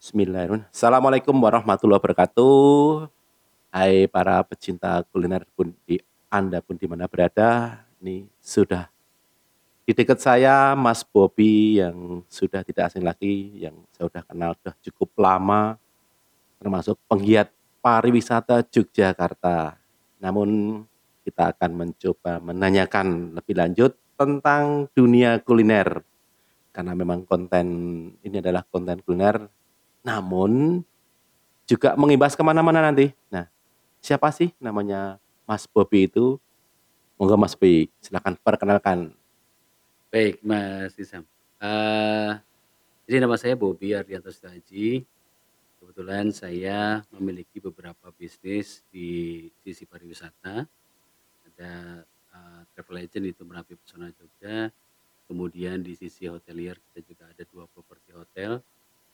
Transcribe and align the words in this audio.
Bismillahirrahmanirrahim. 0.00 0.72
Assalamualaikum 0.72 1.36
warahmatullahi 1.36 2.00
wabarakatuh. 2.00 3.04
Hai 3.68 4.08
para 4.08 4.40
pecinta 4.48 5.04
kuliner 5.12 5.44
pun 5.52 5.76
di 5.84 6.00
Anda 6.32 6.64
pun 6.64 6.80
di 6.80 6.88
mana 6.88 7.04
berada. 7.04 7.84
Ini 8.00 8.24
sudah 8.40 8.88
di 9.84 9.92
dekat 9.92 10.24
saya 10.24 10.72
Mas 10.72 11.04
Bobby 11.04 11.84
yang 11.84 12.24
sudah 12.32 12.64
tidak 12.64 12.88
asing 12.88 13.04
lagi, 13.04 13.60
yang 13.60 13.76
saya 13.92 14.08
sudah 14.08 14.24
kenal 14.24 14.56
sudah 14.56 14.74
cukup 14.88 15.12
lama, 15.20 15.76
termasuk 16.56 16.96
penggiat 17.04 17.52
pariwisata 17.84 18.64
Yogyakarta. 18.72 19.76
Namun 20.16 20.80
kita 21.28 21.52
akan 21.52 21.70
mencoba 21.76 22.40
menanyakan 22.40 23.36
lebih 23.36 23.52
lanjut 23.52 24.00
tentang 24.16 24.88
dunia 24.96 25.44
kuliner. 25.44 26.00
Karena 26.72 26.96
memang 26.96 27.28
konten 27.28 27.68
ini 28.24 28.40
adalah 28.40 28.64
konten 28.64 29.04
kuliner, 29.04 29.59
namun 30.00 30.82
juga 31.68 31.94
mengimbas 31.94 32.34
ke 32.34 32.42
mana-mana 32.42 32.82
nanti. 32.82 33.14
Nah, 33.30 33.46
siapa 34.02 34.28
sih 34.34 34.50
namanya 34.58 35.20
Mas 35.46 35.66
Bobby 35.70 36.10
itu? 36.10 36.40
Monggo 37.20 37.36
Mas 37.36 37.54
Bobby, 37.54 37.92
silakan 38.00 38.34
perkenalkan. 38.40 39.12
Baik, 40.10 40.42
Mas 40.42 40.96
Isam. 40.98 41.22
Eee, 41.62 42.40
jadi 43.06 43.22
nama 43.22 43.36
saya 43.38 43.54
Bobby 43.54 43.94
Ardianto 43.94 44.32
Sitaji. 44.32 45.04
Kebetulan 45.80 46.32
saya 46.34 47.04
memiliki 47.14 47.60
beberapa 47.62 48.10
bisnis 48.16 48.82
di 48.90 49.48
sisi 49.62 49.84
pariwisata. 49.86 50.66
Ada, 51.46 51.72
eee, 52.06 52.60
travel 52.74 53.04
agent 53.04 53.24
itu 53.30 53.42
Merapi 53.46 53.76
Pesona 53.78 54.08
Jogja, 54.10 54.72
kemudian 55.30 55.78
di 55.84 55.94
sisi 55.94 56.26
hotelier 56.26 56.74
kita 56.90 57.00
juga 57.06 57.24
ada 57.30 57.44
2 57.46 57.68
properti 57.70 58.10
hotel, 58.16 58.58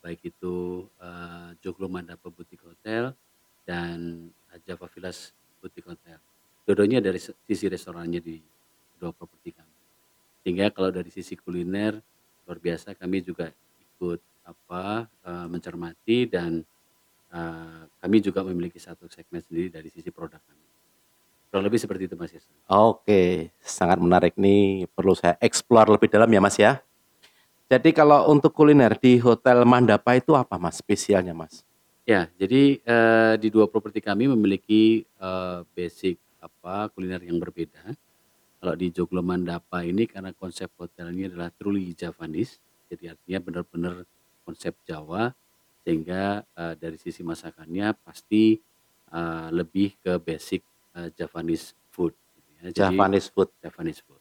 baik 0.07 0.23
itu, 0.31 0.87
eee, 1.03 1.59
Joglo 1.59 1.91
Mandapa 1.91 2.31
Boutique 2.31 2.63
Hotel 2.63 3.11
dan 3.67 4.31
Java 4.63 4.87
Villas 4.87 5.35
Boutique 5.59 5.91
Hotel. 5.91 6.23
Dua-duanya 6.63 7.03
dari 7.03 7.19
sisi 7.19 7.67
restorannya 7.67 8.23
di 8.23 8.39
2 9.03 9.11
properti 9.11 9.51
kami. 9.51 9.75
Sehingga 10.47 10.71
kalau 10.71 10.95
dari 10.95 11.11
sisi 11.11 11.35
kuliner, 11.35 11.99
luar 12.47 12.59
biasa 12.63 12.95
kami 12.95 13.19
juga 13.27 13.51
ikut 13.83 14.23
apa, 14.47 15.11
eee, 15.27 15.47
mencermati 15.51 16.19
dan, 16.31 16.63
eee, 17.35 17.83
kami 17.99 18.17
juga 18.23 18.47
memiliki 18.47 18.79
satu 18.79 19.11
segmen 19.11 19.43
sendiri 19.43 19.75
dari 19.75 19.91
sisi 19.91 20.15
produk 20.15 20.39
kami. 20.39 20.63
Kurang 21.51 21.67
lebih 21.67 21.83
seperti 21.83 22.07
itu, 22.07 22.15
Mas 22.15 22.31
Ihsan. 22.31 22.55
Oke, 22.71 23.51
sangat 23.59 23.99
menarik 23.99 24.39
nih, 24.39 24.87
perlu 24.95 25.19
saya 25.19 25.35
explore 25.43 25.91
lebih 25.91 26.11
dalam 26.11 26.31
ya, 26.31 26.41
Mas, 26.43 26.59
ya. 26.59 26.79
Jadi 27.71 27.91
kalau 27.91 28.31
untuk 28.31 28.55
kuliner 28.55 28.95
di 28.95 29.19
Hotel 29.19 29.67
Mandapa 29.67 30.15
itu 30.15 30.39
apa, 30.39 30.55
Mas, 30.55 30.79
spesialnya, 30.79 31.35
Mas? 31.35 31.67
Ya, 32.07 32.31
jadi, 32.39 32.79
eee, 32.79 33.33
di 33.43 33.51
2 33.51 33.67
properti 33.67 33.99
kami 33.99 34.31
memiliki, 34.31 35.03
eee, 35.03 35.59
basic 35.75 36.15
apa, 36.39 36.87
kuliner 36.95 37.19
yang 37.27 37.43
berbeda. 37.43 37.91
Kalau 38.63 38.75
di 38.79 38.89
Joglo 38.95 39.23
Mandapa 39.23 39.83
ini 39.87 40.07
karena 40.07 40.31
konsep 40.35 40.71
hotelnya 40.81 41.31
adalah 41.31 41.51
truly 41.55 41.95
Javanese, 41.95 42.59
jadi 42.91 43.15
artinya 43.19 43.41
benar-benar 43.45 43.97
konsep 44.47 44.75
Jawa, 44.87 45.35
sehingga, 45.87 46.47
eee, 46.57 46.75
dari 46.79 46.99
sisi 47.03 47.27
masakannya 47.27 47.95
pasti, 48.03 48.59
eee, 49.11 49.49
lebih 49.55 49.99
ke 50.03 50.19
basic, 50.23 50.63
eee, 50.99 51.11
Javanese 51.19 51.75
food 51.91 52.15
gitu 52.37 52.51
ya. 52.59 52.63
Jadi 52.71 52.97
Javanese 52.97 53.29
food. 53.35 53.51
Javanese 53.63 54.03
food. 54.07 54.16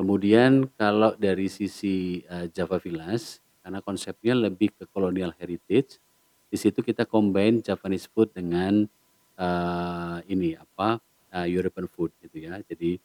Kemudian 0.00 0.64
kalau 0.80 1.12
dari 1.20 1.44
sisi, 1.52 2.24
eee, 2.24 2.48
Java 2.56 2.80
Villas, 2.80 3.36
karena 3.60 3.84
konsepnya 3.84 4.32
lebih 4.32 4.72
ke 4.72 4.88
colonial 4.88 5.28
heritage, 5.36 6.00
di 6.48 6.56
situ 6.56 6.80
kita 6.80 7.04
combine 7.04 7.60
Javanese 7.60 8.08
food 8.08 8.32
dengan, 8.32 8.88
eee, 9.36 10.16
ini 10.32 10.56
apa, 10.56 10.96
eee, 11.36 11.52
European 11.52 11.84
food 11.84 12.16
gitu 12.24 12.40
ya. 12.48 12.56
Jadi 12.64 12.96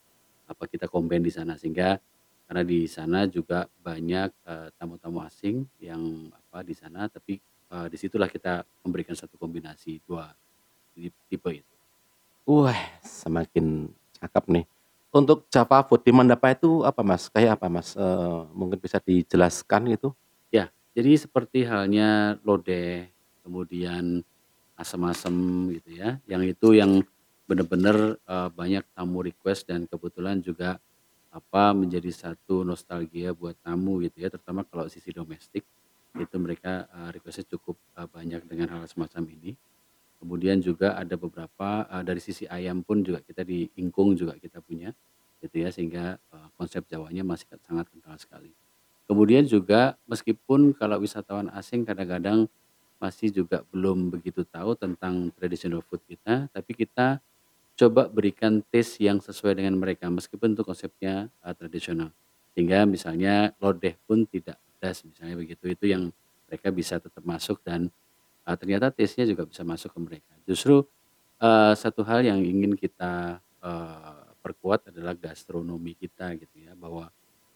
apa, 0.48 0.72
kita 0.72 0.88
combine 0.88 1.20
di 1.20 1.36
sana 1.36 1.60
sehingga 1.60 2.00
karena 2.48 2.64
di 2.64 2.88
sana 2.88 3.28
juga 3.28 3.68
banyak, 3.84 4.32
tamu-tamu 4.80 5.20
asing 5.28 5.68
yang 5.84 6.32
apa, 6.32 6.64
di 6.64 6.80
sana 6.80 7.12
tapi, 7.12 7.36
eee, 7.76 7.88
di 7.92 7.98
situlah 8.00 8.32
kita 8.32 8.64
memberikan 8.88 9.20
satu 9.20 9.36
kombinasi 9.36 10.00
2 10.08 10.32
tip 10.96 11.12
tipe 11.28 11.52
itu. 11.52 11.76
Wah, 12.48 12.80
semakin 13.04 13.92
cakep 14.16 14.46
nih. 14.48 14.66
Untuk 15.16 15.48
Java 15.48 15.80
food 15.88 16.04
di 16.04 16.12
Mandapa 16.12 16.52
itu 16.52 16.84
apa, 16.84 17.00
Mas? 17.00 17.32
Kayak 17.32 17.56
apa, 17.56 17.68
Mas? 17.72 17.96
Eee, 17.96 18.40
mungkin 18.52 18.76
bisa 18.84 19.00
dijelaskan 19.00 19.88
gitu? 19.96 20.12
Ya, 20.52 20.68
jadi 20.92 21.16
seperti 21.16 21.64
halnya 21.64 22.36
lodeh, 22.44 23.08
kemudian 23.40 24.20
asem-asem 24.80 25.36
gitu 25.80 25.92
ya, 26.00 26.20
yang 26.32 26.44
itu 26.48 26.74
yang 26.76 27.04
benar-benar, 27.48 28.18
eee, 28.24 28.50
banyak 28.56 28.84
tamu 28.96 29.20
request 29.28 29.68
dan 29.72 29.86
kebetulan 29.92 30.40
juga 30.44 30.80
apa, 31.32 31.76
menjadi 31.76 32.10
satu 32.12 32.64
nostalgia 32.64 33.36
buat 33.36 33.56
tamu 33.62 34.00
gitu 34.08 34.24
ya, 34.26 34.30
terutama 34.34 34.64
kalau 34.68 34.88
sisi 34.88 35.12
domestik, 35.12 35.68
itu 36.18 36.36
mereka, 36.40 36.88
eee, 36.92 37.10
request-nya 37.20 37.48
cukup, 37.60 37.78
banyak 38.16 38.44
dengan 38.48 38.68
hal 38.80 38.84
semacam 38.90 39.24
ini. 39.36 39.56
Kemudian 40.26 40.58
juga 40.58 40.98
ada 40.98 41.14
beberapa, 41.22 41.86
eee, 41.86 42.02
dari 42.02 42.18
sisi 42.18 42.50
ayam 42.50 42.82
pun 42.82 43.06
juga 43.06 43.22
kita 43.22 43.46
di 43.46 43.70
ingkung 43.78 44.18
juga 44.18 44.34
kita 44.42 44.58
punya, 44.66 44.90
gitu 45.46 45.62
ya, 45.62 45.70
sehingga, 45.70 46.18
eee, 46.34 46.48
konsep 46.58 46.82
Jawanya 46.90 47.22
masih 47.22 47.46
sangat 47.62 47.86
kental 47.94 48.18
sekali. 48.18 48.50
Kemudian 49.10 49.46
juga 49.46 49.98
meskipun 50.10 50.74
kalau 50.78 50.98
wisatawan 51.02 51.50
asing 51.54 51.86
kadang-kadang 51.86 52.50
masih 53.02 53.30
juga 53.34 53.62
belum 53.74 54.10
begitu 54.14 54.46
tahu 54.48 54.74
tentang 54.80 55.30
traditional 55.38 55.82
food 55.86 56.02
kita, 56.10 56.50
tapi 56.54 56.74
kita 56.78 57.22
coba 57.80 58.08
berikan 58.12 58.62
taste 58.74 59.02
yang 59.04 59.20
sesuai 59.24 59.58
dengan 59.60 59.76
mereka 59.80 60.08
meskipun 60.12 60.54
itu 60.58 60.64
konsepnya, 60.68 61.30
eee, 61.46 61.56
tradisional. 61.58 62.12
Sehingga 62.58 62.86
misalnya 62.90 63.54
lodeh 63.64 63.96
pun 64.10 64.26
tidak 64.30 64.58
pedas 64.78 65.04
misalnya 65.08 65.36
begitu, 65.40 65.66
itu 65.72 65.86
yang 65.92 66.04
mereka 66.50 66.70
bisa 66.74 66.98
tetap 67.02 67.24
masuk 67.26 67.60
dan, 67.66 67.90
eee, 68.48 68.56
ternyata 68.62 68.88
taste-nya 68.94 69.26
juga 69.30 69.44
bisa 69.50 69.64
masuk 69.68 69.92
ke 69.96 70.00
mereka. 70.02 70.34
Justru, 70.48 70.86
eee, 71.42 71.74
satu 71.80 72.02
hal 72.08 72.26
yang 72.28 72.42
ingin 72.44 72.74
kita, 72.80 73.40
eee, 73.64 74.22
perkuat 74.44 74.90
adalah 74.94 75.14
gastronomi 75.18 75.94
kita 75.98 76.34
gitu 76.40 76.58
ya, 76.70 76.74
bahwa 76.78 77.10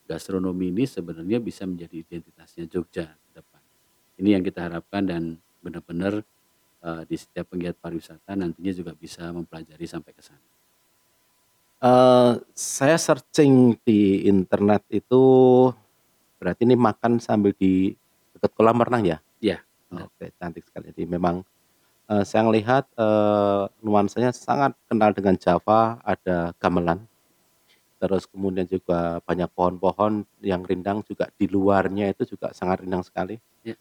gastronomi 0.09 0.71
ini 0.73 0.85
sebenarnya 0.89 1.39
bisa 1.43 1.65
menjadi 1.69 2.01
identitasnya 2.05 2.65
Jogja 2.69 3.07
ke 3.15 3.31
depan. 3.41 3.61
Ini 4.21 4.29
yang 4.39 4.43
kita 4.45 4.67
harapkan 4.69 5.03
dan 5.07 5.23
benar-benar, 5.63 6.23
eee, 6.85 7.03
di 7.09 7.17
setiap 7.19 7.51
penggiat 7.53 7.77
pariwisata 7.81 8.35
nantinya 8.39 8.73
juga 8.75 8.93
bisa 8.97 9.29
mempelajari 9.33 9.85
sampai 9.89 10.13
ke 10.15 10.23
sana. 10.25 10.41
Eee, 11.81 12.43
saya 12.51 12.99
searching 12.99 13.79
di 13.87 14.27
internet 14.27 14.83
itu, 14.91 15.23
berarti 16.41 16.67
ini 16.67 16.75
makan 16.75 17.23
sambil 17.23 17.55
di 17.55 17.95
dekat 18.35 18.51
kolam 18.57 18.83
renang 18.83 19.03
ya? 19.07 19.17
Iya. 19.39 19.63
Oke, 19.91 20.29
cantik 20.37 20.61
sekali. 20.69 20.93
Jadi 20.93 21.09
memang, 21.09 21.41
eee, 22.11 22.23
saya 22.27 22.45
ngelihat, 22.47 22.85
eee, 22.97 23.63
nuansanya 23.85 24.31
sangat 24.35 24.73
kental 24.89 25.11
dengan 25.17 25.35
Java, 25.39 25.97
ada 26.05 26.53
gamelan, 26.61 27.05
terus 28.01 28.25
kemudian 28.29 28.67
juga 28.69 29.19
banyak 29.27 29.49
pohon-pohon 29.55 30.25
yang 30.45 30.61
rindang 30.67 31.01
juga 31.07 31.29
di 31.37 31.47
luarnya 31.51 32.11
itu 32.13 32.35
juga 32.37 32.53
sangat 32.55 32.83
rindang 32.85 33.03
sekali. 33.05 33.37
Ya. 33.65 33.75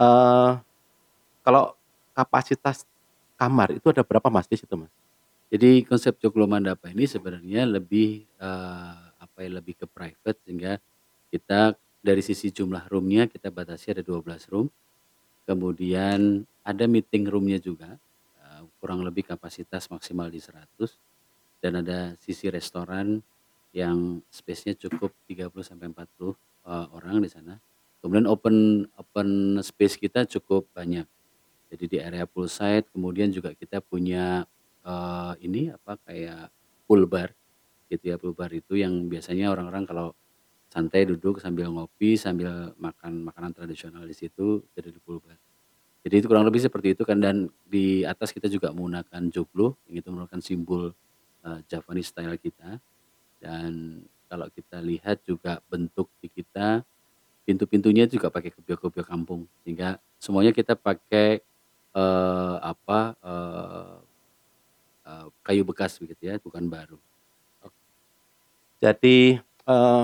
Eee, 0.00 0.50
kalau 1.46 1.74
kapasitas 2.16 2.86
kamar 3.40 3.74
itu 3.76 3.88
ada 3.92 4.02
berapa, 4.06 4.28
Mas, 4.32 4.46
di 4.50 4.56
situ, 4.60 4.74
Mas? 4.78 4.92
Jadi 5.52 5.84
konsep 5.86 6.18
Joglo 6.22 6.46
Mandapa 6.50 6.90
ini 6.92 7.06
sebenarnya 7.08 7.66
lebih, 7.68 8.26
eee, 8.40 8.96
apa 9.20 9.38
ya, 9.44 9.50
lebih 9.62 9.74
ke 9.82 9.86
private 9.90 10.38
sehingga 10.46 10.78
kita 11.32 11.74
dari 12.04 12.22
sisi 12.24 12.50
jumlah 12.54 12.86
room-nya 12.92 13.26
kita 13.30 13.50
batasi 13.52 13.92
ada 13.98 14.02
12 14.06 14.46
room, 14.52 14.68
kemudian 15.48 16.46
ada 16.66 16.84
meeting 16.90 17.26
room-nya 17.30 17.58
juga, 17.62 17.98
eee, 18.42 18.62
kurang 18.80 19.02
lebih 19.06 19.26
kapasitas 19.28 19.88
maksimal 19.92 20.28
di 20.32 20.38
100 20.42 20.98
dan 21.62 21.80
ada 21.82 22.14
sisi 22.22 22.48
restoran 22.52 23.22
yang 23.74 24.20
space-nya 24.32 24.74
cukup 24.78 25.12
30 25.28 25.64
sampai 25.66 25.90
40, 25.92 26.34
eee, 26.66 26.86
orang 26.94 27.22
di 27.24 27.30
sana. 27.32 27.54
Kemudian 28.02 28.26
open 28.30 28.86
open 28.98 29.28
space 29.64 29.96
kita 30.00 30.26
cukup 30.28 30.66
banyak. 30.74 31.06
Jadi 31.72 31.84
di 31.90 31.98
area 32.02 32.26
poolside 32.28 32.86
kemudian 32.94 33.30
juga 33.34 33.52
kita 33.56 33.80
punya, 33.84 34.44
eee, 34.86 35.32
ini 35.46 35.62
apa, 35.74 35.98
kayak 36.06 36.50
pool 36.88 37.06
bar 37.10 37.32
gitu 37.92 38.04
ya, 38.14 38.16
pool 38.20 38.34
bar 38.36 38.50
itu 38.54 38.76
yang 38.78 39.08
biasanya 39.10 39.50
orang-orang 39.54 39.84
kalau 39.88 40.08
santai 40.72 41.04
duduk 41.04 41.36
sambil 41.44 41.68
ngopi, 41.68 42.16
sambil 42.16 42.72
makan 42.80 43.28
makanan 43.28 43.52
tradisional 43.52 44.04
di 44.08 44.16
situ, 44.16 44.64
jadi 44.72 44.88
di 44.96 45.00
bar. 45.04 45.36
Jadi 46.06 46.14
itu 46.22 46.26
kurang 46.30 46.46
lebih 46.48 46.62
seperti 46.64 46.96
itu 46.96 47.04
kan 47.06 47.18
dan 47.20 47.50
di 47.68 48.02
atas 48.08 48.32
kita 48.32 48.48
juga 48.50 48.72
menggunakan 48.74 49.22
joglo, 49.34 49.76
yang 49.90 50.00
itu 50.02 50.08
merupakan 50.14 50.40
simbol, 50.42 50.84
eee, 51.46 51.60
Javanese 51.70 52.10
style 52.14 52.36
kita 52.40 52.80
dan 53.42 54.02
kalau 54.30 54.48
kita 54.52 54.80
lihat 54.84 55.20
juga 55.28 55.60
bentuk 55.70 56.08
di 56.22 56.28
kita, 56.32 56.82
pintu-pintunya 57.46 58.06
juga 58.10 58.28
pakai 58.32 58.52
kopiah-kopiah 58.54 59.06
kampung, 59.08 59.46
sehingga 59.66 59.98
semuanya 60.22 60.52
kita 60.56 60.74
pakai, 60.78 61.42
eee, 61.96 62.56
apa, 62.62 63.00
eee 63.22 63.96
eee, 65.08 65.26
kayu 65.46 65.62
bekas 65.66 65.98
begitu 66.02 66.22
ya, 66.30 66.36
bukan 66.42 66.66
baru. 66.70 66.98
Jadi, 68.82 69.38
eee, 69.70 70.02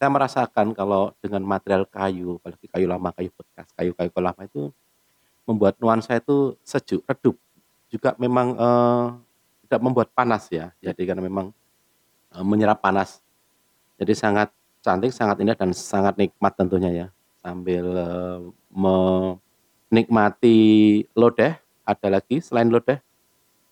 saya 0.00 0.08
merasakan 0.08 0.72
kalau 0.72 1.12
dengan 1.20 1.44
material 1.44 1.84
kayu, 1.84 2.40
apalagi 2.40 2.72
kayu 2.72 2.88
lama, 2.88 3.12
kayu 3.12 3.28
bekas, 3.36 3.68
kayu-kayu 3.76 4.08
lama 4.16 4.42
itu 4.48 4.72
membuat 5.44 5.76
nuansa 5.76 6.16
itu 6.16 6.56
sejuk, 6.64 7.04
redup, 7.04 7.36
juga 7.92 8.16
memang, 8.16 8.56
eee, 8.56 9.04
tidak 9.68 9.80
membuat 9.84 10.08
panas 10.16 10.48
ya. 10.48 10.72
Jadi 10.80 11.04
karena 11.04 11.20
memang, 11.20 11.52
eee, 12.32 12.44
menyerap 12.48 12.80
panas. 12.80 13.20
Jadi 14.00 14.16
sangat 14.16 14.48
cantik, 14.80 15.12
sangat 15.12 15.36
indah, 15.44 15.52
dan 15.60 15.76
sangat 15.76 16.16
nikmat 16.16 16.56
tentunya 16.56 16.90
ya, 16.92 17.06
sambil, 17.44 17.84
eee, 17.92 18.38
menikmati 19.92 20.58
lodeh, 21.12 21.60
ada 21.84 22.08
lagi 22.08 22.40
selain 22.40 22.72
lodeh? 22.72 22.96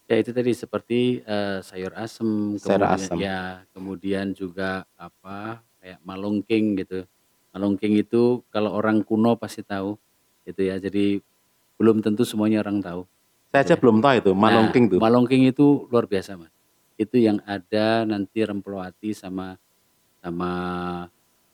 Ya 0.08 0.16
itu 0.20 0.32
tadi 0.32 0.52
seperti, 0.52 1.24
eee, 1.24 1.58
sayur 1.64 1.92
asem, 1.96 2.56
Sayur 2.60 2.84
kemudian 2.84 2.96
asem. 2.96 3.16
ya, 3.20 3.40
kemudian 3.76 4.26
juga 4.36 4.84
apa, 4.96 5.60
kayak 5.82 5.98
malungking 6.04 6.78
gitu. 6.78 7.06
Malungking 7.54 7.98
itu 7.98 8.42
kalau 8.52 8.74
orang 8.76 9.02
kuno 9.02 9.34
pasti 9.38 9.64
tahu, 9.64 9.96
gitu 10.46 10.60
ya. 10.62 10.76
Jadi 10.78 11.22
belum 11.78 12.02
tentu 12.04 12.22
semuanya 12.26 12.60
orang 12.62 12.82
tahu, 12.82 13.06
Saya 13.50 13.62
gitu 13.64 13.68
aja 13.72 13.74
ya. 13.74 13.80
belum 13.80 13.96
tahu 14.02 14.14
itu, 14.20 14.30
Nah, 14.34 14.40
malungking 14.42 14.84
tuh. 14.92 14.98
malungking 15.00 15.42
itu 15.48 15.66
luar 15.90 16.04
biasa, 16.10 16.36
Mas. 16.38 16.52
Itu 16.98 17.16
yang 17.18 17.38
ada 17.46 18.02
nanti 18.04 18.42
remploati 18.42 19.14
sama 19.14 19.54
sama 20.18 20.50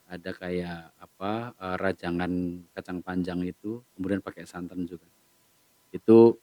ada 0.09 0.31
kayak 0.37 0.93
apa, 1.01 1.53
eee, 1.59 1.77
rajangan 1.81 2.33
kacang 2.77 3.01
panjang 3.05 3.41
itu, 3.45 3.81
kemudian 3.97 4.21
pakai 4.25 4.45
santan 4.49 4.85
juga. 4.89 5.05
Itu 5.93 6.39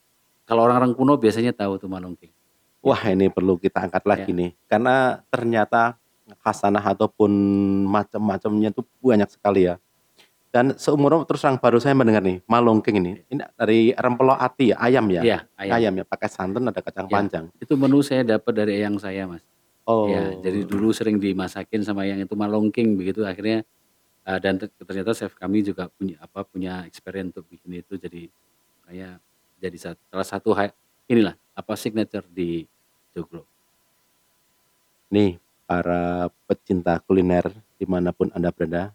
kalau 0.45 0.65
orang-orang 0.69 0.93
kuno 0.97 1.15
biasanya 1.21 1.53
tahu 1.53 1.77
tuh 1.81 1.89
malungking, 1.89 2.33
Wah 2.81 3.01
gitu. 3.05 3.13
ini 3.15 3.27
perlu 3.29 3.57
kita 3.61 3.85
angkat 3.89 4.03
lagi 4.09 4.31
Ya. 4.33 4.37
nih, 4.37 4.51
karena 4.69 5.21
ternyata 5.29 6.00
khasanah 6.39 6.83
ataupun 6.95 7.31
macam-macamnya 7.89 8.71
itu 8.71 8.81
banyak 9.03 9.29
sekali 9.31 9.67
ya. 9.67 9.75
Dan 10.51 10.75
seumur 10.75 11.23
terus 11.23 11.39
terang 11.43 11.55
baru 11.59 11.79
saya 11.79 11.95
mendengar 11.95 12.19
nih, 12.23 12.43
malungking 12.43 12.99
ini, 12.99 13.11
ini 13.31 13.39
dari 13.55 13.95
remploati 13.95 14.75
ya, 14.75 14.77
ayam 14.83 15.07
ya? 15.07 15.23
Iya, 15.23 15.39
ayam. 15.55 15.71
Ayam 15.79 15.93
ya, 15.99 16.05
pakai 16.07 16.27
santan, 16.27 16.67
ada 16.67 16.83
kacang 16.83 17.07
Ya, 17.07 17.15
panjang. 17.23 17.45
itu 17.55 17.73
menu 17.79 18.03
saya 18.03 18.23
dapat 18.27 18.51
dari 18.55 18.83
eyang 18.83 18.99
saya, 18.99 19.27
Mas. 19.31 19.43
Ya, 20.11 20.35
jadi 20.43 20.63
Oh. 20.63 20.67
dulu 20.67 20.91
sering 20.91 21.23
dimasakin 21.23 21.87
sama 21.87 22.03
eyang 22.03 22.23
itu 22.27 22.35
malungking 22.35 22.99
begitu, 22.99 23.23
akhirnya, 23.23 23.63
eee, 24.27 24.39
dan 24.43 24.59
te 24.59 24.67
ternyata 24.83 25.15
chef 25.15 25.33
kami 25.39 25.63
juga 25.63 25.87
punya 25.93 26.19
apa, 26.19 26.43
punya 26.43 26.83
experience 26.87 27.31
untuk 27.35 27.47
bikin 27.51 27.79
itu, 27.79 27.95
jadi 27.95 28.27
kayak 28.87 29.15
jadi 29.61 29.77
salah 30.11 30.27
satu 30.27 30.51
inilah, 31.07 31.35
apa, 31.55 31.73
signature 31.79 32.27
di 32.27 32.67
Joglo. 33.15 33.47
Nih, 35.11 35.43
para 35.71 36.27
pecinta 36.51 36.99
kuliner 36.99 37.47
di 37.79 37.87
mana 37.87 38.11
pun 38.11 38.27
Anda 38.35 38.51
berada, 38.51 38.91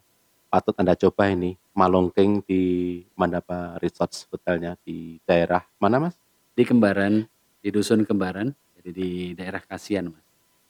patut 0.53 0.77
Anda 0.77 0.93
coba 0.93 1.33
ini, 1.33 1.57
malungking 1.73 2.45
di 2.45 3.01
Mandapa 3.17 3.81
Resorts 3.81 4.29
Hotelnya 4.29 4.77
di 4.85 5.17
daerah 5.25 5.65
mana, 5.81 6.05
Mas? 6.05 6.21
Di 6.53 6.69
Kembaran, 6.69 7.25
di 7.65 7.73
Dusun 7.73 8.05
Kembaran, 8.05 8.53
jadi 8.77 8.91
di 8.93 9.11
daerah 9.33 9.65
Kasian, 9.65 10.13
Mas. 10.13 10.21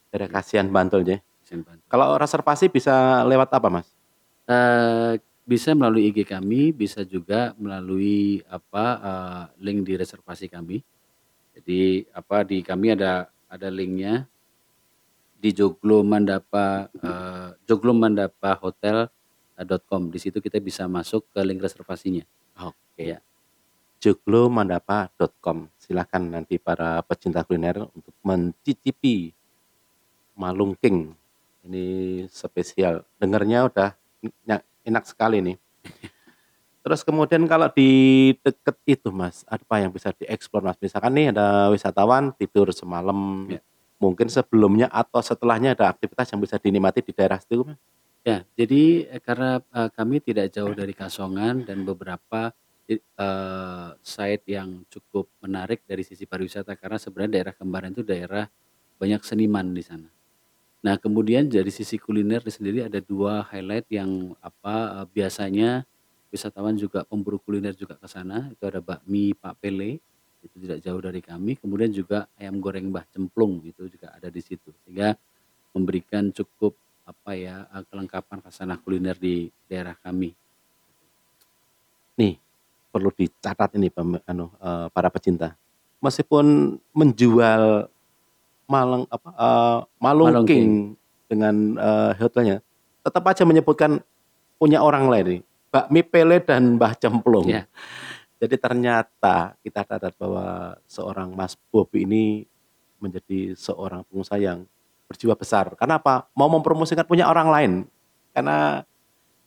Daerah. 0.07 0.31
Kasian, 0.31 0.71
Bantul 0.71 1.03
ya? 1.03 1.19
Kasian, 1.43 1.67
Bantul. 1.67 1.83
Kalau 1.91 2.15
reservasi 2.15 2.71
bisa 2.71 3.27
lewat 3.27 3.51
apa, 3.51 3.67
Mas? 3.67 3.91
Eee, 4.47 5.19
bisa 5.43 5.75
melalui 5.75 6.07
IG 6.07 6.23
kami, 6.23 6.71
bisa 6.71 7.03
juga 7.03 7.51
melalui 7.59 8.47
apa, 8.47 8.85
eee, 8.95 9.43
link 9.59 9.83
di 9.83 9.99
reservasi 9.99 10.47
kami. 10.47 10.79
Jadi 11.51 12.07
apa, 12.15 12.47
di 12.47 12.63
kami 12.63 12.95
ada 12.95 13.27
ada 13.51 13.67
linknya 13.67 14.23
di 15.37 15.53
Joglo 15.53 16.01
Mandapa, 16.01 16.89
eee, 16.97 17.53
joglomandapahotel.com. 17.69 20.01
Di 20.09 20.19
situ 20.19 20.41
kita 20.41 20.57
bisa 20.57 20.89
masuk 20.89 21.29
ke 21.29 21.45
link 21.45 21.61
reservasinya. 21.61 22.25
Oke. 22.61 22.77
Iya. 22.97 23.21
joglomandapa.com. 23.97 25.73
Silakan 25.81 26.29
nanti 26.29 26.61
para 26.61 27.01
pecinta 27.01 27.41
kuliner 27.41 27.81
untuk 27.81 28.13
mencicipi 28.21 29.33
malungking. 30.37 31.17
Ini 31.65 31.85
spesial. 32.29 33.01
Dengernya 33.17 33.65
udah 33.65 33.97
enak 34.85 35.03
sekali 35.09 35.41
nih. 35.41 35.57
Terus 36.85 37.01
kemudian 37.01 37.49
kalau 37.49 37.73
di 37.73 37.89
deket 38.45 38.77
itu, 38.85 39.09
Mas, 39.09 39.41
apa 39.49 39.81
yang 39.81 39.89
bisa 39.89 40.13
dieksplor, 40.13 40.61
Mas? 40.61 40.77
Misalkan 40.79 41.17
nih 41.17 41.33
ada 41.33 41.73
wisatawan 41.73 42.29
tidur 42.37 42.69
semalam, 42.71 43.49
Ya. 43.49 43.59
Mungkin 44.01 44.27
sebelumnya 44.31 44.87
atau 44.91 45.21
setelahnya 45.23 45.73
ada 45.77 45.89
aktivitas 45.93 46.29
yang 46.33 46.41
bisa 46.43 46.57
dinikmati 46.61 47.01
di 47.05 47.13
daerah 47.15 47.39
situ? 47.41 47.65
Ya, 48.25 48.43
jadi, 48.59 49.07
eee, 49.07 49.21
karena, 49.23 49.61
eee, 49.71 49.89
kami 49.93 50.17
tidak 50.23 50.51
jauh 50.55 50.73
dari 50.75 50.93
Kasongan 50.97 51.63
dan 51.67 51.85
beberapa 51.87 52.51
eee, 52.87 53.89
site 53.99 54.47
yang 54.47 54.87
cukup 54.87 55.27
menarik 55.43 55.83
dari 55.83 56.07
sisi 56.07 56.23
pariwisata, 56.23 56.75
karena 56.79 56.95
sebenarnya 56.95 57.31
daerah 57.43 57.53
Kembaran 57.59 57.91
itu 57.91 58.03
daerah 58.07 58.47
banyak 59.01 59.21
seniman 59.27 59.75
di 59.75 59.83
sana. 59.83 60.07
Nah, 60.85 60.95
kemudian 61.01 61.49
dari 61.51 61.69
sisi 61.73 61.97
kuliner 62.01 62.41
sendiri 62.47 62.85
ada 62.87 62.99
2 63.03 63.43
highlight 63.49 63.87
yang 63.93 64.35
apa, 64.43 65.03
eee, 65.03 65.07
biasanya 65.15 65.69
wisatawan 66.33 66.75
juga 66.79 67.03
pemburu 67.07 67.39
kuliner 67.43 67.73
juga 67.77 67.95
ke 67.99 68.07
sana, 68.11 68.49
itu 68.53 68.63
ada 68.67 68.79
bakmi 68.83 69.33
Pak 69.37 69.59
Pele, 69.63 69.99
itu 70.47 70.63
tidak 70.63 70.79
jauh 70.79 71.01
dari 71.03 71.19
kami, 71.19 71.59
kemudian 71.59 71.91
juga 71.91 72.25
ayam 72.39 72.57
goreng 72.63 72.87
Mbah 72.87 73.03
Cemplung, 73.11 73.59
itu 73.67 73.91
juga 73.91 74.15
ada 74.15 74.31
di 74.31 74.39
situ. 74.39 74.71
Sehingga 74.87 75.13
memberikan 75.75 76.31
cukup 76.31 76.73
apa 77.03 77.35
ya, 77.35 77.67
eee, 77.75 77.83
kelengkapan 77.91 78.39
khasanah 78.41 78.79
kuliner 78.79 79.19
di 79.19 79.51
daerah 79.67 79.93
kami. 79.99 80.31
Nih, 82.17 82.39
perlu 82.89 83.13
dicatat 83.13 83.77
ini 83.77 83.91
anu, 84.25 84.49
eee, 84.57 84.87
para 84.95 85.11
pecinta. 85.11 85.53
Meskipun 86.01 86.77
menjual 86.95 87.91
maleng 88.65 89.03
apa, 89.11 89.29
eee, 89.35 89.77
malungking 90.01 90.33
Malungking. 90.33 90.69
dengan, 91.29 91.55
eee, 91.77 92.11
hotelnya, 92.17 92.57
tetap 93.05 93.23
aja 93.27 93.43
menyebutkan 93.45 93.99
punya 94.57 94.81
orang 94.81 95.05
lain 95.07 95.25
nih, 95.27 95.41
bakmi 95.69 96.01
Pele 96.01 96.41
dan 96.41 96.75
Mbah 96.75 96.97
Cemplung. 96.97 97.47
Ya. 97.47 97.63
Jadi 98.37 98.55
ternyata 98.61 99.57
kita 99.65 99.81
sadar 99.81 100.13
bahwa 100.13 100.77
seorang 100.85 101.33
Mas 101.33 101.57
Bobi 101.73 102.05
ini 102.05 102.25
menjadi 103.01 103.57
seorang 103.57 104.05
pengusaha 104.05 104.37
yang 104.37 104.65
berjiwa 105.09 105.33
besar. 105.33 105.73
Karena 105.73 105.97
apa? 105.97 106.29
Mau 106.37 106.49
mempromosikan 106.49 107.05
punya 107.05 107.25
orang 107.25 107.49
lain. 107.49 107.71
Karena 108.33 108.85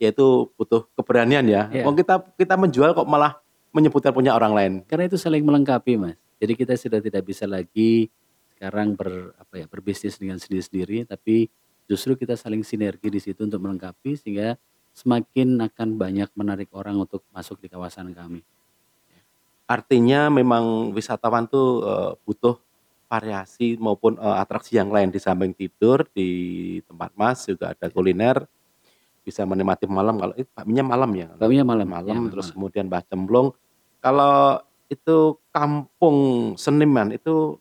ya 0.01 0.11
itu 0.11 0.51
butuh 0.59 0.91
keberanian 0.99 1.47
ya. 1.47 1.71
Iya. 1.71 1.85
Wong 1.87 1.95
kita 1.95 2.19
kita 2.35 2.55
menjual 2.59 2.97
kok 2.97 3.07
malah 3.07 3.39
menyebutkan 3.71 4.11
punya 4.11 4.35
orang 4.35 4.53
lain. 4.57 4.73
Karena 4.89 5.07
itu 5.07 5.15
saling 5.15 5.47
melengkapi, 5.47 5.95
Mas. 5.95 6.19
Jadi 6.41 6.53
kita 6.57 6.75
sudah 6.75 6.99
tidak 6.99 7.23
bisa 7.23 7.45
lagi 7.45 8.09
sekarang 8.57 8.97
ber 8.97 9.37
apa 9.37 9.61
ya, 9.61 9.67
berbisnis 9.69 10.17
dengan 10.17 10.41
sendiri-sendiri, 10.41 11.05
tapi 11.05 11.53
justru 11.85 12.17
kita 12.17 12.35
saling 12.35 12.65
sinergi 12.65 13.09
di 13.13 13.21
situ 13.21 13.45
untuk 13.45 13.61
melengkapi 13.61 14.17
sehingga 14.17 14.57
semakin 14.97 15.61
akan 15.71 15.97
banyak 16.01 16.29
menarik 16.35 16.69
orang 16.73 16.97
untuk 16.99 17.23
masuk 17.31 17.61
di 17.61 17.69
kawasan 17.69 18.11
kami. 18.17 18.41
Artinya 19.71 20.27
memang 20.35 20.91
wisatawan 20.91 21.47
tuh, 21.47 21.69
eee, 21.87 22.11
butuh 22.27 22.59
variasi 23.07 23.79
maupun, 23.79 24.19
eee, 24.19 24.37
atraksi 24.43 24.75
yang 24.83 24.91
lain 24.91 25.15
di 25.15 25.23
samping 25.23 25.55
tidur 25.55 26.03
di 26.11 26.31
tempat 26.91 27.15
Mas 27.15 27.47
juga 27.47 27.71
ada 27.71 27.87
Ya. 27.87 27.95
kuliner, 27.95 28.37
bisa 29.23 29.47
menikmati 29.47 29.87
malam 29.87 30.19
kalau 30.19 30.35
itu 30.35 30.51
bakminya 30.51 30.83
malam 30.83 31.11
ya? 31.15 31.29
Bakminya 31.39 31.67
malam, 31.67 31.87
Malam, 31.87 32.19
ya 32.27 32.31
terus 32.35 32.47
malam. 32.51 32.55
kemudian 32.59 32.85
Mbah 32.91 33.03
Cemplung. 33.07 33.49
Kalau 34.03 34.59
itu 34.91 35.39
kampung 35.55 36.17
seniman 36.59 37.15
itu 37.15 37.61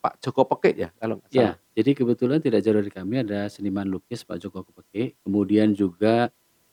Pak 0.00 0.22
Joko 0.22 0.48
Pekik 0.48 0.74
ya 0.80 0.88
kalau 0.96 1.18
nggak 1.20 1.30
salah? 1.34 1.40
Ya, 1.42 1.50
jadi 1.76 1.90
kebetulan 1.92 2.38
tidak 2.40 2.60
jauh 2.64 2.76
dari 2.78 2.92
kami 2.92 3.14
ada 3.26 3.50
seniman 3.52 3.84
lukis 3.90 4.22
Pak 4.24 4.38
Joko 4.40 4.64
Pekik, 4.64 5.18
kemudian 5.26 5.74
juga, 5.76 6.30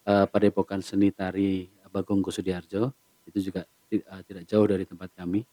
eee, 0.08 0.26
Padepokan 0.32 0.80
Seni 0.80 1.10
Tari 1.12 1.68
Bagong 1.92 2.22
Kussudiarjo, 2.24 2.94
itu 3.28 3.40
juga 3.52 3.66
eee, 4.02 4.22
tidak 4.26 4.44
jauh 4.50 4.66
dari 4.66 4.88
tempat 4.88 5.14
kami. 5.14 5.46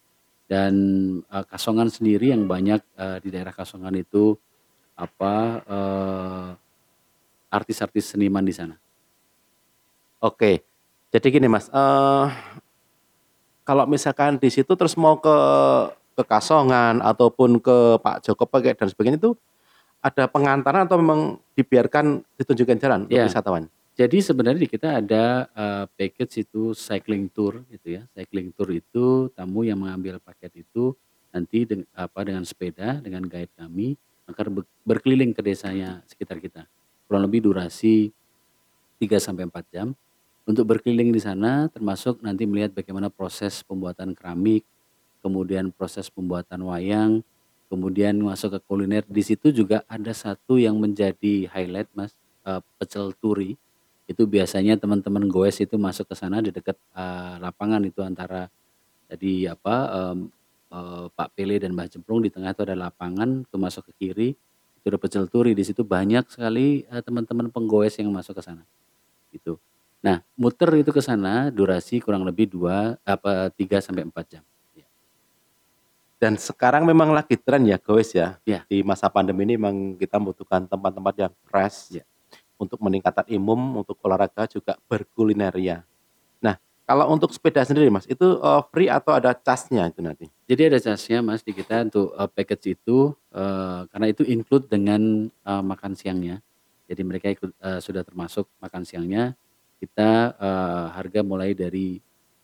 Dan, 0.49 0.75
eee, 1.21 1.45
Kasongan 1.51 1.93
sendiri 1.93 2.33
yang 2.33 2.49
banyak, 2.49 2.81
eee, 2.97 3.17
di 3.21 3.29
daerah 3.35 3.53
Kasongan 3.53 3.93
itu 3.99 4.39
apa, 4.97 5.35
eee, 5.67 6.49
artis-artis 7.51 8.15
seniman 8.15 8.47
di 8.47 8.55
sana. 8.55 8.77
Oke. 10.21 10.63
Jadi 11.11 11.27
gini 11.33 11.49
Mas, 11.51 11.67
eee, 11.73 12.25
kalau 13.67 13.85
misalkan 13.87 14.39
di 14.39 14.51
situ 14.51 14.73
terus 14.75 14.95
mau 14.99 15.19
ke 15.19 15.37
ke 16.19 16.23
Kasongan 16.27 17.01
ataupun 17.01 17.59
ke 17.63 17.97
Pak 18.03 18.27
Joko 18.27 18.45
Pekik 18.45 18.77
dan 18.77 18.89
sebagainya 18.93 19.19
itu 19.19 19.33
ada 20.01 20.29
pengantaran 20.29 20.85
atau 20.89 20.97
memang 21.01 21.21
dibiarkan 21.57 22.25
ditunjukkan 22.41 22.77
jalan 22.81 22.99
untuk 23.09 23.17
Ya. 23.17 23.29
wisatawan? 23.29 23.69
Jadi 24.01 24.19
sebenarnya 24.25 24.65
di 24.65 24.71
kita 24.71 24.89
ada, 25.05 25.25
eee, 25.53 25.85
package 25.99 26.49
itu 26.49 26.73
cycling 26.73 27.29
tour 27.29 27.61
gitu 27.69 28.01
ya. 28.01 28.03
Cycling 28.17 28.49
tour 28.57 28.73
itu 28.73 29.29
tamu 29.37 29.61
yang 29.69 29.77
mengambil 29.85 30.17
paket 30.25 30.65
itu 30.65 30.97
nanti 31.37 31.69
deng 31.69 31.85
apa, 31.93 32.21
dengan 32.25 32.43
sepeda, 32.49 32.97
dengan 33.05 33.23
guide 33.29 33.53
kami 33.61 34.01
akan 34.25 34.47
be 34.57 34.63
berkeliling 34.89 35.37
ke 35.37 35.45
desanya 35.45 36.01
sekitar 36.09 36.41
kita. 36.41 36.65
Kurang 37.05 37.29
lebih 37.29 37.45
durasi 37.45 38.09
3 39.01 39.19
sampai 39.21 39.47
4 39.51 39.67
jam. 39.75 39.89
Untuk 40.49 40.65
berkeliling 40.67 41.13
di 41.15 41.21
sana 41.23 41.69
termasuk 41.71 42.25
nanti 42.25 42.45
melihat 42.49 42.73
bagaimana 42.75 43.13
proses 43.13 43.61
pembuatan 43.67 44.17
keramik, 44.17 44.65
kemudian 45.25 45.71
proses 45.77 46.09
pembuatan 46.11 46.65
wayang, 46.67 47.21
kemudian 47.73 48.17
masuk 48.21 48.57
ke 48.57 48.61
kuliner. 48.67 49.05
Di 49.09 49.23
situ 49.25 49.53
juga 49.55 49.85
ada 49.91 50.13
satu 50.17 50.57
yang 50.61 50.77
menjadi 50.81 51.49
highlight 51.53 51.91
Mas, 51.97 52.17
eee, 52.49 52.61
pecel 52.81 53.13
turi. 53.21 53.57
Itu 54.11 54.27
biasanya 54.27 54.75
teman-teman 54.75 55.31
goes 55.31 55.63
itu 55.63 55.79
masuk 55.79 56.11
ke 56.11 56.15
sana 56.19 56.43
di 56.43 56.51
dekat, 56.51 56.75
eee, 56.99 57.35
lapangan 57.39 57.79
itu 57.87 58.03
antara 58.03 58.51
tadi 59.11 59.47
apa, 59.47 59.77
mmm, 60.15 60.21
eee, 60.75 61.05
Pak 61.15 61.29
Pele 61.39 61.57
dan 61.63 61.73
Mbah 61.77 61.89
Cemplung 61.93 62.21
di 62.27 62.31
tengah 62.35 62.51
itu 62.55 62.63
ada 62.67 62.77
lapangan, 62.79 63.47
itu 63.47 63.57
masuk 63.61 63.83
ke 63.91 63.93
kiri, 64.01 64.31
itu 64.81 64.87
ada 64.91 64.99
pecel 65.01 65.27
turi. 65.31 65.53
Di 65.55 65.65
situ 65.67 65.83
banyak 65.87 66.27
sekali, 66.33 66.85
eee, 66.89 67.03
teman-teman 67.07 67.49
penggoes 67.55 67.97
yang 68.03 68.11
masuk 68.15 68.39
ke 68.39 68.45
sana, 68.47 68.65
gitu. 69.35 69.59
Nah, 70.05 70.23
muter 70.39 70.71
itu 70.81 70.91
ke 70.95 71.03
sana 71.05 71.51
durasi 71.53 72.01
kurang 72.05 72.25
lebih 72.29 72.49
2 72.51 72.97
apa, 73.07 73.51
3 73.55 73.81
sampai 73.85 74.05
4 74.09 74.27
jam. 74.39 74.45
Iya. 74.77 74.87
Dan 76.21 76.37
sekarang 76.37 76.85
memang 76.85 77.17
lagi 77.17 77.41
tren 77.41 77.65
ya 77.65 77.81
goes 77.81 78.13
ya, 78.13 78.37
Iya. 78.45 78.69
di 78.69 78.85
masa 78.85 79.09
pandemi 79.09 79.49
ini 79.49 79.57
memang 79.57 79.97
kita 79.97 80.21
membutuhkan 80.21 80.69
tempat-tempat 80.69 81.15
yang 81.17 81.33
fresh, 81.49 81.97
Iya. 81.97 82.05
Untuk 82.61 82.79
meningkatkan 82.85 83.25
imun, 83.33 83.81
untuk 83.81 83.97
olahraga 84.05 84.45
juga 84.47 84.77
berkulineria. 84.87 85.83
Nah, 86.45 86.57
kalau 86.89 87.09
untuk 87.13 87.33
sepeda 87.35 87.65
sendiri 87.65 87.89
Mas, 87.93 88.07
itu, 88.11 88.25
eee, 88.41 88.63
free 88.75 88.91
atau 88.93 89.17
ada 89.17 89.33
cas-nya 89.37 89.89
itu 89.91 90.01
nanti? 90.05 90.27
Jadi 90.51 90.63
ada 90.75 90.79
cas-nya 90.83 91.21
Mas 91.25 91.43
di 91.47 91.53
kita 91.57 91.89
untuk, 91.89 92.13
eee, 92.17 92.29
package 92.37 92.67
itu, 92.79 93.15
eee, 93.33 93.81
karena 93.93 94.07
itu 94.13 94.23
include 94.29 94.67
dengan, 94.71 95.29
eee, 95.33 95.63
makan 95.65 95.93
siangnya. 95.99 96.43
Jadi 96.91 97.03
mereka 97.07 97.29
ikut, 97.33 97.51
eee, 97.57 97.81
sudah 97.85 98.03
termasuk 98.07 98.47
makan 98.63 98.83
siangnya. 98.85 99.35
Kita, 99.81 100.37
eee, 100.37 100.85
harga 100.97 101.21
mulai 101.25 101.53
dari, 101.57 102.01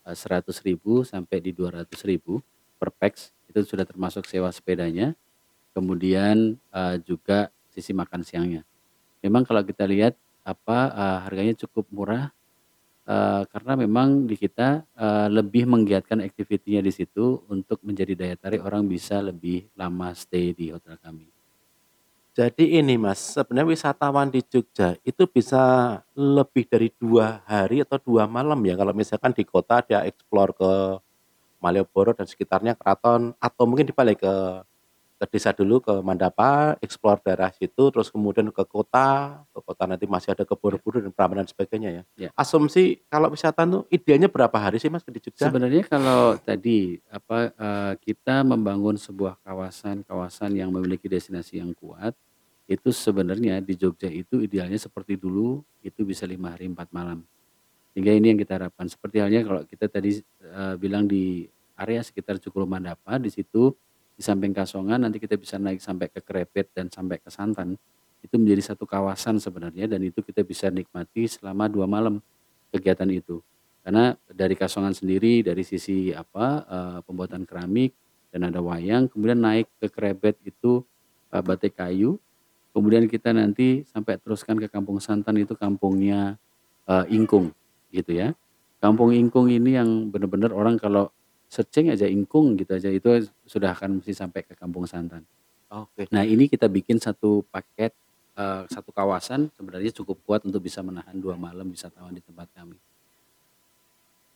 eee, 0.06 0.16
100.000 0.16 1.04
sampai 1.06 1.38
di 1.44 1.52
200.000 1.54 2.40
per 2.80 2.92
pax, 2.94 3.32
itu 3.50 3.60
sudah 3.66 3.84
termasuk 3.88 4.24
sewa 4.28 4.48
sepedanya, 4.52 5.16
kemudian, 5.76 6.56
eee, 6.72 6.96
juga 7.06 7.50
sisi 7.72 7.92
makan 7.96 8.22
siangnya. 8.26 8.62
Memang 9.24 9.42
kalau 9.48 9.62
kita 9.64 9.84
lihat 9.88 10.14
apa, 10.44 10.92
eee, 10.92 11.18
harganya 11.24 11.54
cukup 11.64 11.84
murah, 11.88 12.28
eee, 13.08 13.42
karena 13.52 13.72
memang 13.78 14.28
di 14.28 14.36
kita, 14.38 14.84
eee, 14.96 15.28
lebih 15.32 15.64
menggiatkan 15.68 16.20
activity-nya 16.24 16.82
di 16.84 16.92
situ 16.94 17.44
untuk 17.50 17.80
menjadi 17.86 18.14
daya 18.18 18.36
tarik 18.38 18.62
orang 18.64 18.86
bisa 18.88 19.20
lebih 19.24 19.68
lama 19.78 20.12
stay 20.16 20.52
di 20.56 20.72
hotel 20.74 20.96
kami. 21.00 21.28
Jadi 22.36 22.76
ini 22.76 23.00
Mas, 23.00 23.32
sebenarnya 23.32 23.72
wisatawan 23.72 24.28
di 24.28 24.44
Jogja 24.44 24.92
itu 25.08 25.24
bisa 25.24 25.96
lebih 26.12 26.68
dari 26.68 26.92
2 27.00 27.40
hari 27.48 27.80
atau 27.80 27.96
2 27.96 28.28
malam 28.28 28.60
ya 28.60 28.76
kalau 28.76 28.92
misalkan 28.92 29.32
di 29.32 29.40
kota 29.40 29.80
dia 29.80 30.04
explore 30.04 30.52
ke 30.52 30.70
Malioboro 31.64 32.12
dan 32.12 32.28
sekitarnya, 32.28 32.76
keraton, 32.78 33.32
atau 33.40 33.64
mungkin 33.68 33.88
dibalik 33.88 34.20
ke 34.24 34.34
ke 35.16 35.24
desa 35.32 35.56
dulu, 35.56 35.80
ke 35.80 35.92
Mandapa, 36.04 36.76
explore 36.84 37.24
daerah 37.24 37.48
situ, 37.48 37.88
terus 37.88 38.12
kemudian 38.12 38.52
ke 38.52 38.64
kota, 38.68 39.40
ke 39.48 39.60
kota 39.64 39.88
nanti 39.88 40.04
masih 40.04 40.36
ada 40.36 40.44
ke. 40.44 40.52
Borobudur 40.56 41.04
dan 41.04 41.12
Prambanan 41.14 41.44
dan 41.44 41.52
sebagainya 41.52 41.90
ya. 41.92 42.02
Iya. 42.16 42.30
Asumsi 42.34 42.98
kalau 43.06 43.30
wisata 43.30 43.62
tuh 43.68 43.84
idealnya 43.92 44.26
berapa 44.26 44.56
hari 44.56 44.82
sih 44.82 44.90
Mas 44.90 45.04
di 45.06 45.20
Jogja? 45.20 45.46
Sebenarnya 45.46 45.84
kalau 45.86 46.34
tadi 46.42 46.98
apa, 47.06 47.52
eee, 47.54 47.92
kita 48.02 48.42
membangun 48.42 48.98
sebuah 48.98 49.38
kawasan-kawasan 49.46 50.58
yang 50.58 50.72
memiliki 50.74 51.06
destinasi 51.06 51.62
yang 51.62 51.70
kuat, 51.76 52.16
itu 52.66 52.90
sebenarnya 52.90 53.62
di 53.62 53.78
Jogja 53.78 54.10
itu 54.10 54.42
idealnya 54.42 54.80
seperti 54.80 55.14
dulu, 55.14 55.62
itu 55.86 56.02
bisa 56.02 56.26
5 56.26 56.50
hari 56.56 56.66
4 56.66 56.90
malam. 56.90 57.22
Sehingga 57.94 58.10
ini 58.10 58.34
yang 58.34 58.40
kita 58.42 58.58
harapkan. 58.58 58.90
Seperti 58.90 59.22
halnya 59.22 59.46
kalau 59.46 59.62
kita 59.62 59.86
tadi, 59.86 60.18
eee, 60.20 60.74
bilang 60.82 61.06
di 61.06 61.46
area 61.78 62.02
sekitar 62.02 62.42
Cukul 62.42 62.66
Mandapa, 62.66 63.22
di 63.22 63.30
situ 63.30 63.70
di 64.16 64.22
samping 64.24 64.56
Kasongan 64.56 65.04
nanti 65.04 65.20
kita 65.20 65.36
bisa 65.36 65.60
naik 65.60 65.78
sampai 65.84 66.08
ke 66.08 66.24
Krebet 66.24 66.72
dan 66.72 66.88
sampai 66.88 67.20
ke 67.20 67.28
Santan. 67.28 67.76
Itu 68.24 68.40
menjadi 68.40 68.72
satu 68.74 68.88
kawasan 68.88 69.38
sebenarnya 69.38 69.86
dan 69.92 70.00
itu 70.02 70.24
kita 70.24 70.42
bisa 70.42 70.72
nikmati 70.72 71.28
selama 71.28 71.68
2 71.68 71.84
malam 71.86 72.18
kegiatan 72.72 73.08
itu. 73.12 73.44
Karena 73.86 74.16
dari 74.28 74.56
Kasongan 74.58 74.96
sendiri 74.96 75.44
dari 75.46 75.62
sisi 75.62 76.10
apa, 76.10 76.64
eee, 76.66 76.98
pembuatan 77.06 77.44
keramik 77.46 77.94
dan 78.34 78.48
ada 78.50 78.58
wayang, 78.64 79.06
kemudian 79.12 79.38
naik 79.38 79.68
ke 79.78 79.86
Krebet 79.92 80.40
itu, 80.42 80.82
eee, 81.30 81.42
batik 81.44 81.78
kayu, 81.78 82.18
kemudian 82.74 83.06
kita 83.10 83.32
nanti 83.36 83.84
sampai 83.88 84.18
teruskan 84.22 84.56
ke 84.60 84.68
Kampung 84.70 84.98
Santan 85.02 85.36
itu 85.40 85.54
kampungnya, 85.58 86.38
eee, 86.88 87.04
Ingkung 87.16 87.52
gitu 87.94 88.12
ya. 88.16 88.34
Kampung 88.82 89.12
Ingkung 89.16 89.48
ini 89.52 89.76
yang 89.78 90.10
benar-benar 90.12 90.52
orang 90.54 90.76
kalau 90.80 91.10
searching 91.56 91.88
aja 91.88 92.04
Ingkung 92.04 92.60
gitu 92.60 92.76
aja, 92.76 92.92
itu 92.92 93.24
sudah 93.48 93.72
akan 93.72 94.04
mesti 94.04 94.12
sampai 94.12 94.44
ke 94.44 94.52
Kampung 94.52 94.84
Santan. 94.84 95.24
Oke. 95.72 96.04
Nah 96.12 96.22
ini 96.28 96.46
kita 96.52 96.68
bikin 96.68 97.00
satu 97.00 97.42
paket, 97.48 97.96
eee, 98.36 98.62
satu 98.68 98.92
kawasan 98.92 99.48
sebenarnya 99.56 99.90
cukup 99.96 100.20
kuat 100.28 100.44
untuk 100.44 100.60
bisa 100.60 100.84
menahan 100.84 101.16
2 101.16 101.34
malam 101.40 101.72
wisatawan 101.72 102.12
di 102.12 102.20
tempat 102.20 102.52
kami. 102.52 102.76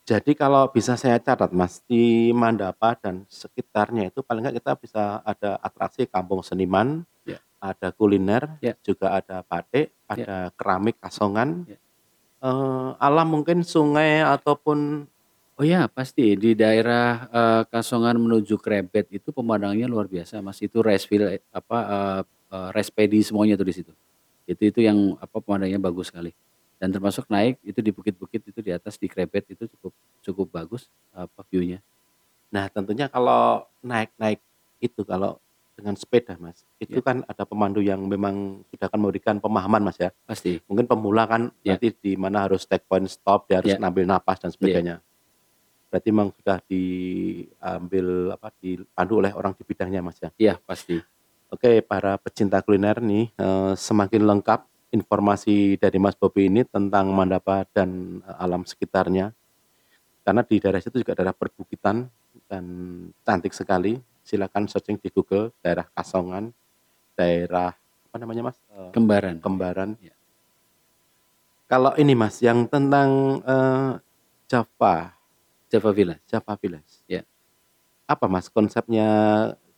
Jadi 0.09 0.33
kalau 0.35 0.67
bisa 0.73 0.97
saya 0.99 1.21
catat 1.23 1.53
Mas, 1.55 1.85
di 1.87 2.33
Mandapa 2.35 2.97
dan 2.99 3.29
sekitarnya 3.31 4.11
itu 4.11 4.25
paling 4.27 4.43
enggak 4.43 4.59
kita 4.59 4.73
bisa 4.81 5.03
ada 5.23 5.61
atraksi 5.61 6.09
kampung 6.09 6.41
seniman, 6.43 7.05
Ya. 7.29 7.39
ada 7.63 7.93
kuliner, 7.95 8.59
Ya. 8.65 8.75
juga 8.83 9.15
ada 9.15 9.45
batik, 9.47 9.93
Ya. 9.93 9.95
ada 10.09 10.37
keramik 10.59 10.99
Kasongan, 10.99 11.69
Ya. 11.69 11.79
eee, 12.43 12.89
alam 12.99 13.29
mungkin 13.31 13.63
sungai 13.63 14.25
ataupun 14.25 15.07
Oh 15.61 15.67
ya 15.69 15.93
pasti 15.93 16.41
di 16.41 16.57
daerah, 16.57 17.29
eee, 17.29 17.63
Kasongan 17.69 18.17
menuju 18.17 18.57
Krebet 18.57 19.13
itu 19.13 19.29
pemandangannya 19.29 19.85
luar 19.93 20.09
biasa 20.09 20.41
Mas, 20.41 20.57
itu 20.65 20.81
rice 20.81 21.05
field 21.05 21.29
e 21.29 21.37
apa, 21.53 21.79
eee 21.85 22.21
eee, 22.49 22.69
rice 22.73 22.89
paddy 22.89 23.21
semuanya 23.21 23.61
tuh 23.61 23.69
di 23.69 23.75
situ. 23.77 23.93
Itu 24.49 24.63
itu 24.73 24.81
yang 24.81 25.21
apa, 25.21 25.37
pemandangannya 25.45 25.77
bagus 25.85 26.09
sekali. 26.09 26.33
Dan 26.81 26.97
termasuk 26.97 27.29
naik 27.29 27.61
itu 27.61 27.77
di 27.85 27.93
bukit-bukit 27.93 28.41
itu 28.49 28.61
di 28.65 28.73
atas 28.73 28.97
di 28.97 29.05
Krebet 29.05 29.53
itu 29.53 29.69
cukup 29.77 29.93
cukup 30.25 30.47
bagus, 30.49 30.89
apa, 31.13 31.45
view-nya. 31.53 31.85
Nah 32.55 32.73
tentunya 32.73 33.13
kalau 33.13 33.69
naik-naik 33.85 34.41
itu 34.81 35.05
kalau 35.05 35.37
dengan 35.77 35.93
sepeda 36.01 36.41
Mas, 36.41 36.65
itu 36.81 37.01
Ya. 37.01 37.05
kan 37.05 37.17
ada 37.29 37.45
pemandu 37.45 37.85
yang 37.85 38.01
memang 38.09 38.65
sudah 38.73 38.89
akan 38.89 39.01
memberikan 39.05 39.37
pemahaman 39.45 39.85
Mas 39.85 40.01
ya. 40.01 40.09
Pasti. 40.25 40.57
Mungkin 40.73 40.89
pemula 40.89 41.29
kan 41.29 41.53
Ya. 41.61 41.77
nanti 41.77 41.93
di 42.01 42.17
mana 42.17 42.49
harus 42.49 42.65
take 42.65 42.89
point 42.89 43.05
stop, 43.13 43.45
dia 43.53 43.61
harus 43.61 43.77
Ya. 43.77 43.81
ngambil 43.81 44.09
napas 44.09 44.41
dan 44.41 44.49
Iya. 44.53 44.57
sebagainya. 44.57 44.97
Berarti 45.91 46.09
memang 46.15 46.31
sudah 46.39 46.63
diambil 46.71 48.07
apa, 48.39 48.49
dipandu 48.63 49.19
oleh 49.19 49.35
orang 49.35 49.53
di 49.59 49.67
bidangnya 49.67 50.01
Mas 50.07 50.23
ya. 50.23 50.31
Iya 50.39 50.55
pasti. 50.63 51.03
Oke 51.51 51.83
para 51.83 52.15
pecinta 52.15 52.63
kuliner 52.63 53.03
nih, 53.03 53.35
eee, 53.35 53.73
semakin 53.75 54.23
lengkap 54.23 54.71
informasi 54.95 55.75
dari 55.83 55.99
Mas 55.99 56.15
Bobi 56.15 56.47
ini 56.47 56.63
tentang 56.63 57.11
Mandapa 57.11 57.67
dan, 57.75 58.23
eee, 58.23 58.37
alam 58.39 58.63
sekitarnya. 58.63 59.35
Karena 60.23 60.47
di 60.47 60.63
daerah 60.63 60.79
situ 60.79 61.03
juga 61.03 61.19
daerah 61.19 61.35
perbukitan 61.35 62.07
dan 62.47 62.65
cantik 63.27 63.51
sekali. 63.51 63.99
Silakan 64.23 64.71
searching 64.71 64.95
di 65.03 65.11
Google 65.11 65.51
daerah 65.59 65.91
Kasongan, 65.91 66.55
daerah 67.19 67.75
apa 68.07 68.17
namanya 68.23 68.55
Mas, 68.55 68.59
eee, 68.71 68.91
Kembaran. 68.95 69.37
Kembaran. 69.43 69.91
Ya. 69.99 70.15
Kalau 71.67 71.95
ini 71.99 72.15
Mas 72.15 72.39
yang 72.43 72.67
tentang, 72.71 73.43
eee, 73.43 73.91
Java 74.51 75.15
Java 75.71 75.91
Village. 75.95 76.23
Java 76.27 76.55
Village. 76.59 76.93
Ya. 77.07 77.23
Apa 78.11 78.27
Mas 78.27 78.51
konsepnya 78.51 79.07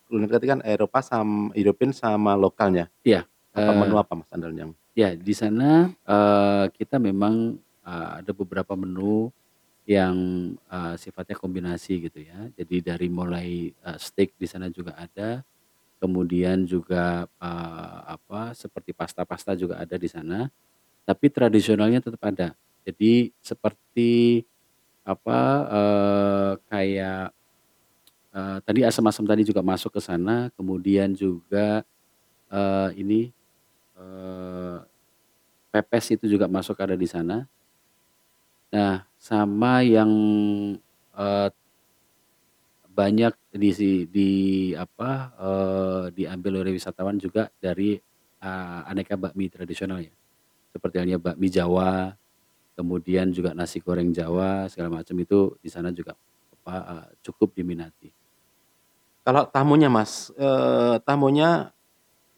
kuliner 0.09 0.31
tadi 0.33 0.47
kan 0.51 0.61
Eropa 0.65 1.01
sam 1.05 1.53
European 1.57 1.93
sama 1.95 2.35
lokalnya? 2.37 2.89
Iya, 3.05 3.27
Apa 3.55 3.73
menu 3.77 3.97
eee 3.97 4.03
apa 4.03 4.13
Mas 4.17 4.31
andalannya? 4.33 4.73
Ya 4.97 5.17
di 5.17 5.33
sana, 5.37 5.89
eee, 6.05 6.65
kita 6.77 7.01
memang, 7.01 7.57
eee, 7.85 8.09
ada 8.25 8.33
beberapa 8.37 8.77
menu 8.77 9.33
yang, 9.89 10.17
eee, 10.69 10.95
sifatnya 11.01 11.37
kombinasi 11.39 12.09
gitu 12.09 12.21
ya. 12.25 12.49
Jadi 12.57 12.85
dari 12.85 13.09
mulai, 13.13 13.73
eee, 13.73 13.99
steak 14.01 14.37
di 14.37 14.47
sana 14.49 14.69
juga 14.73 14.97
ada, 15.01 15.45
kemudian 16.03 16.65
juga, 16.69 17.27
eee, 17.41 17.99
apa, 18.17 18.53
seperti 18.57 18.93
pasta-pasta 18.97 19.55
juga 19.59 19.81
ada 19.83 19.97
di 19.99 20.09
sana, 20.11 20.49
tapi 21.07 21.29
tradisionalnya 21.33 22.01
tetap 22.05 22.23
ada. 22.29 22.55
Jadi 22.87 23.33
seperti 23.43 24.43
apa, 25.07 25.39
eee, 25.71 26.51
kayak, 26.71 27.25
eee, 28.35 28.59
tadi 28.67 28.81
asam-asam 28.87 29.27
tadi 29.29 29.43
juga 29.47 29.63
masuk 29.65 29.93
ke 29.99 30.01
sana, 30.03 30.49
kemudian 30.59 31.13
juga, 31.17 31.85
eee, 32.53 32.89
ini, 33.03 33.23
pepes 35.73 36.15
itu 36.17 36.27
juga 36.31 36.47
masuk 36.51 36.77
ada 36.83 36.97
di 36.99 37.07
sana. 37.09 37.49
Nah, 38.73 39.05
sama 39.21 39.85
yang, 39.85 40.09
eee 41.13 41.53
banyak 42.91 43.33
di 43.55 43.71
si 43.73 43.91
di 44.11 44.31
apa, 44.77 45.33
diambil 46.13 46.61
oleh 46.67 46.75
wisatawan 46.77 47.17
juga 47.21 47.49
dari, 47.63 47.97
aneka 48.91 49.15
bakmi 49.15 49.47
tradisional 49.47 50.03
ya. 50.03 50.13
Seperti 50.75 50.97
halnya 51.03 51.19
bakmi 51.23 51.49
Jawa, 51.53 52.15
kemudian 52.77 53.31
juga 53.35 53.53
nasi 53.57 53.79
goreng 53.83 54.11
Jawa 54.15 54.67
segala 54.73 55.03
macam 55.03 55.17
itu 55.21 55.55
di 55.63 55.69
sana 55.73 55.91
juga 55.95 56.17
apa, 56.63 56.75
eee, 56.91 57.07
cukup 57.27 57.53
diminati. 57.57 58.13
Kalau 59.27 59.47
tamunya 59.55 59.87
Mas, 59.87 60.35
eee, 60.35 60.99
tamunya 61.07 61.71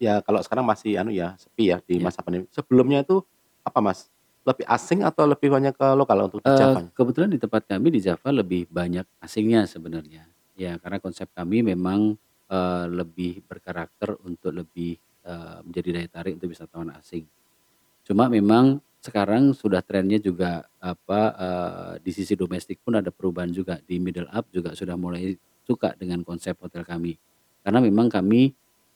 ya 0.01 0.21
kalau 0.25 0.41
sekarang 0.45 0.65
masih 0.67 0.99
anu 1.01 1.11
ya, 1.15 1.35
sepi 1.39 1.71
ya 1.73 1.79
di 1.85 1.97
Ya. 1.97 2.03
masa 2.03 2.21
pandemi. 2.25 2.47
Sebelumnya 2.53 3.01
itu 3.05 3.23
apa 3.65 3.79
Mas? 3.81 4.11
Lebih 4.45 4.65
asing 4.69 5.01
atau 5.05 5.25
lebih 5.29 5.49
banyak 5.53 5.73
ke 5.77 5.87
lokal 5.97 6.29
untuk 6.29 6.41
di 6.45 6.53
Eee, 6.53 6.55
Javanya? 6.55 6.93
kebetulan 6.93 7.29
di 7.33 7.39
tempat 7.41 7.65
kami 7.65 7.89
di 7.89 7.99
Java 8.05 8.29
lebih 8.29 8.69
banyak 8.69 9.05
asingnya 9.17 9.65
sebenarnya. 9.65 10.29
Ya 10.55 10.77
karena 10.77 11.01
konsep 11.01 11.27
kami 11.33 11.65
memang, 11.65 12.13
eee, 12.49 12.83
lebih 12.93 13.41
berkarakter 13.49 14.13
untuk 14.21 14.53
lebih, 14.53 14.93
eee, 15.25 15.57
menjadi 15.65 15.89
daya 16.01 16.09
tarik 16.11 16.37
untuk 16.37 16.53
wisatawan 16.53 16.93
asing. 17.01 17.25
Cuma 18.07 18.27
memang 18.31 18.81
sekarang 19.05 19.53
sudah 19.53 19.85
trennya 19.85 20.17
juga 20.17 20.65
apa, 20.81 21.21
eee, 21.37 21.91
di 22.05 22.11
sisi 22.17 22.33
domestik 22.33 22.81
pun 22.81 22.97
ada 22.97 23.13
perubahan 23.13 23.53
juga. 23.53 23.77
Di 23.85 24.01
middle 24.01 24.29
up 24.33 24.49
juga 24.49 24.73
sudah 24.73 24.97
mulai 24.97 25.37
suka 25.65 25.93
dengan 25.97 26.25
konsep 26.25 26.57
hotel 26.57 26.81
kami. 26.81 27.13
Karena 27.61 27.79
memang 27.85 28.09
kami, 28.09 28.53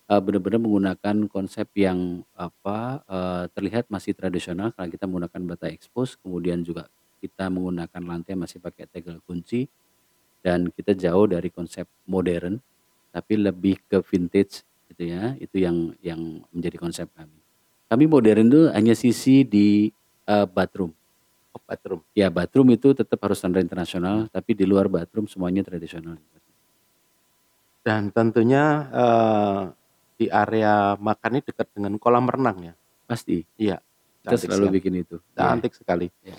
eee, 0.09 0.21
benar-benar 0.25 0.59
menggunakan 0.65 1.17
konsep 1.29 1.69
yang 1.77 2.25
apa, 2.33 3.05
eee, 3.05 3.43
terlihat 3.53 3.85
masih 3.93 4.17
tradisional 4.17 4.73
karena 4.73 4.89
kita 4.89 5.05
menggunakan 5.05 5.41
bata 5.55 5.67
ekspos, 5.69 6.17
kemudian 6.19 6.65
juga 6.65 6.89
kita 7.21 7.53
menggunakan 7.53 8.01
lantai 8.01 8.33
masih 8.33 8.57
pakai 8.63 8.89
tegel 8.89 9.21
kunci, 9.29 9.69
dan 10.45 10.71
kita 10.71 10.95
jauh 10.95 11.27
dari 11.27 11.51
konsep 11.51 11.85
modern, 12.07 12.59
tapi 13.11 13.35
lebih 13.39 13.79
ke 13.89 13.99
vintage 14.05 14.63
gitu 14.91 15.03
ya, 15.11 15.35
itu 15.39 15.61
yang 15.61 15.93
yang 16.03 16.21
menjadi 16.55 16.77
konsep 16.79 17.07
kami. 17.15 17.39
Kami 17.91 18.05
modern 18.07 18.47
tuh 18.53 18.65
hanya 18.73 18.93
sisi 18.97 19.43
di, 19.47 19.89
eee, 20.29 20.45
bathroom. 20.45 20.93
Oh 21.49 21.61
bathroom. 21.65 22.01
Ya 22.13 22.29
bathroom 22.29 22.69
itu 22.77 22.93
tetap 22.93 23.17
harus 23.25 23.41
standar 23.41 23.65
internasional, 23.65 24.29
tapi 24.29 24.53
di 24.53 24.69
luar 24.69 24.85
bathroom 24.85 25.25
semuanya 25.25 25.65
tradisional. 25.65 26.21
Dan 27.81 28.11
tentunya, 28.13 28.85
eee, 28.91 29.61
di 30.19 30.25
area 30.27 30.99
makan 30.99 31.39
ini 31.39 31.41
dekat 31.47 31.67
dengan 31.73 31.95
kolam 31.95 32.27
renang 32.27 32.59
ya? 32.61 32.73
Pasti. 33.07 33.47
Iya, 33.55 33.79
Kita 34.21 34.35
cantik 34.35 34.47
selalu 34.51 34.65
sekali. 34.67 34.77
bikin 34.77 34.93
itu. 34.99 35.15
Iya. 35.33 35.39
Cantik 35.41 35.73
sekali. 35.73 36.07
Iya. 36.21 36.35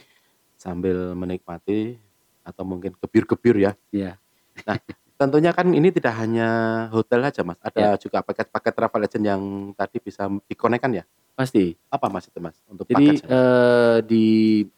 Sambil 0.60 1.16
menikmati 1.16 1.96
atau 2.44 2.62
mungkin 2.68 2.92
gebir-gebir 3.00 3.56
ya. 3.56 3.72
Iya. 3.88 4.20
Nah, 4.68 4.76
tentunya 5.16 5.50
kan 5.56 5.72
ini 5.72 5.88
tidak 5.88 6.12
hanya 6.20 6.48
hotel 6.92 7.24
aja 7.24 7.40
Mas, 7.40 7.56
Ya. 7.56 7.72
ada 7.72 7.86
juga 7.96 8.20
paket-paket 8.20 8.72
travel 8.76 9.04
agent 9.08 9.24
yang 9.24 9.42
tadi 9.72 9.96
bisa 9.98 10.28
dikonekkan 10.44 10.92
ya? 10.92 11.04
Pasti. 11.40 11.72
Apa 11.88 12.06
Mas 12.12 12.28
itu 12.28 12.38
Mas, 12.38 12.56
untuk 12.68 12.84
Jadi, 12.84 13.18
paketnya? 13.18 13.32
eee, 13.32 13.96
di 14.06 14.26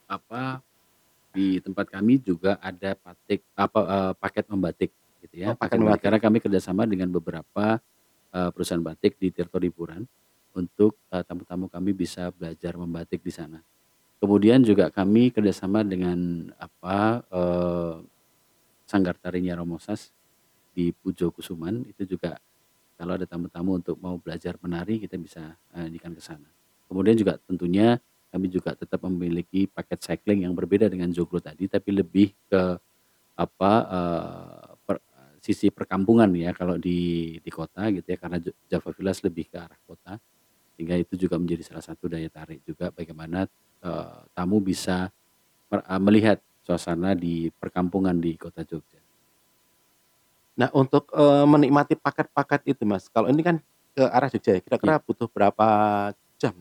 apa, 0.08 0.60
di 1.34 1.60
tempat 1.64 1.88
kami 1.92 2.20
juga 2.22 2.58
ada 2.62 2.96
patik 2.96 3.42
apa, 3.56 3.80
eee, 3.84 4.12
paket 4.20 4.46
membatik 4.52 4.90
gitu 5.24 5.36
ya, 5.42 5.48
Oh 5.52 5.56
paket 5.56 5.60
paket 5.60 5.78
membatik. 5.80 5.82
membatik. 5.82 6.04
Karena 6.08 6.20
kami 6.22 6.38
kerjasama 6.44 6.82
dengan 6.88 7.08
beberapa, 7.12 7.66
eee, 8.34 8.50
perusahaan 8.54 8.84
batik 8.84 9.18
di 9.20 9.28
Tirto 9.34 9.58
Liburan 9.60 10.04
untuk, 10.56 10.98
eee, 11.12 11.22
tamu-tamu 11.26 11.68
kami 11.72 11.92
bisa 11.96 12.30
belajar 12.34 12.76
membatik 12.78 13.20
di 13.24 13.32
sana. 13.32 13.60
Kemudian 14.22 14.62
juga 14.64 14.88
kami 14.92 15.30
kerjasama 15.34 15.82
dengan 15.86 16.50
apa, 16.60 17.24
eee, 17.32 17.94
Sanggar 18.88 19.16
Tari 19.20 19.40
Nyi 19.44 19.54
Romosas 19.56 20.12
di 20.76 20.92
Pujo 20.94 21.30
Kusuman, 21.34 21.84
itu 21.88 22.04
juga 22.18 22.38
kalau 23.02 23.18
ada 23.18 23.26
tamu-tamu 23.26 23.82
untuk 23.82 23.98
mau 23.98 24.14
belajar 24.22 24.54
menari 24.62 25.02
kita 25.02 25.18
bisa, 25.18 25.58
eee, 25.74 25.90
inikan 25.90 26.14
ke 26.14 26.22
sana. 26.22 26.46
Kemudian 26.86 27.18
juga 27.18 27.34
tentunya 27.42 27.98
kami 28.30 28.46
juga 28.52 28.78
tetap 28.78 29.02
memiliki 29.10 29.66
paket 29.66 30.00
cycling 30.06 30.46
yang 30.46 30.54
berbeda 30.54 30.86
dengan 30.86 31.10
joglo 31.10 31.42
tadi, 31.42 31.66
tapi 31.66 31.90
lebih 31.98 32.30
ke 32.46 32.62
apa, 33.36 33.72
eee, 33.90 34.68
per 34.86 34.96
sisi 35.42 35.68
perkampungan 35.74 36.30
ya 36.38 36.52
kalau 36.54 36.78
di 36.78 37.36
di 37.42 37.50
kota 37.52 37.90
gitu 37.94 38.06
ya, 38.14 38.18
karena 38.20 38.38
Ja 38.42 38.52
Java 38.78 38.90
Villas 38.94 39.20
lebih 39.26 39.46
ke 39.50 39.58
arah 39.58 39.78
kota, 39.88 40.18
sehingga 40.76 40.96
itu 41.00 41.14
juga 41.20 41.36
menjadi 41.42 41.62
salah 41.66 41.84
satu 41.84 42.06
daya 42.10 42.28
tarik 42.32 42.62
juga 42.66 42.90
bagaimana, 42.94 43.46
eee, 43.84 44.18
tamu 44.36 44.58
bisa 44.64 45.10
mer 45.72 45.80
eee, 45.86 46.00
melihat 46.02 46.38
suasana 46.66 47.12
di 47.18 47.50
perkampungan 47.58 48.16
di 48.22 48.36
kota 48.40 48.62
Jogja. 48.66 49.01
Nah 50.62 50.70
untuk, 50.78 51.10
eee, 51.10 51.42
menikmati 51.42 51.98
paket-paket 51.98 52.62
itu 52.78 52.86
Mas, 52.86 53.10
kalau 53.10 53.26
ini 53.26 53.42
kan 53.42 53.58
ke 53.98 54.06
arah 54.06 54.30
Jogja 54.30 54.54
ya, 54.54 54.62
Iya. 54.62 54.62
kira-kira 54.62 55.02
butuh 55.02 55.26
berapa 55.26 55.66
jam? 56.38 56.54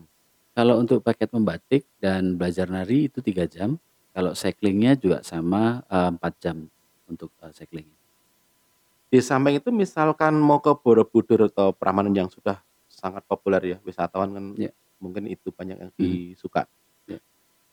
Kalau 0.58 0.82
untuk 0.82 1.06
paket 1.06 1.30
membatik 1.30 1.86
dan 2.02 2.34
belajar 2.34 2.66
nari 2.66 3.06
itu 3.06 3.22
3 3.22 3.46
jam, 3.46 3.78
kalau 4.10 4.34
cycling-nya 4.34 4.98
juga 4.98 5.22
sama, 5.22 5.86
eee, 5.86 6.08
4 6.18 6.32
jam 6.42 6.66
untuk, 7.06 7.30
eee, 7.46 7.54
cycling. 7.54 7.94
Di 9.06 9.22
samping 9.22 9.62
itu 9.62 9.70
misalkan 9.70 10.34
mau 10.42 10.58
ke 10.58 10.74
Borobudur 10.74 11.46
atau 11.46 11.70
Prambanan 11.70 12.10
yang 12.16 12.26
sudah 12.26 12.58
sangat 12.90 13.22
populer 13.30 13.76
ya, 13.76 13.78
wisatawan 13.86 14.34
kan 14.34 14.44
Ya. 14.58 14.74
mungkin 14.98 15.30
itu 15.30 15.54
banyak 15.54 15.78
yang 15.78 15.92
Mhm. 15.94 16.32
disuka. 16.34 16.66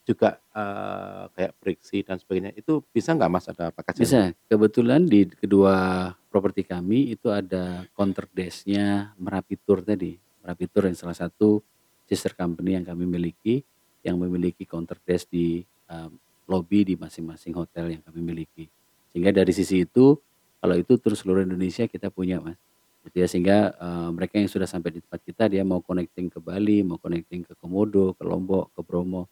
Juga, 0.10 0.41
eee, 0.58 1.24
kayak 1.38 1.54
Brixi 1.62 2.02
dan 2.02 2.17
sebagainya, 2.17 2.50
itu 2.58 2.82
bisa 2.89 3.13
nggak 3.13 3.30
Mas 3.30 3.45
ada 3.45 3.69
paketnya? 3.69 4.02
Bisa. 4.02 4.22
Kebetulan 4.50 5.06
di 5.06 5.30
kedua 5.30 6.10
properti 6.34 6.65
kami 6.65 7.13
itu 7.13 7.30
ada 7.30 7.86
counter 7.93 8.26
desk-nya 8.34 9.13
Merapi 9.22 9.62
Tour 9.62 9.86
tadi. 9.86 10.17
Merapi 10.41 10.65
Tour 10.65 10.89
yang 10.89 10.98
salah 10.98 11.13
satu 11.13 11.62
sister 12.10 12.34
company 12.34 12.74
yang 12.82 12.89
kami 12.89 13.06
miliki, 13.06 13.62
yang 14.02 14.17
memiliki 14.17 14.65
counter 14.65 14.98
desk 15.06 15.30
di, 15.30 15.62
eee, 15.62 16.10
lobi 16.50 16.82
di 16.89 16.98
masing-masing 16.98 17.54
hotel 17.54 17.93
yang 17.93 18.02
kami 18.02 18.26
miliki. 18.26 18.65
Sehingga 19.13 19.30
dari 19.30 19.54
sisi 19.54 19.86
itu, 19.86 20.17
kalau 20.58 20.74
itu 20.74 20.98
tur 20.98 21.13
seluruh 21.13 21.45
Indonesia 21.45 21.86
kita 21.86 22.10
punya 22.10 22.41
Mas, 22.41 22.58
gitu 23.06 23.22
ya. 23.22 23.28
Sehingga, 23.30 23.58
eee, 23.78 24.10
mereka 24.10 24.41
yang 24.41 24.50
sudah 24.50 24.65
sampai 24.65 24.89
di 24.98 25.06
tempat 25.06 25.22
kita 25.22 25.45
dia 25.54 25.62
mau 25.62 25.86
connecting 25.86 26.34
ke 26.34 26.41
Bali, 26.41 26.82
mau 26.82 26.98
connecting 26.98 27.45
ke 27.45 27.54
Komodo, 27.62 28.17
ke 28.17 28.26
Lombok, 28.26 28.74
ke 28.74 28.82
Bromo, 28.82 29.30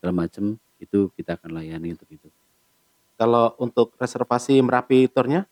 segala 0.00 0.24
macam, 0.24 0.56
itu 0.80 1.12
kita 1.12 1.36
akan 1.36 1.60
layani 1.60 1.92
untuk 1.92 2.08
itu. 2.08 2.32
Kalau 3.20 3.52
untuk 3.60 3.92
reservasi 4.00 4.64
Merapi 4.64 5.04
Tour-nya? 5.12 5.44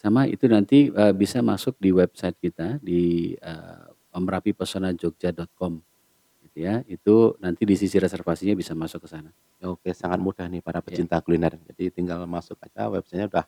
Sama 0.00 0.28
itu 0.28 0.44
nanti, 0.44 0.92
eee, 0.92 1.12
bisa 1.16 1.40
masuk 1.40 1.80
di 1.80 1.88
website 1.88 2.36
kita 2.36 2.76
di, 2.84 3.32
eee, 3.40 3.86
merapipesonajogja.com 4.12 5.80
gitu 6.44 6.58
ya. 6.60 6.84
Itu 6.88 7.36
nanti 7.40 7.64
di 7.64 7.76
sisi 7.80 7.96
reservasinya 8.00 8.52
bisa 8.56 8.72
masuk 8.76 9.04
ke 9.04 9.08
sana. 9.12 9.30
Oke, 9.64 9.92
sangat 9.96 10.20
mudah 10.20 10.46
nih 10.52 10.60
para 10.64 10.80
Ya. 10.84 10.84
pecinta 10.84 11.20
kuliner. 11.24 11.56
Jadi 11.72 11.92
tinggal 11.92 12.24
masuk 12.28 12.60
aja 12.60 12.88
website-nya 12.92 13.28
udah 13.32 13.46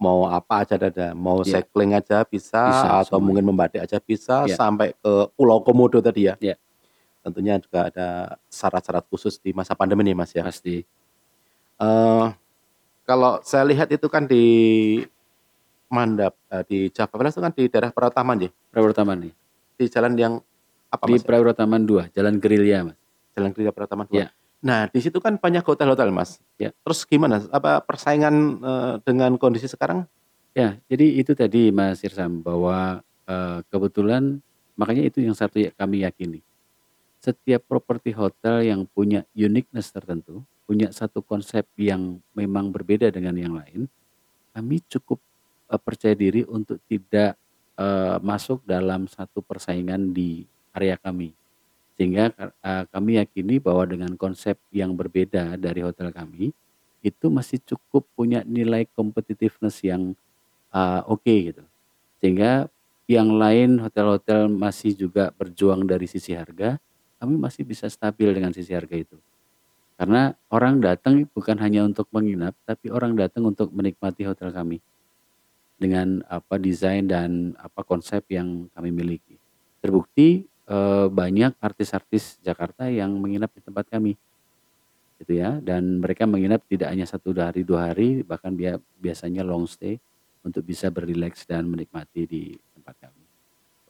mau 0.00 0.26
apa 0.30 0.64
aja 0.66 0.76
ada, 0.78 1.14
mau 1.16 1.42
Ya. 1.42 1.62
cycling 1.62 1.94
aja 1.98 2.22
bisa, 2.26 2.62
Bisa 2.66 2.88
atau 3.02 3.18
mungkin 3.22 3.44
semuanya. 3.44 3.50
membatik 3.50 3.80
aja 3.86 3.98
bisa, 4.02 4.46
Ya. 4.46 4.56
sampai 4.56 4.94
ke 4.98 5.12
Pulau 5.38 5.60
Komodo 5.66 5.98
tadi 6.02 6.28
ya? 6.30 6.36
Ya. 6.40 6.56
Tentunya 7.24 7.60
juga 7.60 7.92
ada 7.92 8.08
syarat-syarat 8.48 9.04
khusus 9.12 9.36
di 9.36 9.52
masa 9.52 9.76
pandemi 9.76 10.08
nih 10.08 10.16
Mas 10.16 10.32
ya? 10.32 10.40
Pasti. 10.40 10.80
Eee, 11.80 12.26
kalau 13.08 13.40
saya 13.44 13.64
lihat 13.68 13.88
itu 13.92 14.06
kan 14.08 14.26
di 14.28 14.44
Mandap, 15.90 16.34
eee, 16.52 16.62
di 16.68 16.78
Java 16.94 17.14
Villas 17.18 17.34
itu 17.36 17.42
kan 17.44 17.52
di 17.54 17.64
daerah 17.68 17.90
Prautaman 17.92 18.38
ya? 18.46 18.50
Prawotaman 18.72 19.18
nih. 19.28 19.32
Di 19.80 19.86
jalan 19.92 20.14
yang 20.16 20.34
apa 20.92 21.04
Di 21.08 21.12
Mas 21.18 21.22
ya? 21.24 21.28
Prawotaman 21.28 21.82
2, 21.84 22.04
Jalan 22.14 22.36
Gerilya 22.40 22.78
Mas. 22.92 22.98
Jalan 23.36 23.50
Gerilya 23.56 23.72
Prautaman 23.76 24.06
2. 24.08 24.16
Ya. 24.24 24.28
Nah 24.64 24.88
di 24.92 25.00
situ 25.00 25.18
kan 25.20 25.36
banyak 25.40 25.64
hotel-hotel 25.64 26.08
Mas. 26.12 26.40
Ya. 26.60 26.72
Terus 26.84 27.04
gimana, 27.08 27.44
apa 27.52 27.80
persaingan, 27.84 28.34
eee, 28.62 28.94
dengan 29.04 29.36
kondisi 29.40 29.68
sekarang? 29.68 30.04
Ya, 30.56 30.80
jadi 30.90 31.06
itu 31.22 31.32
tadi 31.38 31.70
Mas 31.70 32.02
Irsam 32.02 32.42
bahwa, 32.42 33.00
eee, 33.28 33.58
kebetulan 33.70 34.42
makanya 34.74 35.04
itu 35.06 35.22
yang 35.22 35.36
satu 35.36 35.60
ya 35.62 35.70
kami 35.76 36.02
yakini. 36.06 36.42
Setiap 37.20 37.68
properti 37.68 38.16
hotel 38.16 38.64
yang 38.64 38.88
punya 38.88 39.28
uniqueness 39.36 39.92
tertentu, 39.92 40.40
punya 40.64 40.88
satu 40.88 41.20
konsep 41.20 41.68
yang 41.76 42.16
memang 42.32 42.72
berbeda 42.72 43.12
dengan 43.12 43.36
yang 43.36 43.52
lain, 43.60 43.84
kami 44.56 44.80
cukup, 44.88 45.20
eee, 45.70 45.80
percaya 45.82 46.14
diri 46.16 46.42
untuk 46.48 46.80
tidak, 46.88 47.36
eee, 47.80 48.16
masuk 48.24 48.64
dalam 48.64 49.08
satu 49.08 49.44
persaingan 49.44 50.12
di 50.16 50.48
area 50.76 50.96
kami. 51.00 51.36
Sehingga, 51.98 52.32
eee, 52.38 52.84
kami 52.92 53.12
yakini 53.20 53.56
bahwa 53.60 53.84
dengan 53.86 54.12
konsep 54.16 54.56
yang 54.72 54.96
berbeda 54.96 55.56
dari 55.60 55.80
hotel 55.84 56.10
kami, 56.14 56.52
itu 57.04 57.26
masih 57.32 57.60
cukup 57.64 58.04
punya 58.16 58.44
nilai 58.48 58.88
competitiveness 58.96 59.84
yang, 59.84 60.16
eee, 60.74 61.00
oke 61.08 61.34
gitu. 61.52 61.64
Sehingga 62.22 62.68
yang 63.10 63.30
lain 63.36 63.80
hotel-hotel 63.82 64.48
masih 64.52 64.94
juga 64.96 65.32
berjuang 65.36 65.84
dari 65.88 66.06
sisi 66.08 66.32
harga, 66.36 66.78
kami 67.20 67.36
masih 67.36 67.68
bisa 67.68 67.84
stabil 67.92 68.32
dengan 68.32 68.50
sisi 68.50 68.72
harga 68.72 68.96
itu. 68.96 69.20
Karena 70.00 70.32
orang 70.48 70.80
datang 70.80 71.28
bukan 71.28 71.60
hanya 71.60 71.84
untuk 71.84 72.08
menginap, 72.08 72.56
tapi 72.64 72.88
orang 72.88 73.12
datang 73.12 73.44
untuk 73.44 73.68
menikmati 73.68 74.24
hotel 74.24 74.48
kami. 74.48 74.80
Dengan 75.76 76.24
apa 76.24 76.56
desain 76.56 77.04
dan 77.04 77.52
apa 77.60 77.84
konsep 77.84 78.24
yang 78.32 78.72
kami 78.72 78.88
miliki. 78.88 79.36
Terbukti 79.84 80.48
eh, 80.48 81.06
banyak 81.12 81.60
artis-artis 81.60 82.40
Jakarta 82.40 82.88
yang 82.88 83.12
menginap 83.20 83.52
di 83.52 83.60
tempat 83.60 83.92
kami. 83.92 84.16
Gitu 85.20 85.36
ya. 85.36 85.60
Dan 85.60 86.00
mereka 86.00 86.24
menginap 86.24 86.64
tidak 86.64 86.96
hanya 86.96 87.04
satu 87.04 87.36
hari, 87.36 87.60
dua 87.60 87.92
hari, 87.92 88.24
bahkan 88.24 88.56
biasanya 88.96 89.44
long 89.44 89.68
stay 89.68 90.00
untuk 90.40 90.64
bisa 90.64 90.88
berileks 90.88 91.44
dan 91.44 91.68
menikmati 91.68 92.24
di 92.24 92.56
tempat 92.72 92.96
kami. 93.04 93.19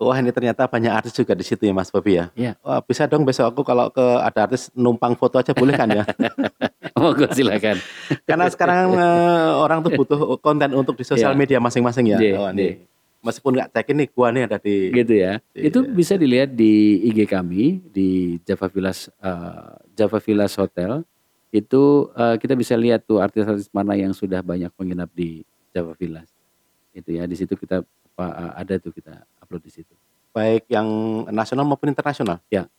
Wah 0.01 0.17
ini 0.17 0.33
ternyata 0.33 0.65
banyak 0.65 0.89
artis 0.89 1.13
juga 1.13 1.37
di 1.37 1.45
situ 1.45 1.61
ya 1.69 1.77
Mas 1.77 1.93
Bobi 1.93 2.17
ya? 2.17 2.33
Iya. 2.33 2.57
Wah 2.65 2.81
bisa 2.81 3.05
dong 3.05 3.29
besok 3.29 3.53
aku 3.53 3.61
kalau 3.61 3.93
ke 3.93 4.01
ada 4.01 4.49
artis 4.49 4.73
numpang 4.73 5.13
foto 5.13 5.37
aja 5.37 5.53
boleh 5.53 5.77
kan 5.77 5.93
ya? 5.93 6.09
Monggo 6.97 7.29
silakan. 7.29 7.77
Karena 8.25 8.49
sekarang 8.49 8.97
eh, 9.05 9.51
orang 9.61 9.85
tuh 9.85 9.93
butuh 9.93 10.21
konten 10.41 10.73
untuk 10.73 10.97
di 10.97 11.05
sosial 11.05 11.37
Iya. 11.37 11.39
media 11.39 11.59
masing-masing 11.61 12.17
ya. 12.17 12.17
Wah, 12.17 12.49
iya. 12.49 12.57
nih. 12.57 12.73
Meskipun 13.21 13.53
nggak 13.61 13.71
cekin 13.77 13.97
nih 14.01 14.09
gua 14.17 14.29
nih 14.33 14.43
ada 14.49 14.57
di 14.57 14.89
Gitu 14.89 15.13
ya. 15.21 15.33
Iya. 15.53 15.69
Itu 15.69 15.85
bisa 15.85 16.17
dilihat 16.17 16.57
di 16.57 17.05
IG 17.05 17.29
kami 17.29 17.85
di 17.93 18.41
Java 18.49 18.73
Villas 18.73 19.13
eh, 19.21 19.69
Java 20.01 20.17
Villas 20.17 20.57
Hotel. 20.57 21.05
Itu 21.53 22.09
eh, 22.17 22.41
kita 22.41 22.57
bisa 22.57 22.73
lihat 22.73 23.05
tuh 23.05 23.21
artis-artis 23.21 23.69
mana 23.69 24.01
yang 24.01 24.17
sudah 24.17 24.41
banyak 24.41 24.73
menginap 24.81 25.13
di 25.13 25.45
Java 25.77 25.93
Villas. 25.93 26.33
Itu 26.97 27.13
ya. 27.13 27.29
Di 27.29 27.37
situ 27.37 27.53
kita 27.53 27.85
apa, 27.85 28.57
ada 28.57 28.81
tuh 28.81 28.97
kita 28.97 29.29
upload 29.51 29.67
di 29.67 29.73
situ. 29.75 29.91
baik 30.31 30.71
yang 30.71 30.87
nasional 31.27 31.67
maupun 31.67 31.91
internasional. 31.91 32.39
Ya. 32.47 32.71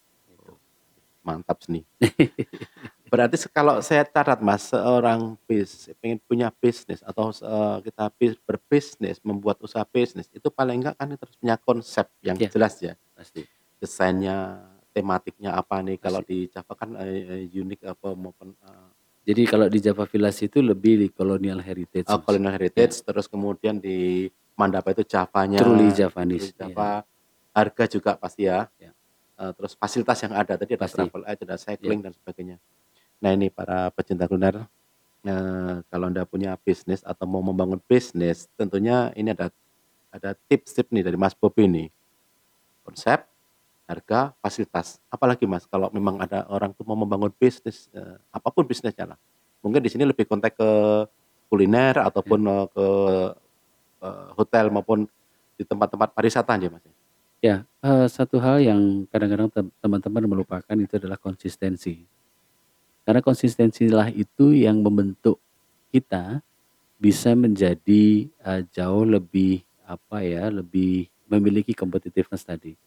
Mantap 1.19 1.59
nih. 1.67 1.83
Berarti 3.11 3.35
kalau 3.51 3.83
saya 3.83 4.07
catat 4.07 4.39
Mas, 4.39 4.71
seorang 4.71 5.35
bis 5.43 5.91
pengen 5.99 6.15
punya 6.23 6.47
bisnis 6.47 7.03
atau 7.03 7.27
eh, 7.29 7.77
kita 7.85 8.07
bis- 8.15 8.39
berbisnis, 8.41 9.19
membuat 9.19 9.59
usaha 9.59 9.83
bisnis 9.83 10.31
itu 10.31 10.47
paling 10.47 10.79
enggak 10.79 10.95
kan 10.95 11.11
harus 11.11 11.35
punya 11.35 11.59
konsep 11.59 12.07
yang 12.23 12.39
Ya. 12.39 12.47
jelas 12.47 12.79
ya. 12.79 12.95
Pasti. 13.11 13.43
Desainnya, 13.77 14.63
tematiknya 14.95 15.51
apa 15.53 15.83
nih? 15.83 15.99
Kalau 15.99 16.23
Pasti. 16.23 16.31
di 16.31 16.49
Java 16.49 16.73
kan 16.73 16.89
eh, 17.03 17.51
unik 17.51 17.79
apa 17.83 18.15
maupun 18.15 18.55
eh, 18.55 18.87
Jadi 19.21 19.41
kalau 19.45 19.67
di 19.67 19.77
Java 19.77 20.07
Villas 20.07 20.39
itu 20.39 20.63
lebih 20.63 20.97
di 20.97 21.07
colonial 21.11 21.59
heritage. 21.59 22.07
oh, 22.07 22.17
colonial 22.17 22.55
heritage, 22.55 23.03
terus 23.03 23.27
kemudian 23.27 23.75
di 23.77 24.31
Mandapa 24.61 24.93
itu 24.93 25.01
Javanya, 25.01 25.57
Truly 25.57 25.89
truly 25.89 25.97
Javanese. 25.97 26.53
Java, 26.53 27.01
harga 27.49 27.83
juga 27.89 28.13
pasti 28.13 28.45
ya. 28.45 28.69
Ya. 28.77 28.93
Eh, 29.41 29.51
terus 29.57 29.73
fasilitas 29.73 30.21
yang 30.21 30.37
ada 30.37 30.53
tadi 30.53 30.77
ada 30.77 30.85
Pasti. 30.85 31.01
travel 31.01 31.25
aid, 31.25 31.39
ada 31.49 31.57
cycling 31.57 31.99
dan 32.05 32.13
sebagainya. 32.13 32.61
Nah 33.17 33.33
ini 33.33 33.49
para 33.49 33.89
pecinta 33.89 34.29
kuliner, 34.29 34.69
eh, 35.25 35.75
kalau 35.89 36.13
anda 36.13 36.21
punya 36.29 36.53
bisnis 36.61 37.01
atau 37.01 37.25
mau 37.25 37.41
membangun 37.41 37.81
bisnis, 37.89 38.45
tentunya 38.53 39.09
ini 39.17 39.33
ada 39.33 39.49
ada 40.13 40.37
tips-tips 40.45 40.93
nih 40.93 41.01
dari 41.01 41.17
Mas 41.17 41.33
Bobi 41.33 41.65
nih. 41.65 41.87
Konsep, 42.85 43.25
harga, 43.89 44.37
fasilitas. 44.45 45.01
Apalagi 45.09 45.49
Mas 45.49 45.65
kalau 45.65 45.89
memang 45.89 46.21
ada 46.21 46.45
orang 46.53 46.69
tuh 46.77 46.85
mau 46.85 46.93
membangun 46.93 47.33
bisnis, 47.33 47.89
eh, 47.97 48.17
apa 48.29 48.53
pun 48.53 48.61
bisnisnya 48.69 49.17
lah. 49.17 49.19
Mungkin 49.65 49.81
di 49.81 49.89
sini 49.89 50.05
lebih 50.05 50.29
kontak 50.29 50.53
ke 50.53 50.69
kuliner 51.49 51.97
ataupun 51.97 52.39
eh, 52.45 52.65
ke 52.69 52.87
hotel 54.35 54.73
maupun 54.73 55.05
di 55.55 55.63
tempat-tempat 55.63 56.09
pariwisata 56.17 56.57
aja 56.57 56.67
Mas. 56.73 56.81
Ya, 57.41 57.65
eh, 57.81 58.05
satu 58.05 58.37
hal 58.37 58.61
yang 58.61 59.09
kadang-kadang 59.09 59.49
tem- 59.49 59.73
teman-teman 59.81 60.25
melupakan 60.29 60.77
itu 60.77 60.93
adalah 60.97 61.17
konsistensi. 61.17 62.05
Karena 63.01 63.21
konsistensilah 63.21 64.13
itu 64.13 64.53
yang 64.53 64.81
membentuk 64.81 65.41
kita 65.89 66.45
bisa 67.01 67.33
menjadi 67.33 68.29
eh, 68.29 68.61
jauh 68.69 69.05
lebih 69.05 69.65
apa 69.89 70.21
ya, 70.21 70.53
lebih 70.53 71.09
memiliki 71.25 71.73
competitiveness 71.73 72.45
tadi. 72.45 72.77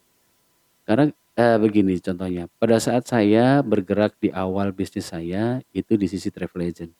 Karena 0.87 1.11
eh, 1.35 1.59
begini 1.59 1.99
contohnya, 1.99 2.47
pada 2.59 2.79
saat 2.79 3.11
saya 3.11 3.59
bergerak 3.59 4.15
di 4.23 4.31
awal 4.31 4.71
bisnis 4.71 5.11
saya 5.11 5.59
itu 5.75 5.99
di 5.99 6.07
sisi 6.07 6.31
travel 6.31 6.63
agent. 6.63 6.93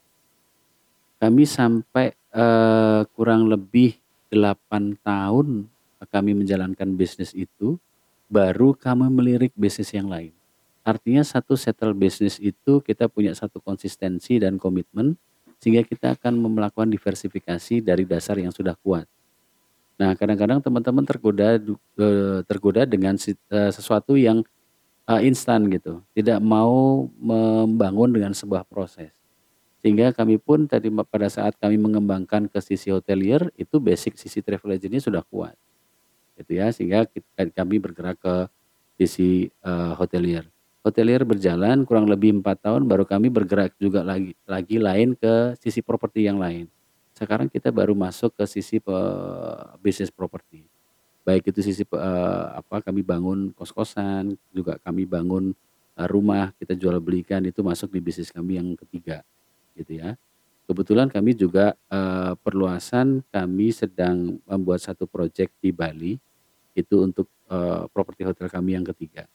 Kami 1.23 1.47
sampai 1.47 2.19
eh, 2.35 3.03
kurang 3.15 3.47
lebih 3.47 4.04
8 4.33 5.01
tahun 5.01 5.69
kami 6.09 6.37
menjalankan 6.37 6.95
bisnis 6.95 7.33
itu, 7.33 7.81
baru 8.29 8.77
kami 8.77 9.09
melirik 9.09 9.53
bisnis 9.57 9.93
yang 9.93 10.09
lain. 10.09 10.33
Artinya 10.85 11.25
satu 11.25 11.57
settle 11.57 11.97
bisnis 11.97 12.37
itu 12.37 12.85
kita 12.85 13.09
punya 13.09 13.33
satu 13.33 13.57
konsistensi 13.57 14.37
dan 14.37 14.61
komitmen 14.61 15.17
sehingga 15.57 15.81
kita 15.81 16.13
akan 16.13 16.45
melakukan 16.45 16.93
diversifikasi 16.93 17.81
dari 17.81 18.05
dasar 18.05 18.37
yang 18.37 18.53
sudah 18.53 18.77
kuat. 18.85 19.09
Nah, 19.97 20.13
kadang-kadang 20.13 20.61
teman-teman 20.61 21.09
tergoda 21.09 21.57
eh, 21.57 22.39
tergoda 22.45 22.85
dengan 22.85 23.17
eh, 23.17 23.71
sesuatu 23.73 24.13
yang 24.21 24.45
eh, 25.09 25.21
instan 25.25 25.65
gitu, 25.73 26.05
tidak 26.13 26.37
mau 26.45 27.09
membangun 27.17 28.13
dengan 28.13 28.33
sebuah 28.37 28.69
proses. 28.69 29.24
Sehingga 29.85 30.17
kami 30.17 30.41
pun 30.41 30.65
tadi 30.65 30.89
pada 30.89 31.29
saat 31.29 31.61
kami 31.61 31.77
mengembangkan 31.77 32.49
ke 32.49 32.57
sisi 32.65 32.89
hotelier 32.89 33.53
itu 33.61 33.77
basic 33.77 34.17
sisi 34.17 34.41
travel 34.41 34.73
agentnya 34.73 34.97
sudah 34.97 35.21
kuat. 35.29 35.53
Gitu 36.41 36.57
ya, 36.57 36.73
sehingga 36.73 37.05
kita- 37.05 37.53
kami 37.53 37.77
bergerak 37.85 38.17
ke 38.17 38.37
sisi 38.97 39.53
eh, 39.53 39.93
hotelier. 40.01 40.49
Hotelier 40.81 41.21
berjalan 41.29 41.85
kurang 41.85 42.09
lebih 42.09 42.33
empat 42.41 42.65
tahun 42.65 42.89
baru 42.89 43.05
kami 43.05 43.29
bergerak 43.29 43.77
juga 43.77 44.01
lagi 44.01 44.33
lagi 44.49 44.81
lain 44.81 45.13
ke 45.21 45.53
sisi 45.61 45.85
properti 45.85 46.25
yang 46.25 46.41
lain. 46.41 46.65
Sekarang 47.13 47.53
kita 47.53 47.69
baru 47.69 47.93
masuk 47.93 48.33
ke 48.41 48.45
sisi 48.49 48.81
bisnis 49.85 50.09
properti. 50.09 50.65
Baik 51.29 51.53
itu 51.53 51.61
sisi 51.61 51.85
eh, 51.85 52.47
apa 52.57 52.81
kami 52.81 53.05
bangun 53.05 53.53
kos-kosan, 53.53 54.33
juga 54.49 54.81
kami 54.81 55.05
bangun 55.05 55.53
eh, 56.01 56.09
rumah 56.09 56.57
kita 56.57 56.73
jual 56.73 56.97
belikan 57.05 57.45
itu 57.45 57.61
masuk 57.61 57.93
di 57.93 58.01
bisnis 58.01 58.33
kami 58.33 58.57
yang 58.57 58.73
ketiga 58.81 59.21
gitu 59.77 59.99
ya. 60.01 60.15
Kebetulan 60.65 61.13
kami 61.13 61.37
juga 61.37 61.77
eh, 61.93 62.33
perluasan 62.41 63.21
kami 63.29 63.69
sedang 63.69 64.41
membuat 64.49 64.81
satu 64.81 65.05
proyek 65.05 65.53
di 65.61 65.71
Bali 65.75 66.17
itu 66.73 66.97
untuk 67.05 67.29
eh, 67.53 67.85
properti 67.93 68.25
hotel 68.25 68.49
kami 68.49 68.75
yang 68.79 68.87
ketiga. 68.89 69.29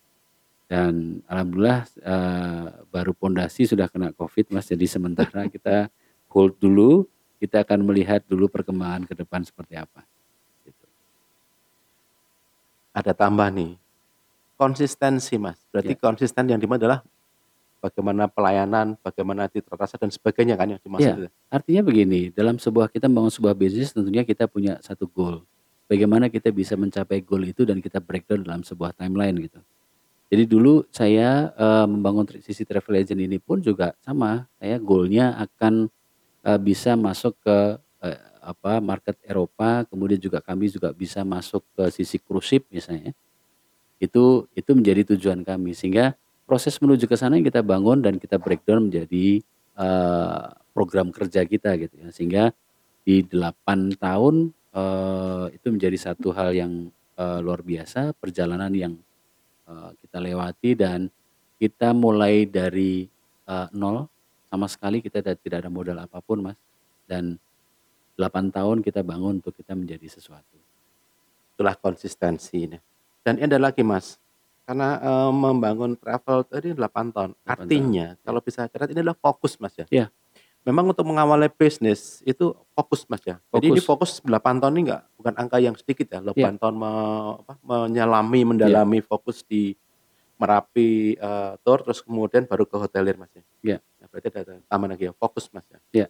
Dan 0.66 1.22
alhamdulillah 1.30 1.86
eh, 2.02 2.66
baru 2.90 3.14
pondasi 3.14 3.70
sudah 3.70 3.86
kena 3.90 4.10
Covid 4.14 4.50
Mas. 4.50 4.70
Jadi 4.70 4.86
sementara 4.90 5.46
kita 5.54 5.94
hold 6.30 6.58
dulu, 6.58 7.06
kita 7.38 7.62
akan 7.62 7.86
melihat 7.86 8.26
dulu 8.26 8.50
perkembangan 8.50 9.06
ke 9.06 9.14
depan 9.14 9.46
seperti 9.46 9.78
apa. 9.78 10.02
Gitu. 10.66 10.86
Ada 12.94 13.14
tambah 13.14 13.50
nih, 13.54 13.78
konsistensi 14.58 15.38
Mas. 15.38 15.58
Berarti 15.70 15.94
Ya. 15.94 16.02
konsisten 16.02 16.46
yang 16.50 16.60
di 16.60 16.66
mana 16.66 16.78
adalah 16.82 17.00
bagaimana 17.80 18.28
pelayanan, 18.28 19.00
bagaimana 19.00 19.48
citra 19.48 19.80
rasa 19.80 19.96
dan 19.96 20.12
sebagainya 20.12 20.60
kan 20.60 20.76
yang 20.76 20.82
dimaksud 20.84 21.26
itu. 21.26 21.28
Artinya 21.48 21.82
begini, 21.82 22.22
dalam 22.36 22.60
sebuah 22.60 22.92
kita 22.92 23.08
membangun 23.08 23.34
sebuah 23.34 23.56
bisnis 23.56 23.96
tentunya 23.96 24.28
kita 24.28 24.46
punya 24.46 24.78
satu 24.84 25.08
goal. 25.08 25.48
Bagaimana 25.90 26.30
kita 26.30 26.54
bisa 26.54 26.78
mencapai 26.78 27.26
goal 27.26 27.50
itu 27.50 27.66
dan 27.66 27.82
kita 27.82 27.98
breakdown 27.98 28.46
dalam 28.46 28.62
sebuah 28.62 28.94
timeline 28.94 29.50
gitu. 29.50 29.60
Jadi 30.30 30.44
dulu 30.46 30.86
saya 30.94 31.50
eh, 31.58 31.86
membangun 31.90 32.30
sisi 32.46 32.62
travel 32.62 33.02
agent 33.02 33.18
ini 33.18 33.42
pun 33.42 33.58
juga 33.58 33.98
sama. 34.06 34.46
Saya 34.62 34.78
goalnya 34.78 35.34
akan 35.42 35.90
eh, 36.46 36.60
bisa 36.62 36.94
masuk 36.94 37.34
ke 37.42 37.58
eh, 38.06 38.20
apa 38.46 38.78
market 38.78 39.18
Eropa, 39.26 39.90
kemudian 39.90 40.22
juga 40.22 40.38
kami 40.40 40.70
juga 40.70 40.94
bisa 40.94 41.26
masuk 41.26 41.66
ke 41.74 41.90
sisi 41.90 42.22
cruise 42.22 42.46
ship 42.46 42.64
misalnya. 42.70 43.18
Itu 43.98 44.46
itu 44.54 44.70
menjadi 44.78 45.18
tujuan 45.18 45.42
kami 45.42 45.74
sehingga 45.74 46.14
proses 46.50 46.82
menuju 46.82 47.06
ke 47.06 47.14
sana 47.14 47.38
yang 47.38 47.46
kita 47.46 47.62
bangun 47.62 48.02
dan 48.02 48.18
kita 48.18 48.42
breakdown 48.42 48.90
menjadi 48.90 49.38
eh, 49.78 50.46
program 50.74 51.14
kerja 51.14 51.46
kita 51.46 51.78
gitu 51.78 51.94
ya. 52.02 52.10
Sehingga 52.10 52.44
di 53.06 53.22
8 53.22 54.02
tahun 54.02 54.50
eh, 54.74 55.46
itu 55.54 55.68
menjadi 55.70 55.98
satu 56.10 56.34
hal 56.34 56.58
yang 56.58 56.90
eh, 57.14 57.40
luar 57.46 57.62
biasa, 57.62 58.18
perjalanan 58.18 58.74
yang 58.74 58.98
eh, 59.70 59.90
kita 60.02 60.18
lewati 60.18 60.74
dan 60.74 61.14
kita 61.62 61.94
mulai 61.94 62.50
dari 62.50 63.06
eh, 63.46 63.68
nol 63.78 64.10
sama 64.50 64.66
sekali 64.66 65.06
kita 65.06 65.22
tidak 65.22 65.62
ada 65.62 65.70
modal 65.70 66.02
apa 66.02 66.18
pun 66.26 66.42
mas 66.42 66.58
dan 67.06 67.38
8 68.18 68.52
tahun 68.52 68.82
kita 68.82 69.06
bangun 69.06 69.40
untuk 69.40 69.54
kita 69.54 69.78
menjadi 69.78 70.10
sesuatu. 70.10 70.60
Itulah 71.56 71.80
konsistensi. 71.80 72.68
Dan 73.24 73.40
ini 73.40 73.48
ada 73.48 73.60
lagi 73.60 73.80
Mas, 73.80 74.20
karena 74.70 75.02
eh, 75.02 75.32
membangun 75.34 75.98
travel 75.98 76.46
tadi 76.46 76.78
8 76.78 77.10
tahun. 77.10 77.34
8 77.42 77.50
Artinya 77.58 78.14
kalau 78.22 78.38
bisa 78.38 78.70
catat 78.70 78.94
ini 78.94 79.02
adalah 79.02 79.18
fokus 79.18 79.58
Mas 79.58 79.74
ya. 79.74 79.90
Iya. 79.90 80.14
Memang 80.62 80.94
untuk 80.94 81.10
mengawali 81.10 81.50
bisnis 81.50 82.22
itu 82.22 82.54
fokus 82.78 83.02
Mas 83.10 83.26
ya. 83.26 83.42
Jadi 83.50 83.74
ini 83.74 83.82
fokus 83.82 84.22
8 84.22 84.62
tahun 84.62 84.78
ini 84.78 84.82
enggak 84.86 85.02
bukan 85.18 85.34
angka 85.42 85.58
yang 85.58 85.74
sedikit 85.74 86.14
ya. 86.14 86.22
8 86.22 86.38
Iya. 86.38 86.62
tahun 86.62 86.76
me- 86.78 87.34
apa, 87.42 87.54
menyelami, 87.66 88.42
mendalami 88.46 89.02
fokus 89.02 89.42
di 89.42 89.74
Merapi, 90.40 91.20
eee, 91.20 91.52
tour 91.68 91.84
terus 91.84 92.00
kemudian 92.00 92.48
baru 92.48 92.64
ke 92.64 92.80
Hotelir, 92.80 93.20
Mas, 93.20 93.28
ya? 93.36 93.44
Iya. 93.60 93.78
Nah, 94.00 94.08
berarti 94.08 94.28
ada 94.32 94.56
tambahan 94.72 94.96
lagi 94.96 95.12
ya, 95.12 95.14
fokus, 95.20 95.52
Mas, 95.52 95.68
ya? 95.68 95.80
Iya. 95.92 96.08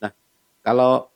Nah, 0.00 0.16
kalau 0.64 1.12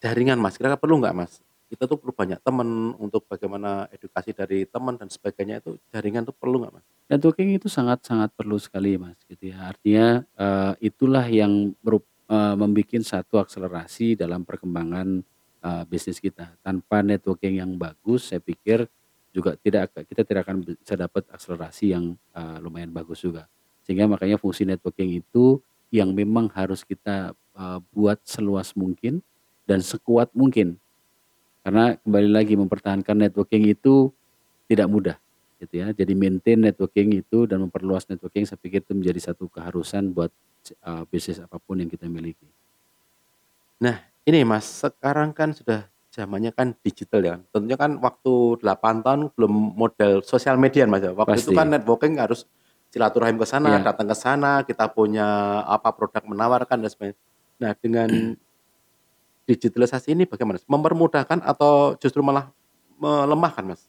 jaringan, 0.00 0.40
Mas, 0.40 0.56
kira-kira 0.56 0.80
perlu 0.80 0.96
nggak, 0.96 1.12
Mas? 1.12 1.44
Kita 1.70 1.84
tuh 1.84 2.00
perlu 2.00 2.16
banyak 2.16 2.40
temen 2.40 2.96
untuk 2.96 3.28
bagaimana 3.28 3.92
edukasi 3.92 4.32
dari 4.32 4.64
teman 4.64 4.96
dan 4.96 5.12
sebagainya 5.12 5.60
itu 5.60 5.76
jaringan 5.92 6.24
tuh 6.24 6.32
perlu 6.32 6.64
nggak, 6.64 6.72
Mas? 6.80 6.84
Networking 7.12 7.60
itu 7.60 7.68
sangat-sangat 7.68 8.32
perlu 8.32 8.56
sekali, 8.56 8.96
Mas, 8.96 9.20
gitu 9.28 9.52
ya. 9.52 9.68
Artinya, 9.68 10.24
eee, 10.32 10.72
itulah 10.88 11.28
yang 11.28 11.76
merup 11.84 12.04
membikin 12.28 13.00
satu 13.00 13.40
akselerasi 13.40 14.12
dalam 14.16 14.44
perkembangan, 14.44 15.20
eee, 15.64 15.82
bisnis 15.88 16.20
kita. 16.20 16.56
Tanpa 16.64 17.00
networking 17.04 17.56
yang 17.60 17.72
bagus 17.80 18.32
saya 18.32 18.40
pikir 18.40 18.84
juga 19.32 19.56
tidak 19.60 19.92
ak 19.96 20.08
kita 20.12 20.24
tidak 20.24 20.42
akan 20.48 20.64
bisa 20.64 20.92
dapat 20.96 21.24
akselerasi 21.28 21.92
yang, 21.92 22.16
eee, 22.36 22.56
lumayan 22.64 22.92
bagus 22.96 23.20
juga. 23.24 23.44
Sehingga 23.84 24.08
makanya 24.08 24.36
fungsi 24.40 24.64
networking 24.68 25.20
itu 25.20 25.60
yang 25.92 26.12
memang 26.16 26.48
harus 26.52 26.80
kita, 26.84 27.32
eee, 27.56 27.78
buat 27.92 28.20
seluas 28.24 28.72
mungkin 28.76 29.20
dan 29.68 29.80
sekuat 29.84 30.32
mungkin. 30.32 30.80
Karena 31.68 31.92
kembali 32.00 32.32
lagi 32.32 32.56
mempertahankan 32.56 33.28
networking 33.28 33.68
itu 33.68 34.08
tidak 34.72 34.88
mudah, 34.88 35.16
gitu 35.60 35.84
ya. 35.84 35.92
Jadi 35.92 36.16
maintain 36.16 36.56
networking 36.56 37.20
itu 37.20 37.44
dan 37.44 37.60
memperluas 37.60 38.08
networking 38.08 38.48
saya 38.48 38.56
pikir 38.56 38.80
itu 38.80 38.96
menjadi 38.96 39.20
satu 39.28 39.52
keharusan 39.52 40.08
buat 40.16 40.32
eee, 40.64 41.02
bisnis 41.12 41.44
apa 41.44 41.60
pun 41.60 41.76
yang 41.76 41.92
kita 41.92 42.08
miliki. 42.08 42.48
Nah, 43.84 44.00
ini, 44.24 44.48
Mas, 44.48 44.64
sekarang 44.80 45.36
kan 45.36 45.52
sudah 45.52 45.92
zamannya 46.08 46.56
kan 46.56 46.72
digital 46.80 47.20
ya, 47.20 47.36
tentunya 47.52 47.76
kan 47.76 48.00
waktu 48.00 48.64
8 48.64 49.04
tahun 49.04 49.20
belum 49.36 49.76
model 49.76 50.24
sosial 50.24 50.56
media, 50.56 50.88
Mas, 50.88 51.04
ya. 51.04 51.12
Waktu 51.12 51.36
itu 51.44 51.52
kan 51.52 51.68
Pasti. 51.68 51.74
networking 51.84 52.16
harus 52.16 52.48
silaturahim 52.88 53.36
ke 53.36 53.44
sana, 53.44 53.76
Iya. 53.76 53.92
datang 53.92 54.08
ke 54.08 54.16
sana, 54.16 54.64
kita 54.64 54.88
punya 54.88 55.60
apa, 55.68 55.92
produk 55.92 56.24
menawarkan 56.24 56.80
dan 56.80 56.88
sebagainya. 56.88 57.20
Nah, 57.60 57.76
dengan 57.76 58.08
digitalisasi 59.48 60.12
ini 60.12 60.28
bagaimana? 60.28 60.60
Mempermudahkan 60.68 61.40
atau 61.40 61.96
justru 61.96 62.20
malah 62.20 62.52
melemahkan, 63.00 63.64
Mas? 63.64 63.88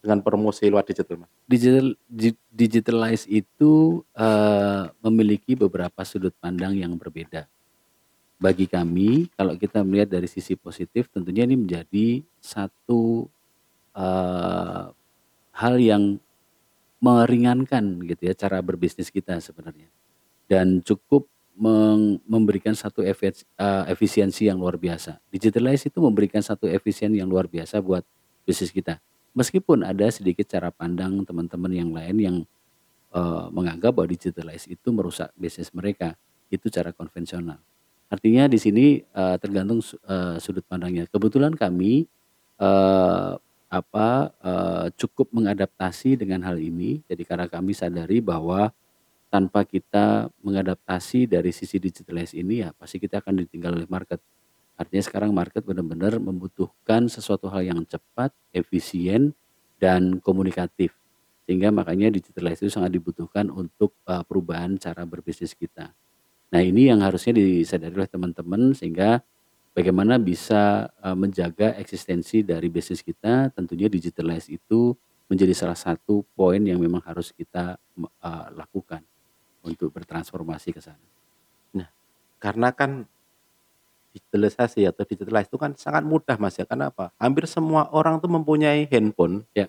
Dengan 0.00 0.22
promosi 0.24 0.66
lewat 0.70 0.90
digital, 0.94 1.26
Mas? 1.26 1.30
Digital 1.50 1.86
di 2.08 2.30
digitalize 2.52 3.26
itu, 3.28 4.02
eee, 4.16 4.84
memiliki 5.04 5.54
beberapa 5.58 6.02
sudut 6.08 6.32
pandang 6.40 6.74
yang 6.78 6.96
berbeda. 6.96 7.46
Bagi 8.40 8.66
kami, 8.70 9.28
kalau 9.38 9.54
kita 9.58 9.82
melihat 9.82 10.14
dari 10.14 10.26
sisi 10.30 10.54
positif 10.58 11.10
tentunya 11.12 11.44
ini 11.48 11.58
menjadi 11.58 12.22
satu, 12.42 13.26
eee, 13.96 14.84
hal 15.56 15.76
yang 15.82 16.04
meringankan 17.02 18.02
gitu 18.06 18.22
ya 18.30 18.34
cara 18.34 18.58
berbisnis 18.64 19.10
kita 19.14 19.38
sebenarnya. 19.42 19.86
Dan 20.50 20.82
cukup 20.84 21.28
memberikan 22.24 22.72
satu 22.78 23.02
eee, 23.58 23.82
efisiensi 23.90 24.46
yang 24.46 24.62
luar 24.62 24.78
biasa. 24.78 25.18
Digitalize 25.34 25.90
itu 25.90 25.98
memberikan 25.98 26.40
satu 26.40 26.70
efisien 26.70 27.10
yang 27.12 27.26
luar 27.26 27.50
biasa 27.50 27.82
buat 27.82 28.06
bisnis 28.46 28.70
kita. 28.70 29.02
Meskipun 29.34 29.82
ada 29.82 30.06
sedikit 30.14 30.46
cara 30.48 30.70
pandang 30.70 31.26
teman-teman 31.26 31.72
yang 31.74 31.90
lain 31.92 32.16
yang, 32.22 32.36
eee, 33.14 33.44
menganggap 33.54 33.92
bahwa 33.96 34.08
digitalize 34.10 34.66
itu 34.70 34.88
merusak 34.94 35.30
bisnis 35.38 35.70
mereka, 35.74 36.14
itu 36.52 36.68
cara 36.72 36.90
konvensional. 36.94 37.58
Artinya 38.10 38.46
di 38.48 38.56
sini, 38.60 38.86
eee, 39.04 39.36
tergantung 39.42 39.82
sudut 40.40 40.64
pandangnya. 40.68 41.06
Kebetulan 41.10 41.52
kami, 41.58 42.06
apa, 43.68 44.08
cukup 44.96 45.28
mengadaptasi 45.34 46.16
dengan 46.20 46.42
hal 46.46 46.56
ini. 46.60 47.04
Jadi 47.10 47.22
karena 47.28 47.46
kami 47.50 47.72
sadari 47.76 48.18
bahwa 48.24 48.72
tanpa 49.28 49.64
kita 49.68 50.32
mengadaptasi 50.40 51.28
dari 51.28 51.52
sisi 51.52 51.76
digitalize 51.80 52.32
ini 52.36 52.64
ya 52.64 52.70
pasti 52.76 52.96
kita 53.00 53.20
akan 53.24 53.44
ditinggal 53.44 53.76
oleh 53.76 53.88
market. 53.90 54.20
Artinya 54.78 55.02
sekarang 55.04 55.30
market 55.34 55.62
benar-benar 55.66 56.16
membutuhkan 56.22 57.10
sesuatu 57.10 57.50
hal 57.50 57.66
yang 57.66 57.82
cepat, 57.84 58.30
efisien, 58.54 59.34
dan 59.82 60.22
komunikatif. 60.22 60.94
Sehingga 61.46 61.70
makanya 61.74 62.08
digitalize 62.14 62.62
itu 62.62 62.70
sangat 62.72 62.94
dibutuhkan 62.94 63.50
untuk, 63.50 63.94
eee, 64.06 64.22
perubahan 64.28 64.78
cara 64.78 65.02
berbisnis 65.08 65.52
kita. 65.58 65.90
Nah, 66.52 66.62
ini 66.64 66.88
yang 66.92 67.00
harusnya 67.04 67.36
disadari 67.36 67.92
oleh 67.96 68.08
teman-teman 68.10 68.72
sehingga 68.76 69.20
bagaimana 69.76 70.16
bisa, 70.22 70.88
eee, 71.02 71.16
menjaga 71.18 71.74
eksistensi 71.80 72.42
dari 72.46 72.68
bisnis 72.72 73.02
kita, 73.04 73.50
tentunya 73.56 73.88
digitalize 73.90 74.48
itu 74.52 74.94
menjadi 75.30 75.52
salah 75.56 75.76
satu 75.78 76.24
poin 76.36 76.60
yang 76.64 76.78
memang 76.80 77.02
harus 77.04 77.32
kita 77.36 77.76
eee, 77.98 78.46
lakukan 78.56 79.02
untuk 79.62 79.90
bertransformasi 79.92 80.70
ke 80.74 80.80
sana. 80.82 81.00
Nah, 81.74 81.88
karena 82.38 82.70
kan 82.70 83.04
digitalisasi 84.14 84.88
atau 84.88 85.04
digitalize 85.04 85.46
itu 85.50 85.58
kan 85.60 85.76
sangat 85.76 86.02
mudah, 86.02 86.36
Mas, 86.40 86.56
ya. 86.56 86.64
Karena 86.64 86.88
apa? 86.90 87.12
Hampir 87.20 87.44
semua 87.46 87.86
orang 87.92 88.18
tuh 88.18 88.30
mempunyai 88.32 88.88
handphone 88.88 89.44
Ya. 89.52 89.68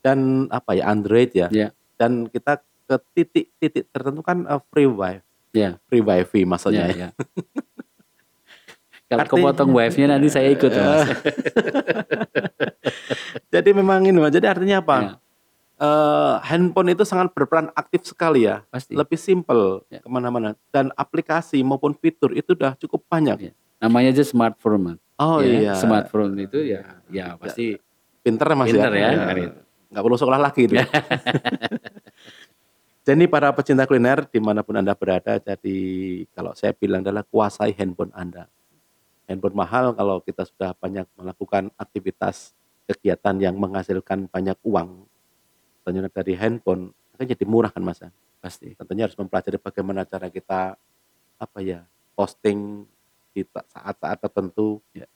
dan 0.00 0.48
apa 0.48 0.74
ya, 0.74 0.88
Android 0.88 1.30
ya. 1.36 1.48
Ya. 1.52 1.70
Dan 2.00 2.26
kita 2.32 2.58
ke 2.88 2.96
titik-titik 3.14 3.84
tertentu 3.92 4.24
kan, 4.24 4.42
eee, 4.48 4.60
free 4.72 4.88
wi 4.88 5.20
Ya. 5.52 5.78
free 5.90 6.02
WiFi 6.02 6.46
maksudnya 6.46 6.88
Ya 6.90 6.94
ya. 6.94 6.96
ya. 6.96 7.08
Kalau 9.10 9.26
Arti 9.26 9.42
kepotong 9.42 9.74
wifi-nya 9.74 10.14
nanti 10.14 10.30
saya 10.30 10.54
ikut 10.54 10.70
Mas. 10.70 11.02
Jadi 13.54 13.70
memang 13.74 14.06
ini, 14.06 14.14
Mas, 14.22 14.30
jadi 14.30 14.54
artinya 14.54 14.78
apa? 14.78 14.96
Ya. 15.02 15.12
Eee, 15.80 16.34
handphone 16.44 16.92
itu 16.92 17.08
sangat 17.08 17.32
berperan 17.32 17.72
aktif 17.72 18.04
sekali 18.04 18.44
ya. 18.44 18.60
Pasti. 18.68 18.92
Lebih 18.92 19.16
simpel 19.16 19.80
Ya. 19.88 20.04
ke 20.04 20.08
mana-mana 20.12 20.52
dan 20.68 20.92
aplikasi 20.92 21.64
maupun 21.64 21.96
fitur 21.96 22.36
itu 22.36 22.52
udah 22.52 22.76
cukup 22.76 23.00
banyak. 23.08 23.48
Ya. 23.48 23.52
Namanya 23.80 24.12
aja 24.12 24.24
smartphone. 24.28 25.00
Oh, 25.16 25.40
Ya, 25.40 25.72
iya. 25.72 25.74
smartphone 25.76 26.36
itu 26.36 26.60
ya 26.68 27.00
ya 27.08 27.32
pasti 27.40 27.80
Pinter 28.20 28.52
ya, 28.52 28.56
Mas, 28.56 28.68
ya. 28.68 28.72
pinter 28.76 28.92
ya, 28.92 29.08
Ya. 29.08 29.32
itu. 29.32 29.60
Nggak 29.88 30.02
perlu 30.04 30.16
sekolah 30.20 30.36
lagi 30.38 30.68
itu. 30.68 30.76
Jadi 33.00 33.24
para 33.26 33.48
pecinta 33.56 33.88
kuliner 33.88 34.28
di 34.28 34.36
mana 34.38 34.60
pun 34.60 34.76
Anda 34.76 34.92
berada, 34.92 35.40
jadi 35.40 35.76
kalau 36.36 36.52
saya 36.52 36.76
bilang 36.76 37.00
adalah 37.00 37.24
kuasai 37.24 37.72
handphone 37.72 38.12
Anda. 38.12 38.44
Handphone 39.24 39.56
mahal 39.56 39.96
kalau 39.96 40.20
kita 40.20 40.44
sudah 40.44 40.76
banyak 40.76 41.08
melakukan 41.16 41.72
aktivitas 41.80 42.52
kegiatan 42.84 43.40
yang 43.40 43.56
menghasilkan 43.56 44.28
banyak 44.28 44.54
uang, 44.62 45.08
tentunya 45.84 46.08
dari 46.12 46.34
handphone 46.38 46.92
akan 47.16 47.26
jadi 47.28 47.44
murah 47.48 47.70
kan, 47.74 47.82
Mas, 47.84 48.00
ya. 48.02 48.10
Pasti. 48.40 48.72
Tentunya 48.76 49.04
harus 49.08 49.16
mempelajari 49.20 49.58
bagaimana 49.60 50.04
cara 50.08 50.28
kita 50.32 50.76
apa 51.40 51.58
ya, 51.64 51.84
posting 52.16 52.86
di 53.36 53.42
saat-saat 53.46 54.18
tertentu. 54.24 54.80
Ya. 54.96 55.06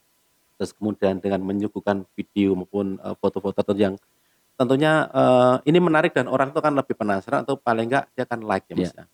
Terus 0.61 0.73
kemudian 0.77 1.19
dengan 1.23 1.43
menyuguhkan 1.45 2.07
video 2.17 2.55
maupun, 2.59 2.99
eee, 3.03 3.17
foto-foto 3.21 3.57
tertentu 3.63 3.81
yang 3.83 3.97
tentunya, 4.61 5.09
eee, 5.13 5.57
ini 5.73 5.79
menarik 5.83 6.13
dan 6.17 6.29
orang 6.31 6.51
itu 6.55 6.61
akan 6.63 6.75
lebih 6.81 6.95
penasaran 6.99 7.45
atau 7.49 7.57
paling 7.61 7.89
enggak 7.91 8.07
dia 8.17 8.25
akan 8.29 8.41
like 8.47 8.67
ya, 8.71 8.77
Mas, 8.79 8.93
Ya. 8.95 9.05
ya. 9.05 9.07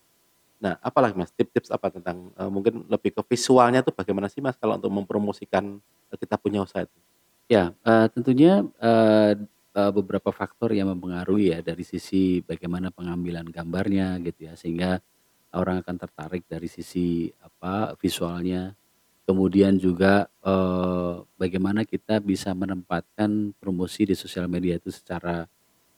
Nah, 0.63 0.75
apalagi, 0.83 1.15
Mas, 1.19 1.31
tips-tips 1.37 1.71
apa 1.75 1.91
tentang, 1.95 2.33
eee, 2.37 2.51
mungkin 2.53 2.87
lebih 2.91 3.15
ke 3.19 3.23
visualnya 3.35 3.83
tuh 3.87 3.95
bagaimana 3.97 4.29
sih, 4.33 4.41
Mas, 4.45 4.57
kalau 4.61 4.77
untuk 4.81 4.93
mempromosikan, 4.95 5.79
eee, 6.13 6.19
kita 6.21 6.37
punya 6.41 6.65
usaha 6.67 6.85
itu? 6.87 6.99
Ya, 7.51 7.75
eee, 7.87 8.07
tentunya, 8.15 8.65
eee 8.83 9.45
eee, 9.77 9.91
beberapa 9.95 10.31
faktor 10.35 10.73
yang 10.75 10.91
mempengaruhi 10.95 11.55
ya 11.57 11.61
dari 11.65 11.83
sisi 11.87 12.43
bagaimana 12.45 12.91
pengambilan 12.95 13.47
gambarnya 13.51 14.19
gitu 14.27 14.51
ya, 14.51 14.55
sehingga 14.59 15.01
orang 15.55 15.83
akan 15.85 15.97
tertarik 16.01 16.45
dari 16.51 16.69
sisi 16.71 17.31
apa, 17.43 17.95
visualnya. 18.01 18.75
Kemudian 19.29 19.79
juga, 19.81 20.27
eee, 20.45 21.15
bagaimana 21.39 21.83
kita 21.89 22.19
bisa 22.23 22.53
menempatkan 22.55 23.55
promosi 23.63 24.05
di 24.11 24.15
sosial 24.19 24.47
media 24.51 24.77
itu 24.81 24.91
secara, 24.95 25.47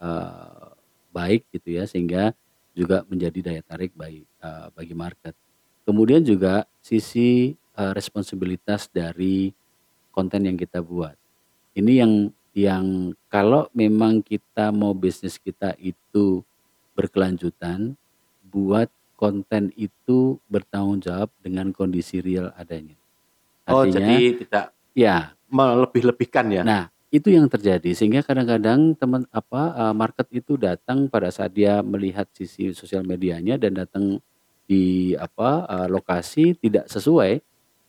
eee, 0.03 0.69
baik 1.15 1.49
gitu 1.55 1.69
ya, 1.81 1.85
sehingga 1.89 2.33
juga 2.77 3.05
menjadi 3.09 3.41
daya 3.53 3.63
tarik 3.67 3.93
bagi 3.97 4.25
eee, 4.25 4.67
bagi 4.77 4.95
market. 4.97 5.35
Kemudian 5.89 6.23
juga 6.25 6.65
sisi, 6.85 7.53
eee, 7.57 7.93
responsibilitas 7.97 8.89
dari 8.93 9.53
konten 10.15 10.45
yang 10.49 10.57
kita 10.61 10.81
buat. 10.85 11.17
Ini 11.79 11.93
yang 12.07 12.13
yang 12.53 13.17
kalau 13.33 13.69
memang 13.73 14.21
kita 14.21 14.69
mau 14.73 14.93
bisnis 14.93 15.41
kita 15.41 15.73
itu 15.81 16.45
berkelanjutan, 16.93 17.97
buat 18.53 18.93
konten 19.17 19.73
itu 19.79 20.37
bertanggung 20.51 21.01
jawab 21.01 21.33
dengan 21.41 21.73
kondisi 21.73 22.21
real 22.21 22.53
adanya. 22.59 22.99
Oh, 23.71 23.87
Artinya 23.87 24.03
jadi 24.03 24.17
tidak 24.45 24.65
ya. 24.93 25.33
melebih-lebihkan 25.49 26.47
ya? 26.53 26.63
Nah, 26.65 26.83
itu 27.13 27.29
yang 27.33 27.49
terjadi 27.49 27.93
sehingga 27.93 28.25
kadang-kadang 28.25 28.97
teman 28.97 29.25
apa, 29.33 29.73
eee, 29.77 29.95
market 29.97 30.27
itu 30.33 30.57
datang 30.57 31.09
pada 31.09 31.29
saat 31.33 31.53
dia 31.53 31.81
melihat 31.85 32.29
sisi 32.33 32.73
sosial 32.73 33.05
medianya 33.05 33.57
dan 33.61 33.77
datang 33.77 34.21
di 34.65 35.13
apa, 35.17 35.69
eee, 35.69 35.87
lokasi 35.93 36.45
tidak 36.57 36.89
sesuai, 36.89 37.41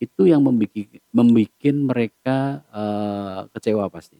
itu 0.04 0.21
yang 0.28 0.43
membiki 0.43 0.99
membikin 1.15 1.88
mereka, 1.88 2.62
eee, 2.71 3.39
kecewa 3.56 3.88
pasti. 3.88 4.19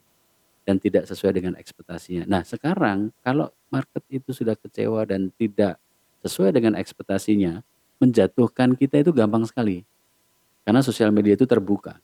Dan 0.64 0.80
tidak 0.80 1.08
sesuai 1.08 1.36
dengan 1.36 1.54
ekspektasinya. 1.60 2.24
Nah, 2.28 2.42
sekarang 2.48 3.12
kalau 3.20 3.52
market 3.68 4.04
itu 4.08 4.32
sudah 4.32 4.56
kecewa 4.56 5.04
dan 5.08 5.32
tidak 5.36 5.80
sesuai 6.24 6.56
dengan 6.56 6.80
ekspektasinya, 6.80 7.64
menjatuhkan 8.00 8.76
kita 8.80 9.04
itu 9.04 9.12
gampang 9.12 9.44
sekali. 9.44 9.84
Karena 10.64 10.80
sosial 10.80 11.12
media 11.12 11.36
itu 11.36 11.44
terbuka. 11.44 12.00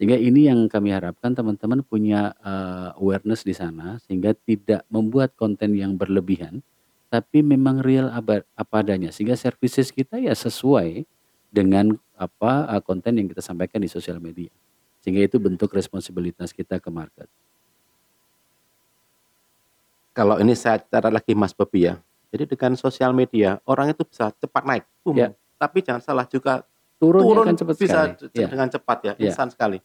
Sehingga 0.00 0.16
ini 0.16 0.48
yang 0.48 0.66
kami 0.66 0.90
harapkan 0.96 1.36
teman-teman 1.36 1.84
punya 1.84 2.32
uh, 2.40 2.96
awareness 2.96 3.44
di 3.44 3.52
sana 3.52 4.00
sehingga 4.00 4.32
tidak 4.32 4.82
membuat 4.88 5.36
konten 5.36 5.76
yang 5.76 5.94
berlebihan 5.94 6.64
tapi 7.10 7.42
memang 7.42 7.82
real 7.82 8.08
apa, 8.08 8.46
adanya 8.56 9.10
sehingga 9.10 9.34
services 9.34 9.90
kita 9.90 10.16
ya 10.22 10.30
sesuai 10.30 11.04
dengan 11.50 11.98
apa 12.14 12.70
uh, 12.70 12.80
konten 12.80 13.18
yang 13.18 13.26
kita 13.26 13.42
sampaikan 13.42 13.82
di 13.82 13.90
sosial 13.90 14.22
media. 14.22 14.48
Sehingga 15.02 15.26
itu 15.26 15.36
bentuk 15.42 15.74
responsibilitas 15.74 16.54
kita 16.54 16.78
ke 16.78 16.88
market. 16.88 17.26
Kalau 20.10 20.36
ini 20.42 20.54
saya 20.58 20.82
cara 20.82 21.08
lagi 21.08 21.32
Mas 21.38 21.54
Bobi 21.54 21.86
ya. 21.86 21.98
Jadi 22.30 22.46
dengan 22.54 22.78
sosial 22.78 23.10
media 23.10 23.58
orang 23.66 23.90
itu 23.90 24.02
bisa 24.06 24.30
cepat 24.38 24.62
naik, 24.62 24.84
boom. 25.02 25.18
Ya. 25.18 25.34
Tapi 25.58 25.82
jangan 25.82 26.02
salah 26.02 26.26
juga 26.26 26.62
Turun, 27.00 27.24
turun 27.24 27.44
kan 27.48 27.56
cepat 27.56 27.76
bisa 27.80 28.00
sekali. 28.12 28.36
Ya. 28.36 28.46
dengan 28.50 28.68
cepat 28.68 28.98
ya, 29.02 29.12
Ya. 29.16 29.32
instan 29.32 29.48
sekali. 29.48 29.78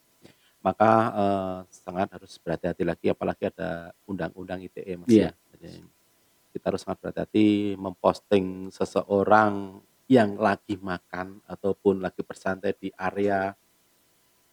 Maka 0.59 0.91
eh, 1.15 1.57
sangat 1.71 2.07
harus 2.11 2.35
berhati-hati 2.41 2.83
lagi, 2.83 3.07
apalagi 3.07 3.47
ada 3.49 3.93
undang-undang 4.03 4.59
ITE 4.65 4.93
mas 4.99 5.07
Iya. 5.09 5.31
ya. 5.31 5.31
Jadi 5.55 5.69
kita 6.51 6.65
harus 6.73 6.81
sangat 6.83 6.99
berhati-hati 7.01 7.79
memposting 7.79 8.67
seseorang 8.69 9.79
yang 10.05 10.37
lagi 10.37 10.77
makan 10.77 11.41
ataupun 11.49 11.97
lagi 12.03 12.21
bersantai 12.21 12.77
di 12.77 12.93
area 12.93 13.55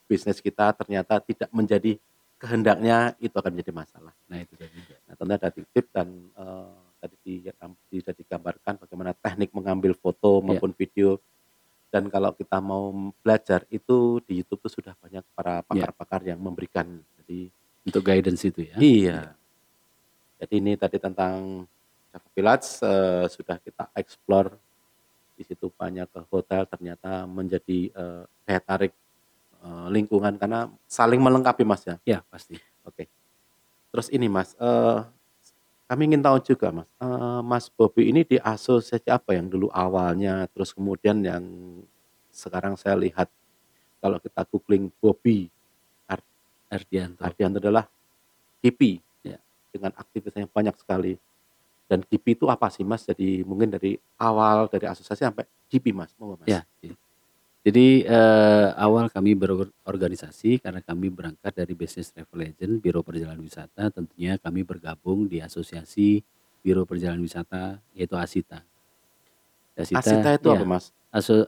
bisnis 0.08 0.40
kita 0.40 0.72
ternyata 0.72 1.20
tidak 1.20 1.48
menjadi 1.52 1.96
kehendaknya 2.42 3.14
itu 3.22 3.30
akan 3.38 3.54
menjadi 3.54 3.70
masalah. 3.70 4.10
Nah, 4.26 4.42
itu 4.42 4.58
tadi. 4.58 4.74
Nah, 5.06 5.14
tentunya 5.14 5.38
ada 5.38 5.48
tip 5.54 5.86
dan 5.94 6.08
eh, 6.34 6.74
tadi 6.98 7.16
di- 7.22 8.02
sudah 8.02 8.14
digambarkan 8.18 8.74
bagaimana 8.82 9.14
teknik 9.14 9.54
mengambil 9.54 9.94
foto 9.94 10.42
Ya. 10.42 10.50
maupun 10.50 10.74
video. 10.74 11.22
Dan 11.92 12.10
kalau 12.10 12.34
kita 12.34 12.58
mau 12.58 12.90
belajar 13.22 13.62
itu 13.70 14.18
di 14.26 14.42
YouTube 14.42 14.64
itu 14.66 14.82
sudah 14.82 14.98
banyak 14.98 15.22
para 15.38 15.62
Ya. 15.62 15.86
pakar-pakar 15.86 16.20
yang 16.26 16.40
memberikan. 16.42 16.88
Jadi 17.22 17.46
Untuk 17.86 18.02
guidance 18.02 18.42
itu 18.42 18.66
ya. 18.66 18.76
iya. 18.82 19.20
Jadi 20.42 20.54
ini 20.58 20.74
tadi 20.74 20.98
tentang 20.98 21.62
Java 22.10 22.28
Pilates 22.34 22.82
eh, 22.82 23.26
sudah 23.30 23.62
kita 23.62 23.86
explore 23.94 24.50
di 25.38 25.46
situ 25.46 25.70
banyak 25.70 26.10
ke 26.10 26.20
hotel 26.26 26.66
ternyata 26.66 27.22
menjadi 27.24 27.90
eh, 27.90 28.22
daya 28.42 28.60
tarik 28.60 28.92
eh, 29.62 29.86
lingkungan 29.94 30.34
karena 30.36 30.66
saling 30.84 31.22
melengkapi 31.22 31.62
Mas 31.62 31.86
ya. 31.86 31.96
Ya, 32.02 32.18
pasti. 32.28 32.58
Oke. 32.82 33.06
Terus 33.94 34.08
ini 34.10 34.26
Mas, 34.26 34.52
eh, 34.58 34.98
kami 35.86 36.08
ingin 36.12 36.22
tahu 36.24 36.38
juga 36.42 36.68
Mas, 36.72 36.88
eh, 37.00 37.40
Mas 37.46 37.66
Bobi 37.70 38.10
ini 38.10 38.26
di 38.26 38.36
asosiasi 38.40 39.08
apa 39.08 39.36
yang 39.36 39.46
dulu 39.46 39.68
awalnya, 39.70 40.48
terus 40.50 40.72
kemudian 40.74 41.20
yang 41.22 41.44
sekarang 42.32 42.74
saya 42.80 42.96
lihat 42.96 43.28
kalau 44.00 44.18
kita 44.18 44.42
googling 44.48 44.90
Bobi 44.98 45.46
Ardianto. 46.72 47.20
Ardianto 47.20 47.60
adalah 47.60 47.84
GP 48.64 48.96
Ya. 49.20 49.36
dengan 49.68 49.92
aktivitasnya 49.92 50.48
banyak 50.48 50.72
sekali. 50.80 51.20
Dan 51.84 52.00
GP 52.08 52.40
itu 52.40 52.48
apa 52.48 52.72
sih 52.72 52.80
Mas? 52.80 53.04
Jadi 53.04 53.44
mungkin 53.44 53.68
dari 53.68 54.00
awal 54.16 54.72
dari 54.72 54.88
asosiasi 54.88 55.20
sampai 55.28 55.44
GP 55.68 55.92
Mas, 55.92 56.16
mau 56.16 56.32
Mas? 56.40 56.48
Ya. 56.48 56.64
iya. 56.80 56.96
Jadi 57.62 58.02
eh, 58.02 58.68
awal 58.74 59.06
kami 59.06 59.38
berorganisasi 59.38 60.58
karena 60.58 60.82
kami 60.82 61.14
berangkat 61.14 61.54
dari 61.54 61.78
Business 61.78 62.10
Travel 62.10 62.50
Agent, 62.50 62.82
Biro 62.82 63.06
Perjalanan 63.06 63.38
Wisata. 63.38 63.86
Tentunya 63.86 64.34
kami 64.34 64.66
bergabung 64.66 65.30
di 65.30 65.38
Asosiasi 65.38 66.26
Biro 66.58 66.82
Perjalanan 66.82 67.22
Wisata 67.22 67.78
yaitu 67.94 68.18
ASITA. 68.18 68.66
Asita 69.78 70.36
itu 70.36 70.50
ya, 70.50 70.58
apa 70.58 70.66
Mas? 70.66 70.90
Aso- 71.14 71.46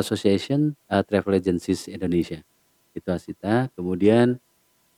Association 0.00 0.72
uh, 0.88 1.04
Travel 1.04 1.36
Agencies 1.36 1.84
Indonesia. 1.84 2.40
Itu 2.96 3.12
ASITA. 3.12 3.68
Kemudian 3.76 4.40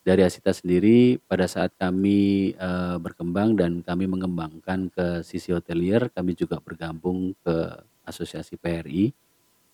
dari 0.06 0.22
ASITA 0.22 0.54
sendiri 0.54 1.18
pada 1.26 1.50
saat 1.50 1.74
kami 1.74 2.54
uh, 2.62 2.94
berkembang 3.02 3.58
dan 3.58 3.82
kami 3.82 4.06
mengembangkan 4.06 4.86
ke 4.86 5.26
sisi 5.26 5.50
hotelier, 5.50 6.14
kami 6.14 6.38
juga 6.38 6.62
bergabung 6.62 7.34
ke 7.42 7.74
Asosiasi 8.06 8.54
PRI. 8.54 9.10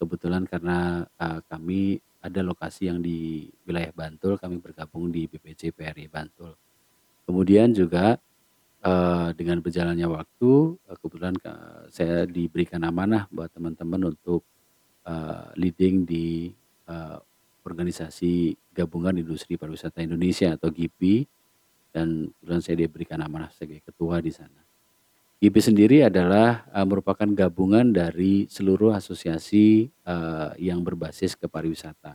Kebetulan 0.02 0.42
karena 0.50 1.06
uh, 1.06 1.38
kami 1.46 2.02
ada 2.18 2.42
lokasi 2.42 2.90
yang 2.90 2.98
di 2.98 3.46
wilayah 3.62 3.94
Bantul, 3.94 4.34
kami 4.34 4.58
bergabung 4.58 5.14
di 5.14 5.30
BPC 5.30 5.70
PRI 5.70 6.10
Bantul. 6.10 6.58
Kemudian 7.22 7.70
juga 7.70 8.18
uh, 8.82 9.30
dengan 9.30 9.62
berjalannya 9.62 10.10
waktu, 10.10 10.74
uh, 10.74 10.96
kebetulan 10.98 11.38
uh, 11.46 11.86
saya 11.86 12.26
diberikan 12.26 12.82
amanah 12.82 13.30
buat 13.30 13.54
teman-teman 13.54 14.10
untuk 14.10 14.42
uh, 15.06 15.54
leading 15.54 16.02
di 16.02 16.50
uh, 16.90 17.22
organisasi 17.62 18.58
gabungan 18.74 19.14
industri 19.22 19.54
pariwisata 19.54 20.02
Indonesia 20.02 20.58
atau 20.58 20.66
GIPI 20.74 21.30
dan 21.94 22.26
kebetulan 22.26 22.62
saya 22.62 22.76
diberikan 22.82 23.22
amanah 23.22 23.54
sebagai 23.54 23.86
ketua 23.86 24.18
di 24.18 24.34
sana. 24.34 24.71
GIPI 25.42 25.58
sendiri 25.58 25.98
adalah 26.06 26.70
uh, 26.70 26.86
merupakan 26.86 27.26
gabungan 27.26 27.90
dari 27.90 28.46
seluruh 28.46 28.94
asosiasi 28.94 29.90
uh, 30.06 30.54
yang 30.54 30.86
berbasis 30.86 31.34
ke 31.34 31.50
pariwisata. 31.50 32.14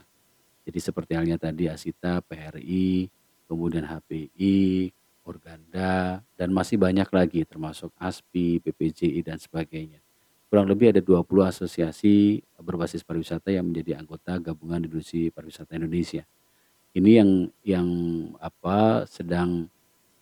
Jadi 0.63 0.79
seperti 0.79 1.11
halnya 1.19 1.35
tadi 1.35 1.67
Asita, 1.67 2.23
PRI, 2.23 3.11
kemudian 3.43 3.83
HPI, 3.83 4.95
Organda, 5.27 6.23
dan 6.39 6.55
masih 6.55 6.79
banyak 6.79 7.11
lagi 7.11 7.43
termasuk 7.43 7.91
ASPI, 7.99 8.63
PPJI 8.63 9.19
dan 9.27 9.43
sebagainya. 9.43 9.99
Kurang 10.47 10.71
lebih 10.71 10.95
ada 10.95 11.03
20 11.03 11.27
asosiasi 11.51 12.39
berbasis 12.55 13.03
pariwisata 13.03 13.51
yang 13.51 13.67
menjadi 13.67 13.99
anggota 13.99 14.39
gabungan 14.39 14.87
industri 14.87 15.35
pariwisata 15.35 15.75
Indonesia. 15.75 16.23
Ini 16.95 17.11
yang 17.19 17.31
yang 17.67 17.87
apa 18.39 19.03
sedang 19.03 19.67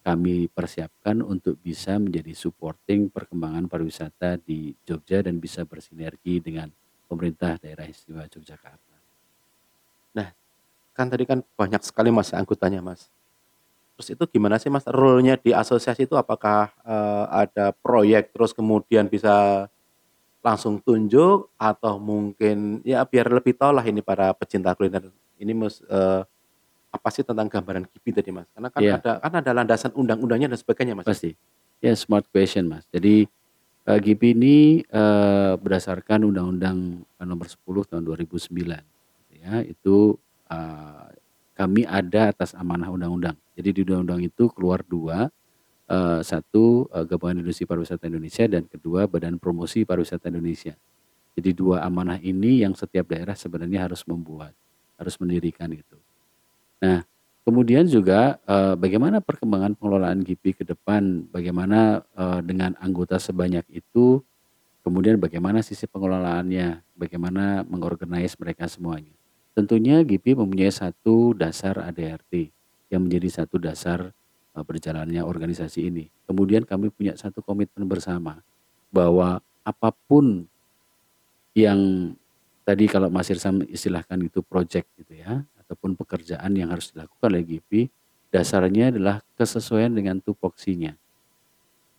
kami 0.06 0.46
persiapkan 0.54 1.26
untuk 1.26 1.58
bisa 1.58 1.98
menjadi 1.98 2.38
supporting 2.38 3.10
perkembangan 3.10 3.66
pariwisata 3.66 4.38
di 4.38 4.78
Jogja 4.86 5.26
dan 5.26 5.42
bisa 5.42 5.66
bersinergi 5.66 6.38
dengan 6.38 6.70
pemerintah 7.10 7.58
daerah 7.58 7.90
istimewa 7.90 8.30
Yogyakarta. 8.30 8.96
Kan 10.96 11.12
tadi 11.12 11.28
kan 11.28 11.44
banyak 11.60 11.84
sekali 11.84 12.08
Mas 12.08 12.32
anggotanya 12.32 12.80
Mas. 12.80 13.12
Terus 14.00 14.16
itu 14.16 14.24
gimana 14.32 14.56
sih 14.56 14.72
Mas 14.72 14.88
role-nya 14.88 15.36
di 15.36 15.52
asosiasi 15.52 16.08
itu 16.08 16.16
apakah 16.16 16.72
eh, 16.88 17.26
ada 17.44 17.76
proyek 17.76 18.32
terus 18.32 18.56
kemudian 18.56 19.12
bisa 19.12 19.68
langsung 20.40 20.80
tunjuk 20.80 21.52
atau 21.60 22.00
mungkin 22.00 22.80
ya 22.88 23.04
biar 23.04 23.28
lebih 23.28 23.60
tahu 23.60 23.76
lah 23.76 23.84
ini 23.84 24.00
para 24.00 24.32
pecinta 24.32 24.72
kuliner 24.72 25.12
ini 25.36 25.52
Mas 25.52 25.84
eh, 25.84 26.24
apa 26.96 27.10
sih 27.12 27.28
tentang 27.28 27.52
gambaran 27.52 27.84
GIPI 27.92 28.12
tadi 28.24 28.30
Mas? 28.32 28.48
Karena 28.56 28.70
kan 28.72 28.80
Iya. 28.80 28.96
ada 29.04 29.12
kan 29.20 29.34
ada 29.44 29.52
landasan 29.52 29.92
undang-undangnya 29.92 30.56
dan 30.56 30.60
sebagainya 30.60 30.96
Mas. 30.96 31.06
Pasti. 31.06 31.36
Ya 31.84 31.92
smart 31.94 32.26
question 32.32 32.72
mas. 32.72 32.88
Jadi 32.90 33.28
uh, 33.86 34.00
GIPI 34.00 34.28
ini 34.34 34.58
uh, 34.90 35.60
berdasarkan 35.60 36.26
Undang-Undang 36.26 37.04
Nomor 37.22 37.48
10 37.52 37.92
tahun 37.92 38.04
2009. 38.08 38.48
Ya 39.36 39.62
itu 39.62 40.18
uh, 40.50 41.08
kami 41.54 41.88
ada 41.88 42.32
atas 42.32 42.56
amanah 42.58 42.90
undang-undang. 42.90 43.38
Jadi 43.56 43.70
di 43.72 43.80
undang-undang 43.86 44.24
itu 44.24 44.52
keluar 44.52 44.84
dua, 44.84 45.32
uh, 45.88 46.22
satu 46.22 46.90
uh, 46.92 47.06
Gabungan 47.08 47.46
Industri 47.46 47.64
Pariwisata 47.64 48.10
Indonesia 48.10 48.44
dan 48.50 48.68
kedua 48.68 49.08
Badan 49.08 49.40
Promosi 49.40 49.88
Pariwisata 49.88 50.28
Indonesia. 50.28 50.76
Jadi 51.36 51.52
dua 51.52 51.84
amanah 51.84 52.20
ini 52.20 52.64
yang 52.64 52.72
setiap 52.76 53.12
daerah 53.12 53.36
sebenarnya 53.36 53.92
harus 53.92 54.08
membuat, 54.08 54.56
harus 54.96 55.16
mendirikan 55.20 55.68
itu. 55.72 56.00
Nah, 56.86 57.02
kemudian 57.42 57.90
juga 57.90 58.38
eh, 58.46 58.78
bagaimana 58.78 59.18
perkembangan 59.26 59.74
pengelolaan 59.74 60.22
GIPI 60.22 60.62
ke 60.62 60.64
depan, 60.70 61.26
bagaimana 61.34 62.06
eh, 62.14 62.40
dengan 62.46 62.78
anggota 62.78 63.18
sebanyak 63.18 63.66
itu, 63.74 64.22
kemudian 64.86 65.18
bagaimana 65.18 65.66
sisi 65.66 65.90
pengelolaannya, 65.90 66.86
bagaimana 66.94 67.66
mengorganize 67.66 68.38
mereka 68.38 68.70
semuanya. 68.70 69.10
Tentunya 69.58 70.06
GIPI 70.06 70.38
mempunyai 70.38 70.70
satu 70.70 71.34
dasar 71.34 71.82
ADRT 71.82 72.54
yang 72.94 73.10
menjadi 73.10 73.42
satu 73.42 73.58
dasar 73.58 74.14
eh, 74.54 74.62
berjalannya 74.62 75.26
organisasi 75.26 75.90
ini. 75.90 76.06
Kemudian 76.30 76.70
kami 76.70 76.94
punya 76.94 77.18
satu 77.18 77.42
komitmen 77.42 77.90
bersama 77.90 78.46
bahwa 78.94 79.42
apa 79.66 79.90
pun 80.06 80.46
yang 81.58 82.14
tadi 82.62 82.86
kalau 82.86 83.10
Mas 83.10 83.34
Irsam 83.34 83.66
istilahkan 83.66 84.22
itu 84.22 84.46
project 84.46 84.86
gitu 85.02 85.18
ya, 85.18 85.42
ataupun 85.66 85.98
pekerjaan 85.98 86.54
yang 86.54 86.70
harus 86.70 86.94
dilakukan 86.94 87.28
oleh 87.34 87.44
GIPI, 87.44 87.90
dasarnya 88.30 88.94
adalah 88.94 89.26
kesesuaian 89.34 89.90
dengan 89.90 90.22
tupoksinya. 90.22 90.94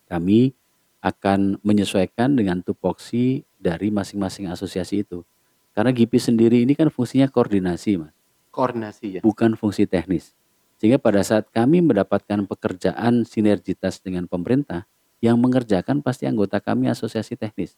Kami 0.07 0.55
akan 1.03 1.59
menyesuaikan 1.61 2.33
dengan 2.39 2.63
tupoksi 2.63 3.43
dari 3.59 3.91
masing-masing 3.91 4.47
asosiasi 4.47 5.03
itu. 5.03 5.27
Karena 5.75 5.93
GIPI 5.93 6.17
sendiri 6.17 6.57
ini 6.63 6.73
kan 6.73 6.89
fungsinya 6.89 7.29
koordinasi, 7.29 8.01
Mas, 8.01 8.15
Koordinasi 8.49 9.19
ya. 9.19 9.21
bukan 9.21 9.53
fungsi 9.53 9.85
teknis. 9.85 10.33
Sehingga 10.81 10.97
pada 10.97 11.21
saat 11.21 11.49
kami 11.53 11.85
mendapatkan 11.85 12.49
pekerjaan 12.49 13.25
sinergitas 13.29 14.01
dengan 14.01 14.25
pemerintah, 14.25 14.89
yang 15.21 15.37
mengerjakan 15.41 16.01
pasti 16.05 16.29
anggota 16.29 16.61
kami 16.61 16.89
asosiasi 16.89 17.37
teknis. 17.37 17.73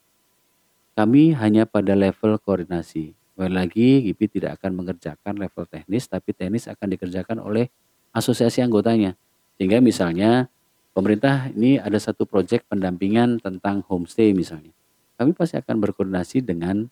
Kami 0.95 1.31
hanya 1.35 1.63
pada 1.63 1.95
level 1.95 2.35
koordinasi. 2.39 3.18
Kembali 3.39 3.55
lagi, 3.55 4.03
GIPI 4.03 4.25
tidak 4.35 4.59
akan 4.59 4.83
mengerjakan 4.83 5.39
level 5.39 5.63
teknis, 5.63 6.11
tapi 6.11 6.35
teknis 6.35 6.67
akan 6.67 6.91
dikerjakan 6.91 7.39
oleh 7.39 7.71
asosiasi 8.11 8.59
anggotanya. 8.59 9.15
Sehingga 9.55 9.79
misalnya 9.79 10.51
pemerintah 10.91 11.47
ini 11.55 11.79
ada 11.79 11.95
satu 12.03 12.27
proyek 12.27 12.67
pendampingan 12.67 13.39
tentang 13.39 13.79
homestay 13.87 14.35
misalnya. 14.35 14.75
Kami 15.15 15.31
pasti 15.31 15.55
akan 15.55 15.71
berkoordinasi 15.71 16.43
dengan 16.43 16.83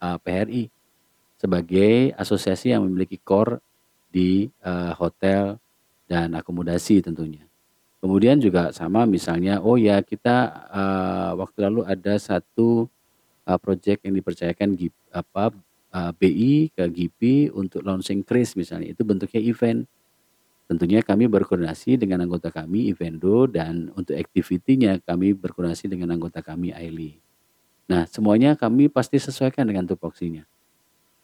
uh, 0.00 0.16
PRI 0.16 0.72
sebagai 1.36 2.16
asosiasi 2.16 2.72
yang 2.72 2.88
memiliki 2.88 3.20
core 3.20 3.60
di 4.08 4.48
uh, 4.64 4.96
hotel 4.96 5.60
dan 6.08 6.32
akomodasi 6.32 7.04
tentunya. 7.04 7.44
Kemudian 8.00 8.40
juga 8.40 8.72
sama 8.72 9.04
misalnya, 9.04 9.60
oh 9.60 9.76
ya 9.76 10.00
kita 10.00 10.64
uh, 10.72 11.30
waktu 11.36 11.68
lalu 11.68 11.84
ada 11.84 12.16
satu 12.16 12.88
uh, 13.44 13.58
proyek 13.60 14.00
yang 14.08 14.16
dipercayakan 14.16 14.80
GIP, 14.80 14.96
apa 15.12 15.52
uh, 15.94 16.12
BI 16.14 16.70
ke 16.74 16.84
GIPI 16.86 17.54
untuk 17.54 17.82
launching 17.82 18.22
cruise 18.22 18.54
misalnya, 18.58 18.94
itu 18.94 19.02
bentuknya 19.02 19.40
event. 19.42 19.86
Tentunya 20.70 21.02
kami 21.02 21.26
berkoordinasi 21.26 21.98
dengan 21.98 22.22
anggota 22.22 22.46
kami 22.54 22.94
Evendo 22.94 23.50
dan 23.50 23.90
untuk 23.98 24.14
activity-nya 24.14 25.02
kami 25.02 25.34
berkoordinasi 25.34 25.90
dengan 25.90 26.14
anggota 26.14 26.46
kami 26.46 26.70
AILI. 26.70 27.18
Nah, 27.90 28.06
semuanya 28.06 28.54
kami 28.54 28.86
pasti 28.86 29.18
sesuaikan 29.18 29.66
dengan 29.66 29.82
tupoksinya. 29.90 30.46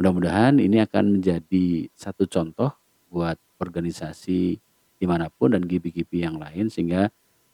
Mudah-mudahan 0.02 0.58
ini 0.58 0.82
akan 0.82 1.22
menjadi 1.22 1.86
satu 1.94 2.26
contoh 2.26 2.74
buat 3.06 3.38
organisasi 3.62 4.58
di 4.98 5.06
mana 5.06 5.30
pun 5.30 5.54
dan 5.54 5.62
GIPI-GIPI 5.62 6.18
yang 6.26 6.42
lain 6.42 6.66
sehingga 6.66 7.06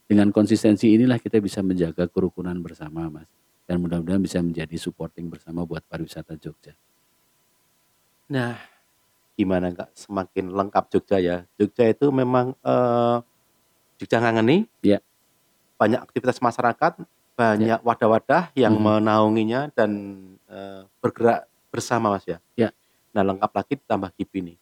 dengan 0.09 0.33
konsistensi 0.33 0.97
inilah 0.97 1.21
kita 1.21 1.45
bisa 1.45 1.61
menjaga 1.61 2.09
kerukunan 2.09 2.57
bersama, 2.65 3.13
Mas. 3.13 3.29
Dan 3.69 3.85
mudah-mudahan 3.85 4.25
bisa 4.25 4.41
menjadi 4.41 4.81
supporting 4.81 5.29
bersama 5.29 5.69
buat 5.69 5.85
pariwisata 5.85 6.41
Jogja. 6.41 6.73
Nah, 8.33 8.57
gimana 9.37 9.69
Kak, 9.77 9.93
semakin 9.93 10.49
lengkap 10.49 10.85
Jogja 10.89 11.21
ya. 11.21 11.37
Jogja 11.61 11.85
itu 11.93 12.09
memang 12.09 12.57
eh, 12.65 13.17
Jogja 14.01 14.25
ngangeni, 14.25 14.65
Ya, 14.81 14.99
banyak 15.77 16.01
aktivitas 16.01 16.41
masyarakat, 16.41 16.97
banyak 17.37 17.79
wadah-wadah 17.85 18.57
yang 18.57 18.73
Mhm. 18.73 18.83
menaunginya 19.05 19.61
dan 19.77 19.91
eh, 20.49 20.85
bergerak 21.05 21.45
bersama 21.69 22.13
Mas 22.13 22.25
ya. 22.25 22.41
Ya. 22.57 22.73
Nah, 23.13 23.21
lengkap 23.25 23.53
lagi 23.53 23.73
ditambah 23.77 24.11
GIPI 24.17 24.41
nih 24.49 24.57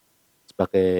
sebagai 0.46 0.90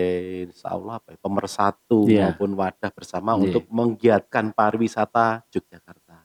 insya 0.47 0.71
Allah 0.71 1.03
apa 1.03 1.11
ya, 1.11 1.19
pemersatu 1.19 2.07
Iya. 2.07 2.31
maupun 2.31 2.55
wadah 2.55 2.91
bersama 2.95 3.35
Iya. 3.35 3.43
untuk 3.51 3.65
menggiatkan 3.67 4.55
pariwisata 4.55 5.43
Yogyakarta. 5.51 6.23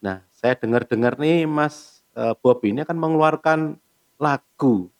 Nah, 0.00 0.24
saya 0.32 0.56
dengar-dengar 0.56 1.20
nih 1.20 1.44
Mas 1.44 2.00
eh, 2.16 2.34
Bob 2.42 2.64
ini 2.66 2.82
akan 2.82 2.96
mengeluarkan 2.98 3.78
lagu. 4.18 4.90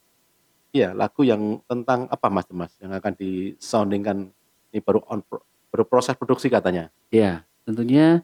Iya, 0.71 0.95
lagu 0.95 1.27
yang 1.27 1.59
tentang 1.67 2.07
apa 2.07 2.31
Mas 2.31 2.47
Mas 2.55 2.71
yang 2.79 2.95
akan 2.95 3.11
disoundingkan 3.19 4.31
ini 4.71 4.79
baru 4.79 5.03
on 5.11 5.19
baru 5.67 5.83
proses 5.83 6.15
produksi 6.15 6.47
katanya. 6.47 6.87
Ya, 7.11 7.43
tentunya 7.67 8.23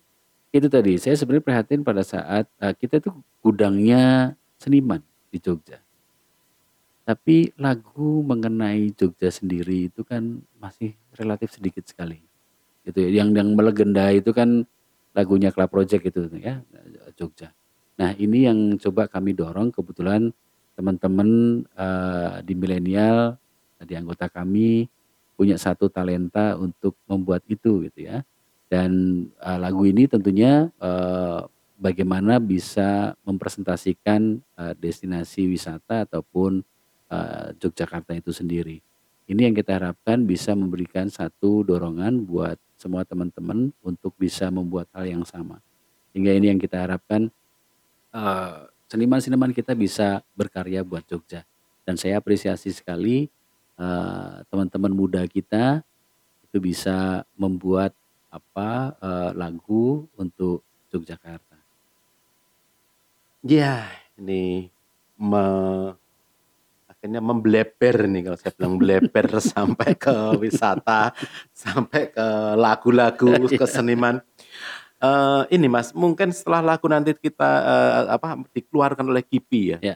itu 0.56 0.72
tadi. 0.72 0.96
Saya 0.96 1.20
sebenarnya 1.20 1.44
prihatin 1.44 1.84
pada 1.84 2.08
saat 2.08 2.48
uh, 2.64 2.72
kita 2.72 3.04
itu 3.04 3.12
gudangnya 3.44 4.36
seniman 4.56 5.04
di 5.28 5.44
Jogja. 5.44 5.84
Tapi 7.04 7.52
lagu 7.60 8.24
mengenai 8.24 8.96
Jogja 8.96 9.28
sendiri 9.28 9.92
itu 9.92 10.08
kan 10.08 10.40
masih 10.60 10.96
relatif 11.20 11.52
sedikit 11.56 11.84
sekali. 11.84 12.24
Gitu 12.88 12.96
ya. 12.96 13.24
Yang 13.24 13.44
yang 13.44 13.50
melegenda 13.60 14.08
itu 14.16 14.32
kan 14.32 14.64
lagunya 15.12 15.52
Club 15.52 15.68
Project 15.68 16.16
itu 16.16 16.32
ya 16.40 16.64
Jogja. 17.20 17.52
Nah, 17.98 18.14
ini 18.16 18.48
yang 18.48 18.80
coba 18.80 19.10
kami 19.10 19.34
dorong 19.34 19.74
kebetulan 19.74 20.32
teman-teman 20.78 21.62
uh, 21.74 22.40
di 22.46 22.54
milenial 22.54 23.34
di 23.82 23.98
anggota 23.98 24.30
kami 24.30 24.86
punya 25.34 25.58
satu 25.58 25.90
talenta 25.90 26.54
untuk 26.58 26.94
membuat 27.10 27.42
itu 27.50 27.90
gitu 27.90 28.06
ya. 28.06 28.22
Dan 28.70 29.24
uh, 29.42 29.58
lagu 29.58 29.86
ini 29.90 30.06
tentunya 30.06 30.70
uh, 30.78 31.46
bagaimana 31.78 32.38
bisa 32.38 33.18
mempresentasikan 33.26 34.42
uh, 34.58 34.74
destinasi 34.78 35.50
wisata 35.50 36.06
ataupun 36.06 36.62
uh, 37.10 37.54
Yogyakarta 37.58 38.18
itu 38.18 38.34
sendiri. 38.34 38.84
Ini 39.28 39.52
yang 39.52 39.56
kita 39.56 39.76
harapkan 39.76 40.24
bisa 40.24 40.56
memberikan 40.56 41.08
satu 41.12 41.64
dorongan 41.64 42.24
buat 42.24 42.56
semua 42.76 43.04
teman-teman 43.04 43.72
untuk 43.84 44.16
bisa 44.16 44.48
membuat 44.48 44.88
hal 44.96 45.04
yang 45.08 45.24
sama. 45.24 45.60
Hingga 46.16 46.32
ini 46.38 46.56
yang 46.56 46.60
kita 46.60 46.88
harapkan 46.88 47.28
uh, 48.16 48.67
seniman-seniman 48.88 49.52
kita 49.52 49.76
bisa 49.76 50.24
berkarya 50.34 50.84
buat 50.84 51.04
Jogja. 51.08 51.44
Dan 51.88 51.96
saya 51.96 52.20
apresiasi 52.20 52.72
sekali 52.72 53.32
uh, 53.80 54.44
teman-teman 54.52 54.92
muda 54.92 55.24
kita 55.28 55.84
itu 56.48 56.58
bisa 56.60 57.24
membuat 57.36 57.96
apa 58.28 58.96
uh, 59.00 59.32
lagu 59.36 60.08
untuk 60.20 60.64
Yogyakarta. 60.92 61.56
Ya, 63.48 63.88
ini 64.20 64.68
me- 65.16 65.96
akhirnya 66.88 67.22
membleber 67.22 68.10
nih 68.10 68.22
kalau 68.26 68.38
saya 68.42 68.54
bilang 68.58 68.76
bleber 68.76 69.28
sampai 69.54 69.96
ke 69.96 70.16
wisata, 70.42 71.14
sampai 71.54 72.12
ke 72.12 72.28
lagu-lagu, 72.58 73.48
ke 73.48 73.66
seniman. 73.70 74.20
Eh, 74.98 75.42
ini 75.54 75.70
Mas, 75.70 75.94
mungkin 75.94 76.34
setelah 76.34 76.74
lagu 76.74 76.90
nanti 76.90 77.14
kita 77.14 77.46
eh, 77.46 78.18
apa 78.18 78.34
dikeluarkan 78.50 79.06
oleh 79.06 79.22
Kipi 79.22 79.78
ya, 79.78 79.80
Ya. 79.80 79.96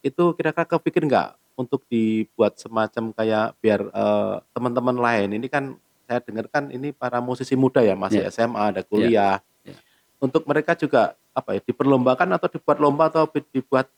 itu 0.00 0.32
kira-kira 0.32 0.64
kepikir 0.64 1.04
nggak 1.04 1.36
untuk 1.60 1.84
dibuat 1.92 2.56
semacam 2.56 3.12
kayak 3.12 3.52
biar 3.60 3.84
eh, 3.84 4.34
teman-teman 4.56 4.96
lain 4.96 5.36
ini 5.36 5.44
kan 5.44 5.76
saya 6.08 6.24
dengar 6.24 6.48
kan 6.48 6.72
ini 6.72 6.88
para 6.88 7.20
musisi 7.20 7.52
muda 7.52 7.84
ya 7.84 7.92
masih 7.92 8.24
Ya. 8.24 8.32
SMA 8.32 8.72
ada 8.72 8.80
kuliah 8.80 9.44
Ya. 9.60 9.76
untuk 10.16 10.48
mereka 10.48 10.72
juga 10.72 11.20
apa 11.36 11.54
ya 11.54 11.60
diperlombakan 11.60 12.32
atau 12.40 12.48
dibuat 12.48 12.80
lomba 12.80 13.12
atau 13.12 13.28
dibuat 13.52 13.92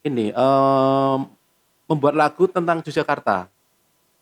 ini 0.00 0.32
em, 0.32 1.18
membuat 1.84 2.16
lagu 2.16 2.48
tentang 2.48 2.80
Yogyakarta 2.80 3.52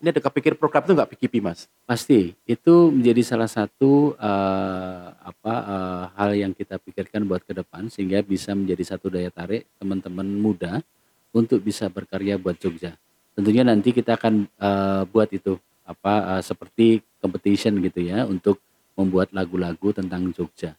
ini 0.01 0.09
ada 0.09 0.17
kepikir 0.17 0.57
program 0.57 0.81
itu 0.81 0.97
nggak 0.97 1.13
Kipi 1.13 1.39
Mas? 1.39 1.69
Pasti 1.85 2.33
itu 2.49 2.89
menjadi 2.89 3.21
salah 3.21 3.45
satu 3.45 4.17
uh, 4.17 5.13
apa 5.13 5.53
uh, 5.53 6.03
hal 6.17 6.33
yang 6.33 6.57
kita 6.57 6.81
pikirkan 6.81 7.21
buat 7.29 7.45
ke 7.45 7.53
depan 7.53 7.85
sehingga 7.85 8.25
bisa 8.25 8.57
menjadi 8.57 8.97
satu 8.97 9.13
daya 9.13 9.29
tarik 9.29 9.69
teman-teman 9.77 10.25
muda 10.25 10.81
untuk 11.29 11.61
bisa 11.61 11.85
berkarya 11.85 12.41
buat 12.41 12.57
Jogja. 12.57 12.97
Tentunya 13.37 13.61
nanti 13.61 13.93
kita 13.93 14.17
akan 14.17 14.49
uh, 14.57 15.05
buat 15.05 15.29
itu 15.29 15.61
apa 15.85 16.35
uh, 16.35 16.41
seperti 16.41 17.05
competition 17.21 17.77
gitu 17.85 18.01
ya 18.01 18.25
untuk 18.25 18.57
membuat 18.97 19.29
lagu-lagu 19.37 19.93
tentang 19.93 20.33
Jogja. 20.33 20.73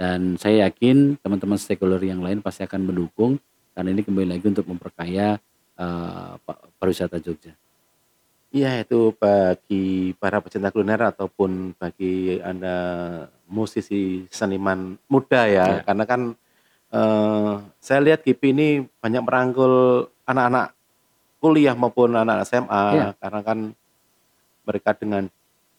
Dan 0.00 0.40
saya 0.40 0.66
yakin 0.66 1.20
teman-teman 1.20 1.60
stakeholder 1.60 2.00
yang 2.00 2.24
lain 2.24 2.40
pasti 2.40 2.64
akan 2.64 2.88
mendukung 2.88 3.36
karena 3.76 3.92
ini 3.92 4.00
kembali 4.00 4.32
lagi 4.32 4.48
untuk 4.48 4.64
memperkaya 4.64 5.36
uh, 5.76 6.40
pa- 6.40 6.60
pariwisata 6.80 7.20
Jogja. 7.20 7.52
Iya 8.52 8.84
itu 8.84 9.16
bagi 9.16 10.12
para 10.20 10.44
pecinta 10.44 10.68
kuliner 10.68 11.00
ataupun 11.08 11.72
bagi 11.80 12.36
anda 12.44 12.76
musisi 13.48 14.28
seniman 14.28 15.00
muda 15.08 15.48
ya, 15.48 15.64
Ya. 15.64 15.82
karena 15.88 16.04
kan 16.04 16.20
eh, 16.92 17.52
saya 17.80 18.00
lihat 18.04 18.20
Gipi 18.20 18.52
ini 18.52 18.84
banyak 19.00 19.24
merangkul 19.24 20.04
anak-anak 20.28 20.76
kuliah 21.40 21.72
maupun 21.72 22.12
anak 22.12 22.44
SMA 22.44 22.84
Ya. 22.92 23.08
karena 23.16 23.40
kan 23.40 23.58
mereka 24.68 24.90
dengan 25.00 25.24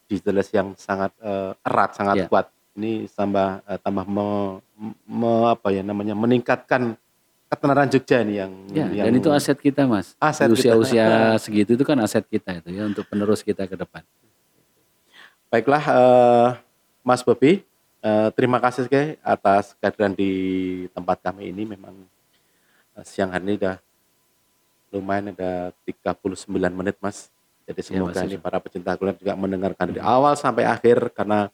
digitalis 0.10 0.50
yang 0.50 0.74
sangat 0.74 1.14
eh, 1.22 1.54
erat, 1.62 1.94
sangat 1.94 2.26
Ya. 2.26 2.28
kuat. 2.28 2.50
Ini 2.74 3.06
tambah 3.06 3.62
eh, 3.70 3.78
tambah 3.86 4.06
me- 4.10 4.66
me- 5.06 5.54
apa 5.54 5.70
ya 5.70 5.86
namanya 5.86 6.18
meningkatkan 6.18 6.98
ketenaran 7.54 7.88
Jogja 7.88 8.18
ini 8.26 8.34
yang 8.42 8.52
Ya, 8.74 8.86
yang 8.90 9.06
dan 9.08 9.14
itu 9.22 9.30
aset 9.30 9.58
kita, 9.58 9.86
Mas. 9.86 10.18
Aset 10.18 10.50
Di 10.50 10.58
kita. 10.58 10.74
usia-usia 10.76 11.06
segitu 11.38 11.78
itu 11.78 11.86
kan 11.86 11.98
aset 12.02 12.26
kita 12.26 12.60
itu 12.60 12.70
ya 12.74 12.84
untuk 12.90 13.06
penerus 13.06 13.46
kita 13.46 13.70
ke 13.70 13.78
depan. 13.78 14.02
Baiklah, 15.48 15.84
eh, 15.86 16.50
Mas 17.06 17.22
Bobi, 17.22 17.62
eh, 18.02 18.30
terima 18.34 18.58
kasih 18.58 18.90
sekali 18.90 19.16
atas 19.22 19.78
kehadiran 19.78 20.18
di 20.18 20.32
tempat 20.92 21.22
kami 21.22 21.54
ini. 21.54 21.64
Memang 21.78 21.94
eh, 22.98 23.06
siang 23.06 23.30
hari 23.30 23.46
ini 23.46 23.54
udah 23.62 23.78
lumayan 24.90 25.34
ada 25.34 25.74
39 25.86 26.74
menit, 26.74 26.98
Mas. 26.98 27.30
Jadi 27.64 27.80
Ya, 27.80 27.86
semoga 27.86 28.18
Mas 28.18 28.28
ini 28.28 28.36
para 28.36 28.58
pecinta 28.60 28.92
kuliner 28.98 29.16
juga 29.16 29.34
mendengarkan 29.38 29.94
dari 29.94 30.02
awal 30.04 30.34
sampai 30.36 30.68
akhir 30.68 31.14
karena 31.16 31.48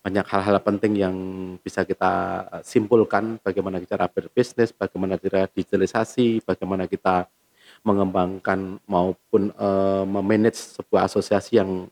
banyak 0.00 0.24
hal-hal 0.32 0.56
penting 0.64 0.92
yang 0.96 1.16
bisa 1.60 1.84
kita 1.84 2.12
eh, 2.48 2.62
simpulkan 2.64 3.36
bagaimana 3.44 3.80
cara 3.84 4.08
berbisnis, 4.08 4.72
bagaimana 4.72 5.20
cara 5.20 5.44
digitalisasi, 5.48 6.40
bagaimana 6.44 6.88
kita 6.88 7.28
mengembangkan 7.84 8.80
maupun, 8.84 9.52
eee, 9.56 10.02
me-manage 10.04 10.76
sebuah 10.76 11.08
asosiasi 11.08 11.56
yang 11.60 11.88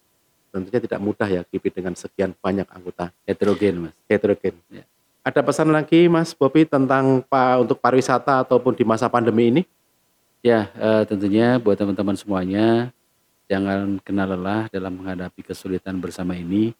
tentunya 0.52 0.80
tidak 0.84 1.00
mudah 1.00 1.28
ya, 1.28 1.40
Kipi, 1.44 1.72
dengan 1.72 1.96
sekian 1.96 2.36
banyak 2.40 2.68
anggota. 2.68 3.12
Heterogen, 3.24 3.88
Mas. 3.88 3.94
Heterogen. 4.08 4.56
Ya. 4.68 4.84
Ada 5.24 5.40
pesan 5.44 5.68
lagi 5.72 6.08
Mas 6.08 6.32
Bobi 6.32 6.64
tentang 6.64 7.20
pa 7.24 7.60
untuk 7.60 7.80
pariwisata 7.80 8.44
ataupun 8.44 8.72
di 8.72 8.84
masa 8.84 9.08
pandemi 9.12 9.52
ini? 9.52 9.62
Ya, 10.40 10.72
eee, 10.76 11.02
tentunya 11.08 11.56
buat 11.60 11.76
teman-teman 11.76 12.16
semuanya, 12.16 12.92
jangan 13.48 14.00
kenal 14.04 14.28
lelah 14.36 14.68
dalam 14.72 14.92
menghadapi 14.96 15.40
kesulitan 15.44 15.96
bersama 16.00 16.36
ini, 16.36 16.72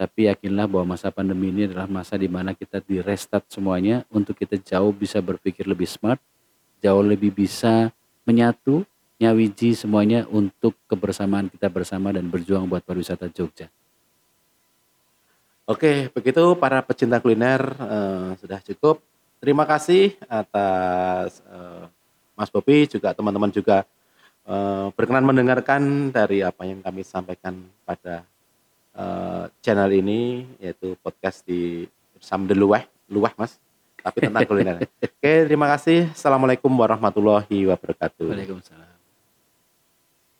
tapi 0.00 0.32
yakinlah 0.32 0.64
bahwa 0.64 0.96
masa 0.96 1.12
pandemi 1.12 1.52
ini 1.52 1.68
adalah 1.68 1.84
masa 1.84 2.16
di 2.16 2.24
mana 2.24 2.56
kita 2.56 2.80
di-restart 2.80 3.52
semuanya 3.52 4.08
untuk 4.08 4.32
kita 4.32 4.56
jauh 4.56 4.96
bisa 4.96 5.20
berpikir 5.20 5.68
lebih 5.68 5.84
smart, 5.84 6.16
jauh 6.80 7.04
lebih 7.04 7.28
bisa 7.28 7.92
menyatu, 8.24 8.88
nyawiji 9.20 9.76
semuanya 9.76 10.24
untuk 10.32 10.72
kebersamaan 10.88 11.52
kita 11.52 11.68
bersama 11.68 12.16
dan 12.16 12.32
berjuang 12.32 12.64
buat 12.64 12.80
pariwisata 12.80 13.28
Jogja. 13.28 13.68
Oke, 15.68 16.08
begitu 16.16 16.56
para 16.56 16.80
pecinta 16.80 17.20
kuliner, 17.20 17.60
eee, 17.60 18.28
sudah 18.40 18.58
cukup. 18.64 19.04
Terima 19.36 19.68
kasih 19.68 20.16
atas, 20.32 21.44
eee, 21.44 21.84
Mas 22.40 22.48
Bobi, 22.48 22.88
juga 22.88 23.12
teman-teman 23.12 23.52
juga, 23.52 23.84
eee, 24.48 24.86
berkenan 24.96 25.28
mendengarkan 25.28 26.08
dari 26.08 26.40
apa 26.40 26.64
yang 26.64 26.80
kami 26.80 27.04
sampaikan 27.04 27.60
pada, 27.84 28.24
eee, 28.94 29.42
channel 29.60 29.90
ini, 29.92 30.44
yaitu 30.60 30.94
podcast 31.00 31.42
di 31.46 31.86
Samdeluweh, 32.20 32.84
luweh 33.08 33.32
Mas, 33.40 33.56
tapi 34.00 34.20
tentang 34.28 34.44
kuliner. 34.44 34.76
Oke, 35.04 35.32
terima 35.48 35.66
kasih. 35.72 36.12
Assalamualaikum 36.12 36.68
warahmatullahi 36.72 37.68
wabarakatuh. 37.68 38.28
Waalaikumsalam. 38.28 38.99